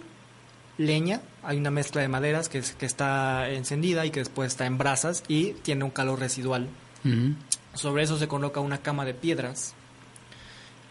leña, 0.80 1.21
hay 1.43 1.57
una 1.57 1.69
mezcla 1.69 2.01
de 2.01 2.07
maderas 2.07 2.49
que, 2.49 2.57
es- 2.57 2.71
que 2.73 2.86
está 2.88 3.49
encendida 3.51 4.05
y 4.05 4.09
que 4.11 4.21
después 4.21 4.47
está 4.47 4.65
en 4.65 4.77
brasas 4.80 5.23
y 5.27 5.51
tiene 5.61 5.84
un 5.84 5.91
calor 5.91 6.19
residual. 6.19 6.67
Sobre 7.75 8.01
eso 8.03 8.17
se 8.17 8.27
coloca 8.27 8.59
una 8.61 8.80
cama 8.80 9.05
de 9.05 9.13
piedras 9.13 9.73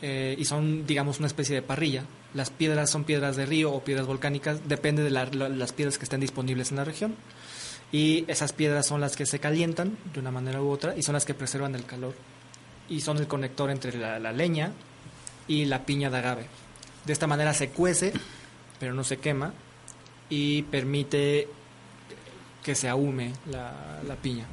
eh, 0.01 0.37
y 0.39 0.45
son, 0.45 0.87
digamos, 0.87 1.19
una 1.19 1.27
especie 1.27 1.55
de 1.57 1.63
parrilla. 1.63 2.05
Las 2.35 2.51
piedras 2.51 2.91
son 2.91 3.05
piedras 3.05 3.37
de 3.37 3.47
río 3.47 3.73
o 3.73 3.83
piedras 3.83 4.07
volcánicas, 4.07 4.69
depende 4.69 5.03
de 5.03 5.11
la- 5.11 5.25
la- 5.27 5.49
las 5.49 5.73
piedras 5.73 5.99
que 5.99 6.05
estén 6.05 6.21
disponibles 6.21 6.71
en 6.71 6.77
la 6.77 6.85
región. 6.85 7.15
Y 7.91 8.25
esas 8.29 8.53
piedras 8.53 8.87
son 8.87 9.01
las 9.01 9.17
que 9.17 9.25
se 9.27 9.39
calientan 9.41 9.97
de 10.13 10.21
una 10.21 10.31
manera 10.31 10.61
u 10.63 10.69
otra 10.71 10.95
y 10.97 11.03
son 11.03 11.15
las 11.15 11.25
que 11.25 11.35
preservan 11.35 11.75
el 11.75 11.85
calor. 11.87 12.15
Y 12.89 13.01
son 13.01 13.17
el 13.19 13.27
conector 13.27 13.71
entre 13.71 13.97
la, 13.99 14.19
la 14.19 14.33
leña 14.33 14.73
y 15.49 15.65
la 15.65 15.85
piña 15.87 16.11
de 16.11 16.19
agave. 16.19 16.47
De 17.07 17.13
esta 17.13 17.27
manera 17.27 17.55
se 17.55 17.71
cuece, 17.71 18.13
pero 18.79 18.93
no 18.95 19.05
se 19.05 19.17
quema 19.17 19.53
y 20.31 20.63
permite 20.63 21.49
que 22.63 22.75
se 22.75 22.89
ahume 22.89 23.33
la, 23.51 24.01
la 24.07 24.17
piña. 24.17 24.47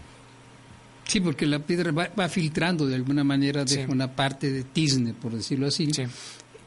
Sí, 1.07 1.19
porque 1.19 1.45
la 1.45 1.59
piedra 1.59 1.91
va, 1.91 2.09
va 2.17 2.29
filtrando 2.29 2.87
de 2.87 2.95
alguna 2.95 3.23
manera, 3.23 3.63
deja 3.65 3.85
Sí. 3.85 3.91
una 3.91 4.15
parte 4.15 4.51
de 4.51 4.63
tizne, 4.63 5.13
por 5.13 5.33
decirlo 5.33 5.67
así, 5.67 5.89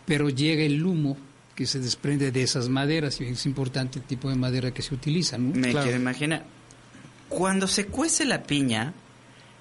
pero 0.06 0.28
llega 0.28 0.62
el 0.62 0.84
humo 0.84 1.16
que 1.54 1.66
se 1.66 1.80
desprende 1.80 2.30
de 2.30 2.42
esas 2.42 2.68
maderas 2.68 3.20
y 3.20 3.24
es 3.24 3.44
importante 3.46 3.98
el 3.98 4.04
tipo 4.04 4.28
de 4.30 4.36
madera 4.36 4.72
que 4.72 4.80
se 4.82 4.94
utiliza, 4.94 5.38
¿no? 5.38 5.52
Me 5.54 5.72
quiero 5.72 5.96
imaginar. 5.96 6.44
Cuando 7.28 7.66
se 7.66 7.86
cuece 7.86 8.24
la 8.24 8.44
piña, 8.44 8.94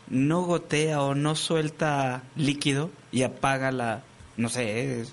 no 0.09 0.43
gotea 0.43 1.01
o 1.01 1.15
no 1.15 1.35
suelta 1.35 2.23
líquido 2.35 2.91
y 3.11 3.23
apaga 3.23 3.71
la. 3.71 4.03
No 4.37 4.47
sé, 4.49 5.01
es, 5.01 5.09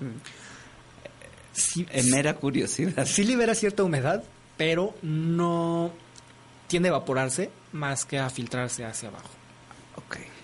es 1.91 2.05
mera 2.07 2.35
curiosidad. 2.35 3.05
Sí 3.05 3.23
libera 3.23 3.55
cierta 3.55 3.83
humedad, 3.83 4.23
pero 4.57 4.95
no 5.01 5.91
tiende 6.67 6.89
a 6.89 6.91
evaporarse 6.91 7.49
más 7.71 8.05
que 8.05 8.19
a 8.19 8.29
filtrarse 8.29 8.83
hacia 8.85 9.09
abajo. 9.09 9.29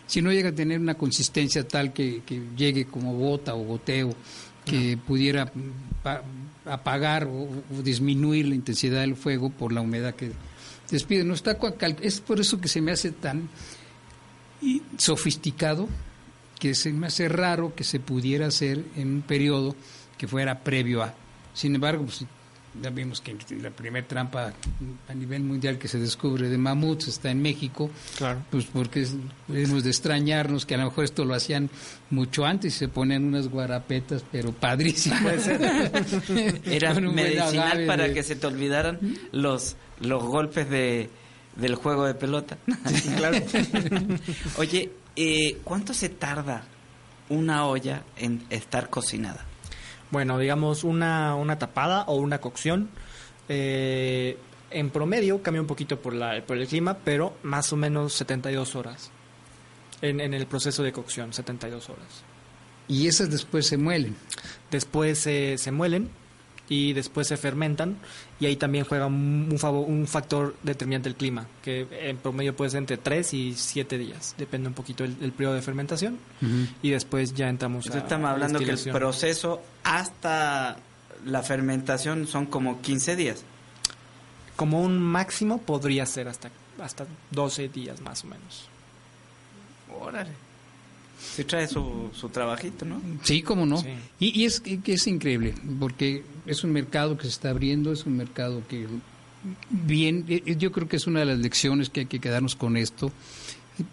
Si 0.08 0.22
no 0.22 0.32
llega 0.34 0.50
a 0.50 0.54
tener 0.56 0.78
una 0.80 0.96
consistencia 0.96 1.66
tal 1.66 1.94
que, 1.94 2.22
que 2.26 2.42
llegue 2.58 2.86
como 2.86 3.18
gota 3.18 3.56
o 3.56 3.64
goteo, 3.64 4.14
que 4.66 4.98
pudiera 4.98 5.50
pa- 6.04 6.22
apagar 6.66 7.24
o, 7.26 7.44
o 7.48 7.82
disminuir 7.82 8.48
la 8.48 8.56
intensidad 8.56 9.00
del 9.02 9.16
fuego 9.16 9.50
por 9.50 9.72
la 9.72 9.80
humedad 9.80 10.14
que 10.14 10.32
despide. 10.90 11.24
No 11.24 11.34
está 11.34 11.58
es 12.02 12.20
por 12.20 12.42
eso 12.42 12.60
que 12.60 12.68
se 12.68 12.82
me 12.82 12.92
hace 12.92 13.12
tan 13.12 13.48
sofisticado 14.98 15.88
que 16.60 16.76
se 16.76 16.92
me 16.92 17.08
hace 17.08 17.28
raro 17.28 17.74
que 17.74 17.84
se 17.84 18.00
pudiera 18.00 18.48
hacer 18.48 18.84
en 18.96 19.16
un 19.16 19.22
periodo 19.24 19.76
que 20.22 20.28
fuera 20.28 20.60
previo 20.60 21.02
a. 21.02 21.12
Sin 21.52 21.74
embargo, 21.74 22.04
pues, 22.06 22.24
ya 22.80 22.92
vimos 22.92 23.20
que 23.22 23.36
la 23.60 23.72
primera 23.72 24.08
trampa 24.08 24.54
a 25.10 25.14
nivel 25.16 25.42
mundial 25.42 25.80
que 25.80 25.88
se 25.88 25.98
descubre 25.98 26.48
de 26.48 26.60
mamuts 26.60 27.08
está 27.08 27.32
en 27.32 27.42
México. 27.42 27.90
Claro. 28.20 28.40
Pues 28.52 28.66
porque 28.66 29.02
es- 29.02 29.16
hemos 29.52 29.84
de 29.84 29.90
extrañarnos 29.90 30.68
que 30.68 30.76
a 30.76 30.78
lo 30.78 30.86
mejor 30.86 31.06
esto 31.06 31.26
lo 31.26 31.34
hacían 31.34 31.72
mucho 32.12 32.46
antes 32.46 32.76
y 32.76 32.78
se 32.78 32.88
ponían 32.88 33.24
unas 33.26 33.48
guarapetas, 33.48 34.24
pero 34.32 34.52
padrísimas. 34.52 35.48
Era 36.66 36.94
medicinal 36.94 37.86
para 37.88 38.08
de- 38.08 38.14
que 38.14 38.22
se 38.22 38.36
te 38.36 38.46
olvidaran 38.46 39.00
los, 39.32 39.76
los 40.02 40.24
golpes 40.24 40.70
de, 40.70 41.10
del 41.56 41.74
juego 41.76 42.06
de 42.06 42.14
pelota. 42.14 42.58
claro. 43.18 43.38
Oye, 44.58 44.92
eh, 45.16 45.58
¿cuánto 45.64 45.96
se 45.96 46.10
tarda 46.10 46.64
una 47.30 47.66
olla 47.66 48.04
en 48.18 48.44
estar 48.52 48.90
cocinada? 48.92 49.46
Bueno, 50.12 50.38
digamos 50.38 50.84
una, 50.84 51.36
una 51.36 51.58
tapada 51.58 52.04
o 52.04 52.16
una 52.16 52.40
cocción. 52.40 52.90
eh, 53.50 54.38
en 54.70 54.90
promedio 54.90 55.42
cambia 55.44 55.60
un 55.62 55.68
poquito 55.68 56.00
por, 56.02 56.14
la, 56.14 56.42
por 56.46 56.58
el 56.58 56.66
clima, 56.68 56.98
pero 57.04 57.34
más 57.44 57.74
o 57.74 57.76
menos 57.78 58.14
72 58.14 58.76
horas. 58.76 59.12
En, 60.02 60.20
en 60.22 60.34
el 60.34 60.48
proceso 60.48 60.82
de 60.82 60.94
cocción, 60.94 61.34
72 61.34 61.90
horas. 61.90 62.24
Y 62.88 63.08
esas 63.08 63.30
después 63.30 63.68
se 63.68 63.78
muelen. 63.78 64.16
Después 64.72 65.20
se 65.20 65.58
se 65.58 65.72
muelen 65.72 66.10
y 66.74 66.94
después 66.94 67.28
se 67.28 67.36
fermentan 67.36 67.98
y 68.40 68.46
ahí 68.46 68.56
también 68.56 68.86
juega 68.86 69.06
un, 69.08 69.50
un 69.52 69.60
favo- 69.60 69.86
un 69.86 70.08
factor 70.08 70.56
determinante 70.64 71.10
el 71.10 71.16
clima, 71.16 71.46
que 71.62 71.86
en 71.92 72.16
promedio 72.18 72.56
puede 72.56 72.72
ser 72.72 72.78
entre 72.78 72.96
3 72.98 73.34
y 73.34 73.54
7 73.56 73.98
días, 73.98 74.36
depende 74.38 74.70
un 74.70 74.74
poquito 74.74 75.04
el, 75.04 75.18
el 75.22 75.34
periodo 75.34 75.56
de 75.56 75.62
fermentación 75.62 76.18
y 76.82 76.90
después 76.92 77.34
ya 77.34 77.50
entramos 77.50 77.86
Entonces 77.88 78.04
a 78.04 78.06
estamos 78.06 78.26
a 78.26 78.30
la 78.30 78.34
hablando 78.36 78.60
que 78.60 78.72
el 78.72 78.78
proceso 78.94 79.62
hasta 79.84 80.78
la 81.26 81.44
fermentación 81.44 82.26
son 82.26 82.46
como 82.46 82.82
15 82.82 83.16
días. 83.18 83.44
Como 84.56 84.82
un 84.82 84.98
máximo 85.00 85.58
podría 85.60 86.06
ser 86.06 86.28
hasta, 86.30 86.52
hasta 86.82 87.06
12 87.32 87.68
días 87.68 88.00
más 88.02 88.24
o 88.24 88.28
menos. 88.28 88.70
Órale. 90.00 90.32
Sí 91.36 91.44
trae 91.44 91.68
su, 91.68 92.10
su 92.14 92.30
trabajito, 92.30 92.84
¿no? 92.86 93.02
Sí, 93.24 93.42
cómo 93.42 93.66
no. 93.66 93.78
Sí. 93.78 93.90
Y, 94.20 94.42
y 94.42 94.46
es 94.46 94.60
que 94.60 94.80
que 94.82 94.94
es 94.94 95.08
increíble, 95.08 95.54
porque 95.80 96.24
es 96.46 96.64
un 96.64 96.72
mercado 96.72 97.16
que 97.18 97.24
se 97.24 97.30
está 97.30 97.52
abriendo, 97.52 97.92
es 97.94 98.06
un 98.06 98.18
mercado 98.18 98.64
que 98.68 98.88
bien, 99.70 100.26
eh, 100.28 100.44
eh, 100.46 100.56
yo 100.58 100.72
creo 100.72 100.88
que 100.88 100.98
es 100.98 101.08
una 101.08 101.22
de 101.22 101.26
las 101.28 101.40
lecciones 101.40 101.90
que 101.90 102.02
hay 102.02 102.06
que 102.08 102.20
quedarnos 102.20 102.56
con 102.56 102.78
esto. 102.78 103.12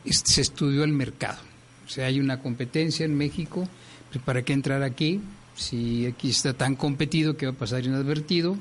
Es- 0.05 0.23
Se 0.25 0.41
estudió 0.41 0.85
el 0.85 0.93
mercado. 0.93 1.39
O 1.87 1.91
sea, 1.91 2.07
hay 2.07 2.21
una 2.21 2.41
competencia 2.41 3.07
en 3.07 3.17
México, 3.17 3.69
pues, 4.13 4.23
¿para 4.25 4.43
qué 4.43 4.53
entrar 4.53 4.83
aquí? 4.83 5.21
Si 5.55 6.07
aquí 6.07 6.31
está 6.31 6.53
tan 6.55 6.77
competido 6.77 7.37
que 7.37 7.47
va 7.47 7.53
a 7.53 7.57
pasar 7.57 7.85
inadvertido, 7.85 8.57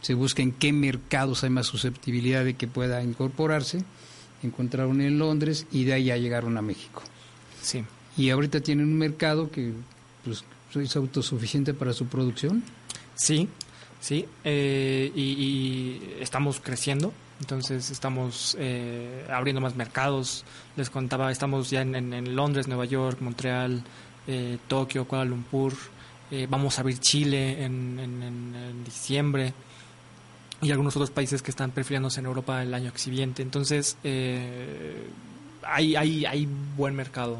se 0.00 0.14
busca 0.14 0.42
en 0.42 0.52
qué 0.52 0.72
mercados 0.72 1.42
hay 1.44 1.50
más 1.50 1.66
susceptibilidad 1.66 2.44
de 2.44 2.54
que 2.54 2.68
pueda 2.68 3.02
incorporarse, 3.02 3.82
encontraron 4.42 5.00
en 5.00 5.18
Londres 5.18 5.66
y 5.72 5.84
de 5.84 5.94
ahí 5.94 6.04
ya 6.04 6.16
llegaron 6.16 6.56
a 6.56 6.62
México. 6.62 7.02
Sí. 7.60 7.82
Y 8.18 8.30
ahorita 8.30 8.60
tienen 8.60 8.86
un 8.86 8.98
mercado 8.98 9.50
que 9.50 9.72
pues, 10.24 10.44
es 10.74 10.96
autosuficiente 10.96 11.72
para 11.72 11.92
su 11.92 12.06
producción. 12.06 12.62
Sí, 13.14 13.48
sí, 14.00 14.26
eh, 14.44 15.10
y, 15.14 16.02
estamos 16.20 16.60
creciendo, 16.60 17.12
entonces 17.40 17.90
estamos 17.90 18.56
eh, 18.58 19.24
abriendo 19.30 19.60
más 19.60 19.74
mercados. 19.76 20.44
Les 20.76 20.90
contaba, 20.90 21.30
estamos 21.32 21.70
ya 21.70 21.80
en, 21.82 21.94
en- 21.94 22.36
Londres, 22.36 22.68
Nueva 22.68 22.84
York, 22.84 23.20
Montreal, 23.20 23.82
eh, 24.26 24.58
Tokio, 24.68 25.06
Kuala 25.06 25.24
Lumpur. 25.24 25.72
eh, 26.30 26.46
vamos 26.50 26.76
a 26.76 26.82
abrir 26.82 26.98
Chile 26.98 27.64
en- 27.64 27.98
en 27.98 28.84
diciembre 28.84 29.54
y 30.60 30.70
algunos 30.72 30.94
otros 30.96 31.10
países 31.10 31.40
que 31.40 31.50
están 31.50 31.70
perfilándose 31.70 32.20
en 32.20 32.26
Europa 32.26 32.62
el 32.62 32.74
año 32.74 32.92
siguiente. 32.96 33.42
Entonces, 33.42 33.96
eh, 34.04 35.06
hay, 35.62 35.94
hay, 35.96 36.24
hay 36.26 36.48
buen 36.76 36.94
mercado. 36.96 37.38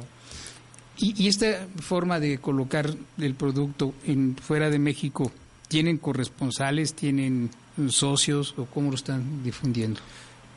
Y, 0.99 1.15
y 1.23 1.29
esta 1.29 1.67
forma 1.81 2.19
de 2.21 2.39
colocar 2.39 2.91
el 3.19 3.35
producto 3.35 3.95
en 4.05 4.37
fuera 4.37 4.69
de 4.71 4.79
México, 4.79 5.31
¿tienen 5.69 5.99
corresponsales, 5.99 6.95
tienen 6.95 7.51
socios 7.89 8.55
o 8.59 8.65
cómo 8.67 8.91
lo 8.91 8.97
están 8.97 9.43
difundiendo? 9.45 10.01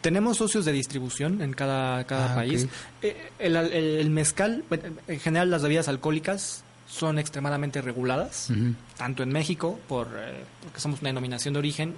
Tenemos 0.01 0.37
socios 0.37 0.65
de 0.65 0.71
distribución 0.71 1.41
en 1.43 1.53
cada, 1.53 2.03
cada 2.05 2.31
Ah, 2.31 2.35
país. 2.35 2.67
Eh, 3.03 3.29
El, 3.37 3.55
el- 3.55 3.71
el 3.71 4.09
mezcal, 4.09 4.63
en 5.07 5.19
general 5.19 5.51
las 5.51 5.61
bebidas 5.61 5.87
alcohólicas 5.87 6.63
son 6.89 7.19
extremadamente 7.19 7.81
reguladas, 7.81 8.49
tanto 8.97 9.23
en 9.23 9.29
México, 9.29 9.79
por, 9.87 10.07
eh, 10.17 10.43
porque 10.63 10.79
somos 10.81 10.99
una 11.01 11.09
denominación 11.09 11.53
de 11.53 11.59
origen 11.59 11.93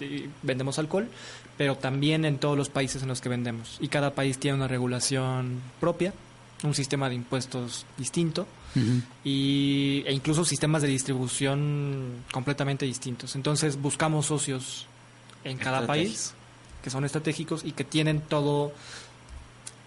y 0.00 0.24
vendemos 0.42 0.78
alcohol, 0.78 1.08
pero 1.56 1.76
también 1.76 2.24
en 2.24 2.38
todos 2.38 2.56
los 2.56 2.68
países 2.68 3.02
en 3.02 3.08
los 3.08 3.20
que 3.20 3.28
vendemos. 3.30 3.78
Y 3.80 3.88
cada 3.88 4.12
país 4.14 4.38
tiene 4.38 4.56
una 4.58 4.68
regulación 4.68 5.60
propia, 5.80 6.12
un 6.64 6.74
sistema 6.74 7.08
de 7.08 7.14
impuestos 7.14 7.86
distinto 7.96 8.46
y, 9.24 10.04
e 10.06 10.12
incluso 10.12 10.44
sistemas 10.44 10.82
de 10.82 10.88
distribución 10.88 12.24
completamente 12.32 12.86
distintos. 12.86 13.34
Entonces 13.36 13.80
buscamos 13.80 14.26
socios 14.26 14.86
en 15.44 15.58
cada 15.58 15.86
país 15.86 16.34
que 16.82 16.90
son 16.90 17.04
estratégicos 17.04 17.64
y 17.64 17.72
que 17.72 17.84
tienen 17.84 18.20
todo, 18.20 18.72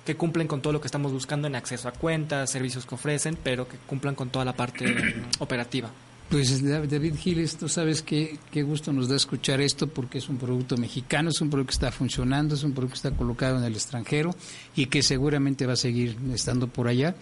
que 0.06 0.16
cumplen 0.16 0.48
con 0.48 0.62
todo 0.62 0.74
lo 0.74 0.82
que 0.82 0.88
estamos 0.88 1.12
buscando 1.12 1.48
en 1.48 1.56
acceso 1.56 1.88
a 1.88 1.92
cuentas, 1.92 2.50
servicios 2.52 2.86
que 2.86 2.96
ofrecen, 2.96 3.38
pero 3.42 3.68
que 3.68 3.78
cumplan 3.78 4.16
con 4.16 4.30
toda 4.30 4.46
la 4.46 4.54
parte 4.54 4.86
operativa. 5.40 5.90
Pues 6.34 6.64
Dav- 6.64 6.88
David 6.88 7.14
Giles, 7.16 7.56
tú 7.58 7.70
sabes 7.70 8.02
qué, 8.02 8.40
qué 8.52 8.64
gusto 8.64 8.92
nos 8.92 9.08
da 9.08 9.16
escuchar 9.16 9.62
esto 9.62 9.86
porque 9.86 10.18
es 10.18 10.30
un 10.30 10.38
producto 10.40 10.78
mexicano, 10.78 11.30
es 11.30 11.40
un 11.42 11.52
producto 11.52 11.68
que 11.70 11.74
está 11.76 11.92
funcionando, 11.92 12.56
es 12.56 12.64
un 12.64 12.74
producto 12.74 12.94
que 13.00 13.08
está 13.08 13.12
colocado 13.16 13.60
en 13.60 13.64
el 13.66 13.74
extranjero 13.76 14.36
y 14.76 14.88
que 14.88 15.04
seguramente 15.04 15.68
va 15.68 15.74
a 15.74 15.76
seguir 15.76 16.18
estando 16.34 16.68
por 16.68 16.88
allá. 16.88 17.14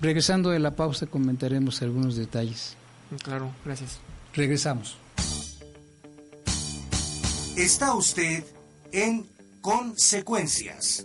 Regresando 0.00 0.50
de 0.50 0.58
la 0.58 0.74
pausa 0.74 1.06
comentaremos 1.06 1.80
algunos 1.82 2.16
detalles. 2.16 2.74
Claro, 3.22 3.52
gracias. 3.64 3.98
Regresamos. 4.34 4.96
Está 7.56 7.94
usted 7.94 8.42
en 8.90 9.28
Consecuencias 9.60 11.04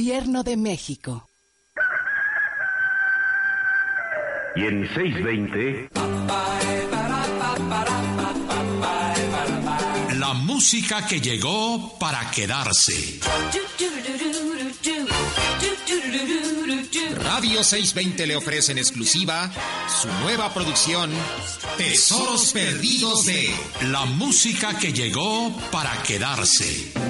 de 0.01 0.57
México. 0.57 1.29
Y 4.55 4.65
en 4.65 4.89
620, 4.95 5.89
La 10.17 10.33
música 10.33 11.05
que 11.05 11.21
llegó 11.21 11.99
para 11.99 12.31
quedarse. 12.31 13.19
Radio 17.23 17.63
620 17.63 18.27
le 18.27 18.35
ofrece 18.35 18.71
en 18.71 18.79
exclusiva 18.79 19.51
su 20.01 20.07
nueva 20.23 20.51
producción 20.51 21.11
Tesoros 21.77 22.51
Perdidos 22.53 23.25
de 23.25 23.53
La 23.91 24.05
música 24.05 24.77
que 24.79 24.93
llegó 24.93 25.55
para 25.71 26.01
quedarse. 26.03 27.00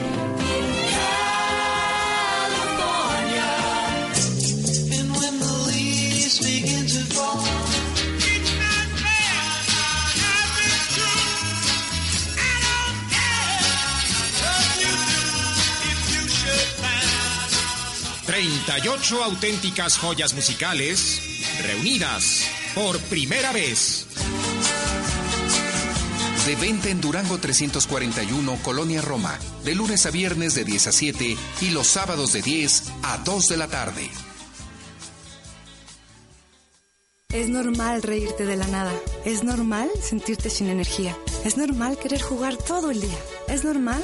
38 18.42 19.24
auténticas 19.24 20.00
joyas 20.00 20.34
musicales 20.34 21.22
reunidas 21.62 22.48
por 22.74 22.98
primera 23.02 23.52
vez. 23.52 24.08
De 26.48 26.56
venta 26.56 26.90
en 26.90 27.00
Durango 27.02 27.38
341, 27.38 28.58
Colonia 28.64 29.00
Roma. 29.00 29.38
De 29.64 29.76
lunes 29.76 30.08
a 30.08 30.10
viernes 30.10 30.56
de 30.56 30.64
10 30.64 30.88
a 30.88 30.92
7 30.92 31.38
y 31.62 31.70
los 31.70 31.86
sábados 31.86 32.34
de 32.34 32.42
10 32.42 32.84
a 33.04 33.20
2 33.20 33.48
de 33.48 33.58
la 33.58 33.68
tarde. 33.68 34.10
Es 37.30 37.48
normal 37.48 38.02
reírte 38.02 38.48
de 38.48 38.56
la 38.56 38.66
nada. 38.66 38.92
Es 39.24 39.44
normal 39.44 39.88
sentirte 40.02 40.50
sin 40.50 40.68
energía. 40.68 41.16
Es 41.46 41.58
normal 41.58 42.00
querer 42.00 42.22
jugar 42.24 42.58
todo 42.58 42.90
el 42.90 43.02
día. 43.02 43.20
Es 43.48 43.64
normal 43.64 44.04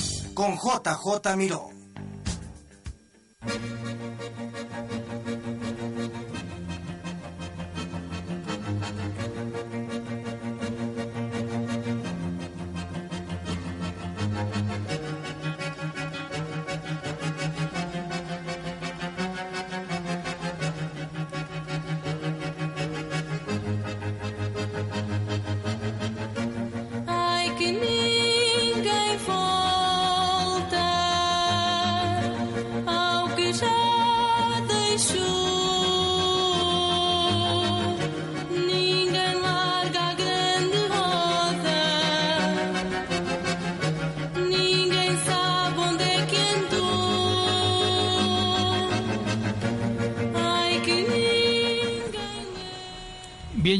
con 0.33 0.57
JJ 0.57 1.35
Miró. 1.35 1.69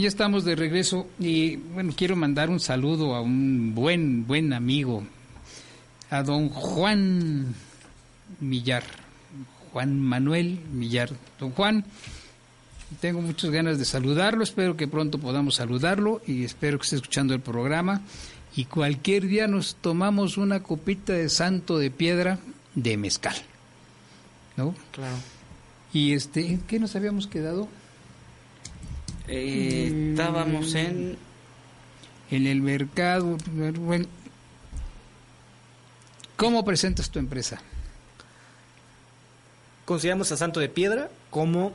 Ya 0.01 0.07
estamos 0.07 0.43
de 0.43 0.55
regreso 0.55 1.07
y 1.19 1.57
bueno, 1.57 1.93
quiero 1.95 2.15
mandar 2.15 2.49
un 2.49 2.59
saludo 2.59 3.13
a 3.13 3.21
un 3.21 3.75
buen, 3.75 4.25
buen 4.25 4.51
amigo, 4.51 5.03
a 6.09 6.23
don 6.23 6.49
Juan 6.49 7.53
Millar, 8.39 8.83
Juan 9.71 9.99
Manuel 9.99 10.59
Millar. 10.73 11.09
Don 11.39 11.51
Juan, 11.51 11.85
tengo 12.99 13.21
muchas 13.21 13.51
ganas 13.51 13.77
de 13.77 13.85
saludarlo, 13.85 14.43
espero 14.43 14.75
que 14.75 14.87
pronto 14.87 15.19
podamos 15.19 15.55
saludarlo 15.55 16.21
y 16.25 16.43
espero 16.43 16.79
que 16.79 16.83
esté 16.83 16.95
escuchando 16.95 17.33
el 17.33 17.41
programa. 17.41 18.01
Y 18.55 18.65
cualquier 18.65 19.27
día 19.27 19.47
nos 19.47 19.75
tomamos 19.75 20.37
una 20.37 20.61
copita 20.61 21.13
de 21.13 21.29
santo 21.29 21.77
de 21.77 21.91
piedra 21.91 22.39
de 22.75 22.97
mezcal. 22.97 23.35
¿No? 24.57 24.75
Claro. 24.91 25.15
Y 25.93 26.13
este, 26.13 26.45
¿en 26.47 26.59
qué 26.61 26.79
nos 26.79 26.95
habíamos 26.95 27.27
quedado? 27.27 27.69
Eh, 29.31 30.09
estábamos 30.11 30.75
en... 30.75 31.17
En 32.29 32.47
el 32.47 32.61
mercado. 32.61 33.37
Bueno, 33.53 34.07
¿Cómo 36.41 36.65
presentas 36.65 37.11
tu 37.11 37.19
empresa? 37.19 37.61
Consideramos 39.85 40.31
a 40.31 40.37
Santo 40.37 40.59
de 40.59 40.69
Piedra 40.69 41.09
como 41.29 41.73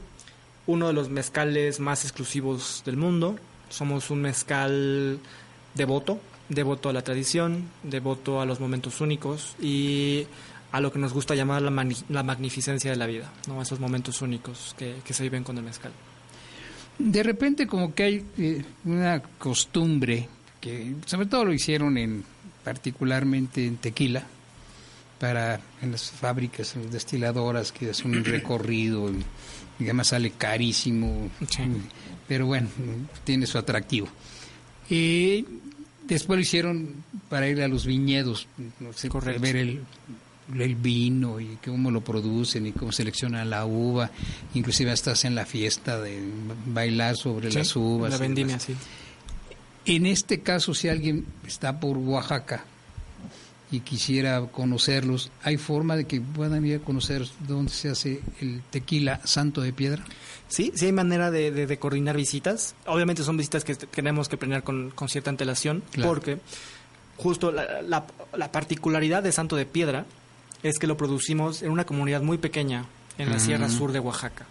uno 0.66 0.88
de 0.88 0.92
los 0.92 1.08
mezcales 1.08 1.78
más 1.78 2.04
exclusivos 2.04 2.82
del 2.84 2.96
mundo. 2.96 3.38
Somos 3.68 4.10
un 4.10 4.22
mezcal 4.22 5.20
devoto, 5.74 6.18
devoto 6.48 6.88
a 6.88 6.92
la 6.92 7.02
tradición, 7.02 7.70
devoto 7.82 8.40
a 8.40 8.46
los 8.46 8.58
momentos 8.58 9.00
únicos 9.00 9.54
y 9.60 10.26
a 10.72 10.80
lo 10.80 10.92
que 10.92 10.98
nos 10.98 11.12
gusta 11.12 11.34
llamar 11.34 11.62
la, 11.62 11.70
magnificencia 11.70 12.90
de 12.90 12.96
la 12.96 13.06
vida, 13.06 13.32
¿no? 13.46 13.62
esos 13.62 13.78
momentos 13.78 14.20
únicos 14.20 14.74
que, 14.76 14.96
que 15.04 15.14
se 15.14 15.22
viven 15.22 15.44
con 15.44 15.56
el 15.58 15.64
mezcal. 15.64 15.92
De 16.98 17.22
repente 17.22 17.66
como 17.66 17.94
que 17.94 18.02
hay 18.02 18.24
eh, 18.38 18.62
una 18.84 19.20
costumbre 19.38 20.28
que 20.60 20.94
sobre 21.04 21.26
todo 21.26 21.44
lo 21.44 21.52
hicieron 21.52 21.98
en 21.98 22.24
particularmente 22.64 23.66
en 23.66 23.76
tequila 23.76 24.26
para 25.20 25.60
en 25.82 25.92
las 25.92 26.10
fábricas 26.10 26.74
en 26.74 26.84
las 26.84 26.92
destiladoras 26.92 27.72
que 27.72 27.90
hacen 27.90 28.16
un 28.16 28.24
recorrido 28.24 29.10
y, 29.10 29.24
y 29.78 29.84
además 29.84 30.08
sale 30.08 30.30
carísimo. 30.32 31.30
Pero 32.26 32.46
bueno 32.46 32.68
tiene 33.24 33.46
su 33.46 33.58
atractivo. 33.58 34.08
Y 34.88 35.44
después 36.06 36.38
lo 36.38 36.42
hicieron 36.42 37.04
para 37.28 37.48
ir 37.48 37.60
a 37.60 37.68
los 37.68 37.84
viñedos 37.84 38.48
no 38.80 38.92
sé, 38.92 39.08
ver 39.38 39.56
el 39.56 39.80
el 40.54 40.74
vino 40.76 41.40
y 41.40 41.58
cómo 41.64 41.90
lo 41.90 42.02
producen 42.02 42.66
y 42.66 42.72
cómo 42.72 42.92
seleccionan 42.92 43.50
la 43.50 43.64
uva, 43.66 44.10
inclusive 44.54 44.90
hasta 44.92 45.12
hacen 45.12 45.34
la 45.34 45.44
fiesta 45.46 46.00
de 46.00 46.20
bailar 46.66 47.16
sobre 47.16 47.50
Sí, 47.50 47.58
las 47.58 47.74
uvas. 47.76 48.10
la 48.12 48.18
vendimia, 48.18 48.58
sí. 48.60 48.74
En 49.86 50.06
este 50.06 50.40
caso, 50.40 50.74
si 50.74 50.88
alguien 50.88 51.26
está 51.46 51.78
por 51.80 51.96
Oaxaca 51.96 52.64
y 53.70 53.80
quisiera 53.80 54.40
conocerlos, 54.46 55.30
¿hay 55.42 55.56
forma 55.56 55.96
de 55.96 56.04
que 56.06 56.20
puedan 56.20 56.64
ir 56.64 56.76
a 56.76 56.78
conocer 56.80 57.26
dónde 57.46 57.72
se 57.72 57.88
hace 57.90 58.20
el 58.40 58.62
tequila 58.70 59.20
Santo 59.24 59.60
de 59.60 59.72
Piedra? 59.72 60.04
Sí, 60.48 60.72
sí 60.74 60.86
hay 60.86 60.92
manera 60.92 61.30
de, 61.32 61.50
de- 61.50 61.66
de 61.66 61.78
coordinar 61.78 62.16
visitas. 62.16 62.74
Obviamente 62.86 63.24
son 63.24 63.36
visitas 63.36 63.64
que 63.64 63.74
tenemos 63.74 64.28
que 64.28 64.36
planear 64.36 64.62
con, 64.62 64.90
con 64.90 65.08
cierta 65.08 65.30
antelación, 65.30 65.82
Claro. 65.90 66.08
porque 66.10 66.38
justo 67.16 67.50
la, 67.50 67.82
la- 67.82 68.06
la 68.36 68.52
particularidad 68.52 69.22
de 69.24 69.32
Santo 69.32 69.56
de 69.56 69.66
Piedra 69.66 70.04
es 70.68 70.78
que 70.78 70.86
lo 70.86 70.96
producimos 70.96 71.62
en 71.62 71.70
una 71.70 71.84
comunidad 71.84 72.22
muy 72.22 72.38
pequeña 72.38 72.86
en 73.18 73.30
la. 73.30 73.38
Sierra 73.38 73.68
Sur 73.68 73.92
de 73.92 74.00
Oaxaca. 74.00 74.46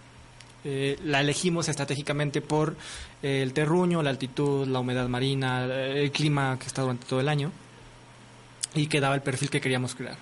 Eh, 0.63 0.97
la 1.03 1.21
elegimos 1.21 1.69
estratégicamente 1.69 2.41
por 2.41 2.75
eh, 3.21 3.41
el 3.43 3.53
terruño, 3.53 4.01
la 4.01 4.09
altitud, 4.09 4.67
la 4.67 4.79
humedad 4.79 5.07
marina, 5.07 5.65
eh, 5.67 6.03
el 6.03 6.11
clima 6.11 6.57
que 6.59 6.65
está 6.65 6.81
durante 6.81 7.05
todo 7.05 7.19
el 7.19 7.29
año 7.29 7.51
y 8.73 8.87
que 8.87 8.99
daba 8.99 9.15
el 9.15 9.21
perfil 9.21 9.49
que 9.49 9.61
queríamos 9.61 9.93
crear. 9.93 10.17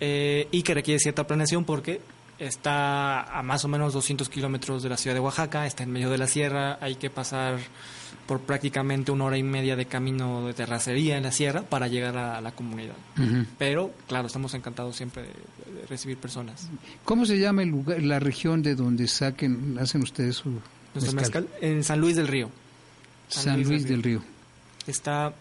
Eh, 0.00 0.48
y 0.50 0.62
que 0.62 0.74
requiere 0.74 0.98
cierta 0.98 1.26
planeación 1.26 1.64
porque 1.64 2.00
está 2.38 3.22
a 3.22 3.42
más 3.42 3.64
o 3.64 3.68
menos 3.68 3.92
200 3.92 4.28
kilómetros 4.28 4.82
de 4.82 4.88
la 4.88 4.96
ciudad 4.96 5.14
de 5.14 5.20
Oaxaca, 5.20 5.66
está 5.66 5.82
en 5.82 5.92
medio 5.92 6.10
de 6.10 6.18
la 6.18 6.26
sierra, 6.26 6.78
hay 6.80 6.96
que 6.96 7.10
pasar 7.10 7.58
por 8.26 8.40
prácticamente 8.40 9.12
una 9.12 9.24
hora 9.24 9.36
y 9.36 9.42
media 9.42 9.76
de 9.76 9.86
camino 9.86 10.46
de 10.46 10.54
terracería 10.54 11.16
en 11.16 11.24
la 11.24 11.32
sierra 11.32 11.62
para 11.62 11.88
llegar 11.88 12.16
a 12.16 12.40
la 12.40 12.52
comunidad. 12.52 12.94
Pero, 13.58 13.92
claro, 14.08 14.26
estamos 14.26 14.54
encantados 14.54 14.96
siempre 14.96 15.22
de, 15.22 15.28
de 15.80 15.86
recibir 15.88 16.16
personas. 16.16 16.68
¿Cómo 17.04 17.26
se 17.26 17.38
llama 17.38 17.62
el 17.62 17.68
lugar, 17.68 18.02
la 18.02 18.18
región 18.18 18.62
de 18.62 18.74
donde 18.74 19.08
saquen, 19.08 19.76
hacen 19.78 20.02
ustedes 20.02 20.36
su 20.36 20.60
mezcal 21.14 21.48
en 21.60 21.82
San 21.84 22.00
Luis 22.00 22.16
del 22.16 22.28
Río. 22.28 22.50
San 23.28 23.62
Luis 23.62 23.86
del 23.86 24.02
Río. 24.02 24.22
Está 24.86 25.34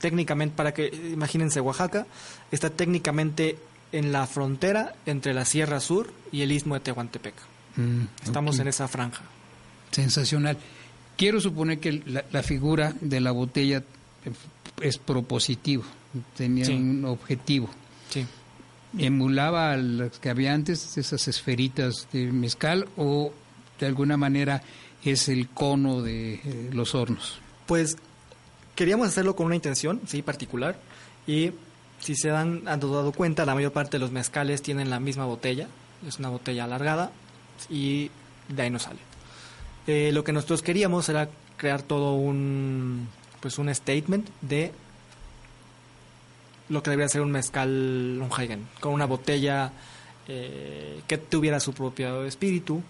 técnicamente, 0.00 0.56
para 0.56 0.72
que 0.72 0.88
imagínense 1.12 1.60
Oaxaca, 1.60 2.06
está 2.50 2.70
técnicamente 2.70 3.58
en 3.92 4.12
la 4.12 4.26
frontera 4.26 4.94
entre 5.06 5.34
la 5.34 5.44
Sierra 5.44 5.80
Sur 5.80 6.12
y 6.32 6.42
el 6.42 6.52
Istmo 6.52 6.74
de 6.74 6.80
Tehuantepec. 6.80 7.34
Mm, 7.76 8.02
Estamos 8.24 8.58
en 8.58 8.68
esa 8.68 8.88
franja. 8.88 9.22
Sensacional. 9.90 10.56
Quiero 11.16 11.40
suponer 11.40 11.80
que 11.80 12.02
la, 12.06 12.24
la 12.32 12.42
figura 12.42 12.94
de 13.00 13.20
la 13.20 13.30
botella 13.32 13.82
es 14.80 14.98
propositivo, 14.98 15.84
tenía 16.36 16.64
Sí. 16.64 16.72
un 16.72 17.04
objetivo. 17.04 17.68
Sí. 18.10 18.24
¿Emulaba 18.98 19.72
a 19.72 19.76
las 19.76 20.18
que 20.18 20.30
había 20.30 20.52
antes, 20.54 20.96
esas 20.96 21.28
esferitas 21.28 22.08
de 22.12 22.32
mezcal, 22.32 22.88
o 22.96 23.32
de 23.78 23.86
alguna 23.86 24.16
manera 24.16 24.62
es 25.04 25.28
el 25.28 25.48
cono 25.48 26.02
de 26.02 26.34
eh, 26.34 26.70
los 26.72 26.94
hornos? 26.94 27.38
Pues 27.66 27.96
queríamos 28.74 29.06
hacerlo 29.08 29.36
con 29.36 29.46
una 29.46 29.54
intención, 29.54 30.00
sí, 30.06 30.22
particular. 30.22 30.78
Y 31.26 31.52
si 32.00 32.16
se 32.16 32.28
dan, 32.28 32.62
han 32.66 32.80
dado 32.80 33.12
cuenta, 33.12 33.44
la 33.44 33.54
mayor 33.54 33.72
parte 33.72 33.92
de 33.92 34.00
los 34.00 34.10
mezcales 34.10 34.62
tienen 34.62 34.90
la 34.90 35.00
misma 35.00 35.26
botella. 35.26 35.68
Es 36.06 36.18
una 36.18 36.30
botella 36.30 36.64
alargada 36.64 37.12
y 37.68 38.10
de 38.48 38.62
ahí 38.62 38.70
no 38.70 38.78
sale. 38.78 38.98
Eh, 39.86 40.10
lo 40.12 40.24
que 40.24 40.32
nosotros 40.32 40.62
queríamos 40.62 41.08
era 41.08 41.28
crear 41.56 41.82
todo 41.82 42.14
un, 42.14 43.08
pues 43.40 43.58
un 43.58 43.72
statement 43.74 44.28
de 44.40 44.72
lo 46.70 46.82
que 46.82 46.90
debería 46.90 47.08
ser 47.08 47.20
un 47.20 47.32
mezcal, 47.32 47.68
un 48.22 48.30
Heigen, 48.36 48.66
con 48.80 48.92
una 48.92 49.04
botella 49.04 49.72
eh, 50.28 51.02
que 51.06 51.18
tuviera 51.18 51.60
su 51.60 51.74
propio 51.74 52.24
espíritu. 52.24 52.82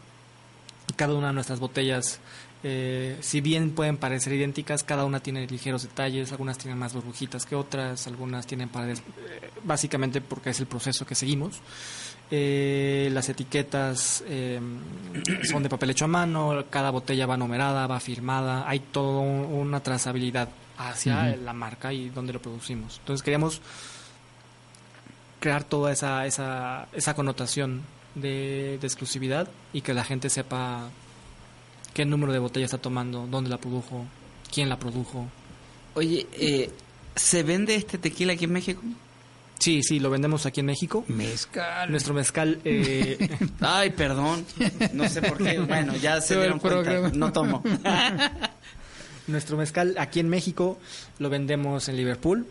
Cada 0.97 1.15
una 1.15 1.29
de 1.29 1.33
nuestras 1.33 1.59
botellas, 1.59 2.21
eh, 2.63 3.17
si 3.21 3.41
bien 3.41 3.71
pueden 3.71 3.97
parecer 3.97 4.35
idénticas, 4.35 4.85
cada 4.85 5.05
una 5.05 5.21
tiene 5.21 5.47
ligeros 5.47 5.83
detalles, 5.83 6.31
algunas 6.31 6.59
tienen 6.59 6.79
más 6.79 6.93
burbujitas 6.93 7.47
que 7.47 7.57
otras, 7.57 8.07
algunas 8.07 8.47
tienen 8.47 8.69
paredes, 8.69 9.01
eh, 9.01 9.51
básicamente 9.65 10.21
porque 10.21 10.51
es 10.51 10.61
el 10.61 10.67
proceso 10.67 11.07
que 11.07 11.15
seguimos. 11.15 11.61
Eh, 12.31 13.09
las 13.13 13.29
etiquetas 13.29 14.23
eh, 14.27 14.61
son 15.45 15.63
de 15.63 15.69
papel 15.69 15.91
hecho 15.91 16.05
a 16.05 16.09
mano, 16.09 16.65
cada 16.69 16.91
botella 16.91 17.27
va 17.27 17.37
numerada, 17.37 17.87
va 17.87 17.99
firmada, 17.99 18.69
hay 18.69 18.81
toda 18.81 19.21
una 19.21 19.81
trazabilidad 19.81 20.49
hacia 20.77 21.37
la 21.37 21.53
marca 21.53 21.93
y 21.93 22.11
donde 22.11 22.33
lo 22.33 22.41
producimos. 22.43 22.99
Entonces 23.01 23.23
queríamos 23.23 23.61
crear 25.41 25.65
toda 25.65 25.93
esa, 25.93 26.27
esa, 26.27 26.89
esa 26.93 27.15
connotación 27.15 27.83
de, 28.15 28.79
de 28.81 28.87
exclusividad 28.87 29.49
y 29.73 29.81
que 29.81 29.95
la 29.95 30.05
gente 30.05 30.31
sepa 30.31 30.91
qué 31.95 32.05
número 32.05 32.33
de 32.33 32.39
botella 32.39 32.65
está 32.65 32.79
tomando, 32.79 33.27
dónde 33.27 33.51
la 33.51 33.59
produjo, 33.59 34.05
quién 34.53 34.69
la 34.69 34.79
produjo. 34.79 35.27
Oye, 35.95 36.27
eh, 36.33 36.71
¿se 37.15 37.43
vende 37.43 37.75
este 37.75 37.99
tequila 37.99 38.35
aquí 38.35 38.45
en 38.45 38.53
México? 38.53 38.83
Sí, 39.59 39.83
sí, 39.83 40.01
lo 40.01 40.09
vendemos 40.09 40.47
aquí 40.47 40.61
en 40.61 40.67
México. 40.67 41.05
Mezcal. 41.09 41.91
Nuestro 41.91 42.15
mezcal... 42.15 42.61
eh, 42.65 43.29
Ay, 43.61 43.91
perdón. 43.91 44.47
No 44.95 45.07
sé 45.07 45.21
por 45.21 45.37
qué. 45.37 45.59
Bueno, 45.59 45.95
ya 45.97 46.21
se 46.23 46.37
dieron 46.39 46.59
cuenta. 46.59 47.11
No 47.11 47.31
tomo. 47.31 47.63
Nuestro 49.27 49.59
mezcal 49.59 49.97
aquí 49.99 50.19
en 50.19 50.31
México 50.31 50.79
lo 51.19 51.29
vendemos 51.29 51.91
en 51.91 51.97
Liverpool. 51.97 52.47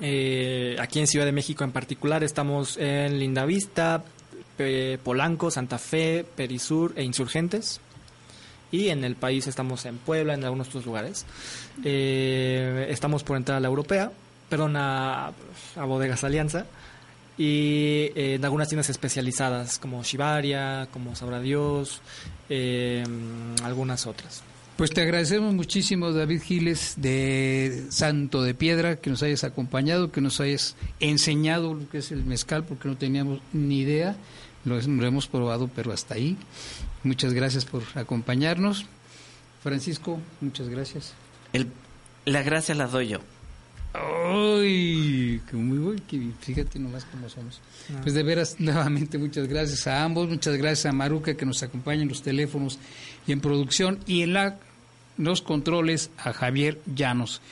Eh, 0.00 0.76
aquí 0.78 1.00
en 1.00 1.08
Ciudad 1.08 1.26
de 1.26 1.32
México 1.32 1.64
en 1.64 1.72
particular 1.72 2.22
estamos 2.22 2.76
en 2.76 3.18
Lindavista, 3.18 4.04
Polanco, 5.02 5.50
Santa 5.50 5.78
Fe, 5.78 6.24
Perisur 6.36 6.92
e 6.94 7.02
Insurgentes. 7.02 7.80
Y 8.72 8.88
en 8.88 9.04
el 9.04 9.14
país 9.14 9.46
estamos 9.46 9.84
en 9.86 9.98
Puebla, 9.98 10.34
en 10.34 10.42
algunos 10.42 10.68
otros 10.68 10.86
lugares. 10.86 11.26
Eh, 11.84 12.86
estamos 12.90 13.22
por 13.22 13.36
entrar 13.36 13.58
a 13.58 13.60
la 13.60 13.68
europea, 13.68 14.10
perdón, 14.48 14.76
a, 14.76 15.28
a 15.76 15.84
Bodegas 15.84 16.24
Alianza. 16.24 16.66
Y 17.36 18.10
eh, 18.14 18.34
en 18.34 18.44
algunas 18.44 18.68
tiendas 18.68 18.88
especializadas 18.90 19.78
como 19.78 20.02
Shivaria, 20.02 20.88
como 20.90 21.14
Sabrá 21.14 21.40
Dios, 21.40 22.00
eh, 22.48 23.04
algunas 23.62 24.06
otras. 24.06 24.42
Pues 24.76 24.90
te 24.90 25.02
agradecemos 25.02 25.52
muchísimo, 25.54 26.12
David 26.12 26.42
Giles, 26.42 26.94
de 26.96 27.84
Santo 27.90 28.42
de 28.42 28.54
Piedra, 28.54 28.96
que 28.96 29.10
nos 29.10 29.22
hayas 29.22 29.44
acompañado, 29.44 30.10
que 30.10 30.22
nos 30.22 30.40
hayas 30.40 30.76
enseñado 30.98 31.74
lo 31.74 31.88
que 31.90 31.98
es 31.98 32.10
el 32.10 32.24
mezcal, 32.24 32.64
porque 32.64 32.88
no 32.88 32.96
teníamos 32.96 33.40
ni 33.52 33.80
idea. 33.80 34.16
Lo 34.64 34.78
hemos 34.78 35.26
probado, 35.26 35.68
pero 35.74 35.92
hasta 35.92 36.14
ahí. 36.14 36.36
Muchas 37.04 37.32
gracias 37.32 37.64
por 37.64 37.82
acompañarnos. 37.94 38.86
Francisco, 39.62 40.20
muchas 40.40 40.68
gracias. 40.68 41.14
El, 41.52 41.68
las 42.24 42.44
gracias 42.44 42.76
las 42.78 42.92
doy 42.92 43.08
yo. 43.08 43.20
Ay, 43.94 45.42
qué 45.50 45.56
muy 45.56 45.78
bueno, 45.78 46.02
que 46.08 46.30
fíjate 46.40 46.78
nomás 46.78 47.04
cómo 47.04 47.28
somos. 47.28 47.60
Pues 48.02 48.14
de 48.14 48.22
veras, 48.22 48.56
nuevamente 48.58 49.18
muchas 49.18 49.48
gracias 49.48 49.86
a 49.86 50.02
ambos, 50.02 50.28
muchas 50.28 50.56
gracias 50.56 50.86
a 50.86 50.92
Maruca 50.92 51.34
que 51.34 51.44
nos 51.44 51.62
acompaña 51.62 52.02
en 52.02 52.08
los 52.08 52.22
teléfonos 52.22 52.78
y 53.26 53.32
en 53.32 53.40
producción 53.40 53.98
y 54.06 54.22
en 54.22 54.32
la, 54.32 54.58
los 55.18 55.42
controles 55.42 56.10
a 56.16 56.32
Javier 56.32 56.80
Llanos. 56.86 57.42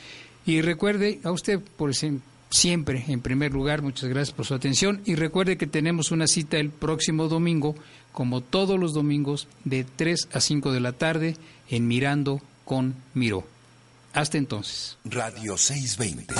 Y 0.46 0.62
recuerde 0.62 1.20
a 1.24 1.30
usted 1.30 1.61
por 1.76 1.92
siempre, 1.94 3.05
en 3.09 3.20
primer 3.20 3.53
lugar, 3.53 3.82
muchas 3.82 4.09
gracias 4.09 4.34
por 4.34 4.46
su 4.46 4.55
atención 4.55 5.03
y 5.05 5.16
recuerde 5.16 5.59
que 5.59 5.66
tenemos 5.66 6.11
una 6.11 6.26
cita 6.26 6.57
el 6.57 6.70
próximo 6.70 7.28
domingo, 7.28 7.74
como 8.12 8.40
todos 8.40 8.78
los 8.78 8.92
domingos, 8.92 9.48
de 9.64 9.84
3 9.84 10.28
a 10.32 10.40
5 10.40 10.72
de 10.72 10.80
la 10.80 10.92
tarde 10.92 11.36
en 11.68 11.88
Mirando 11.88 12.40
con 12.64 12.94
Miró. 13.14 13.44
Hasta 14.12 14.38
entonces. 14.38 14.96
Radio 15.04 15.56
620. 15.56 16.34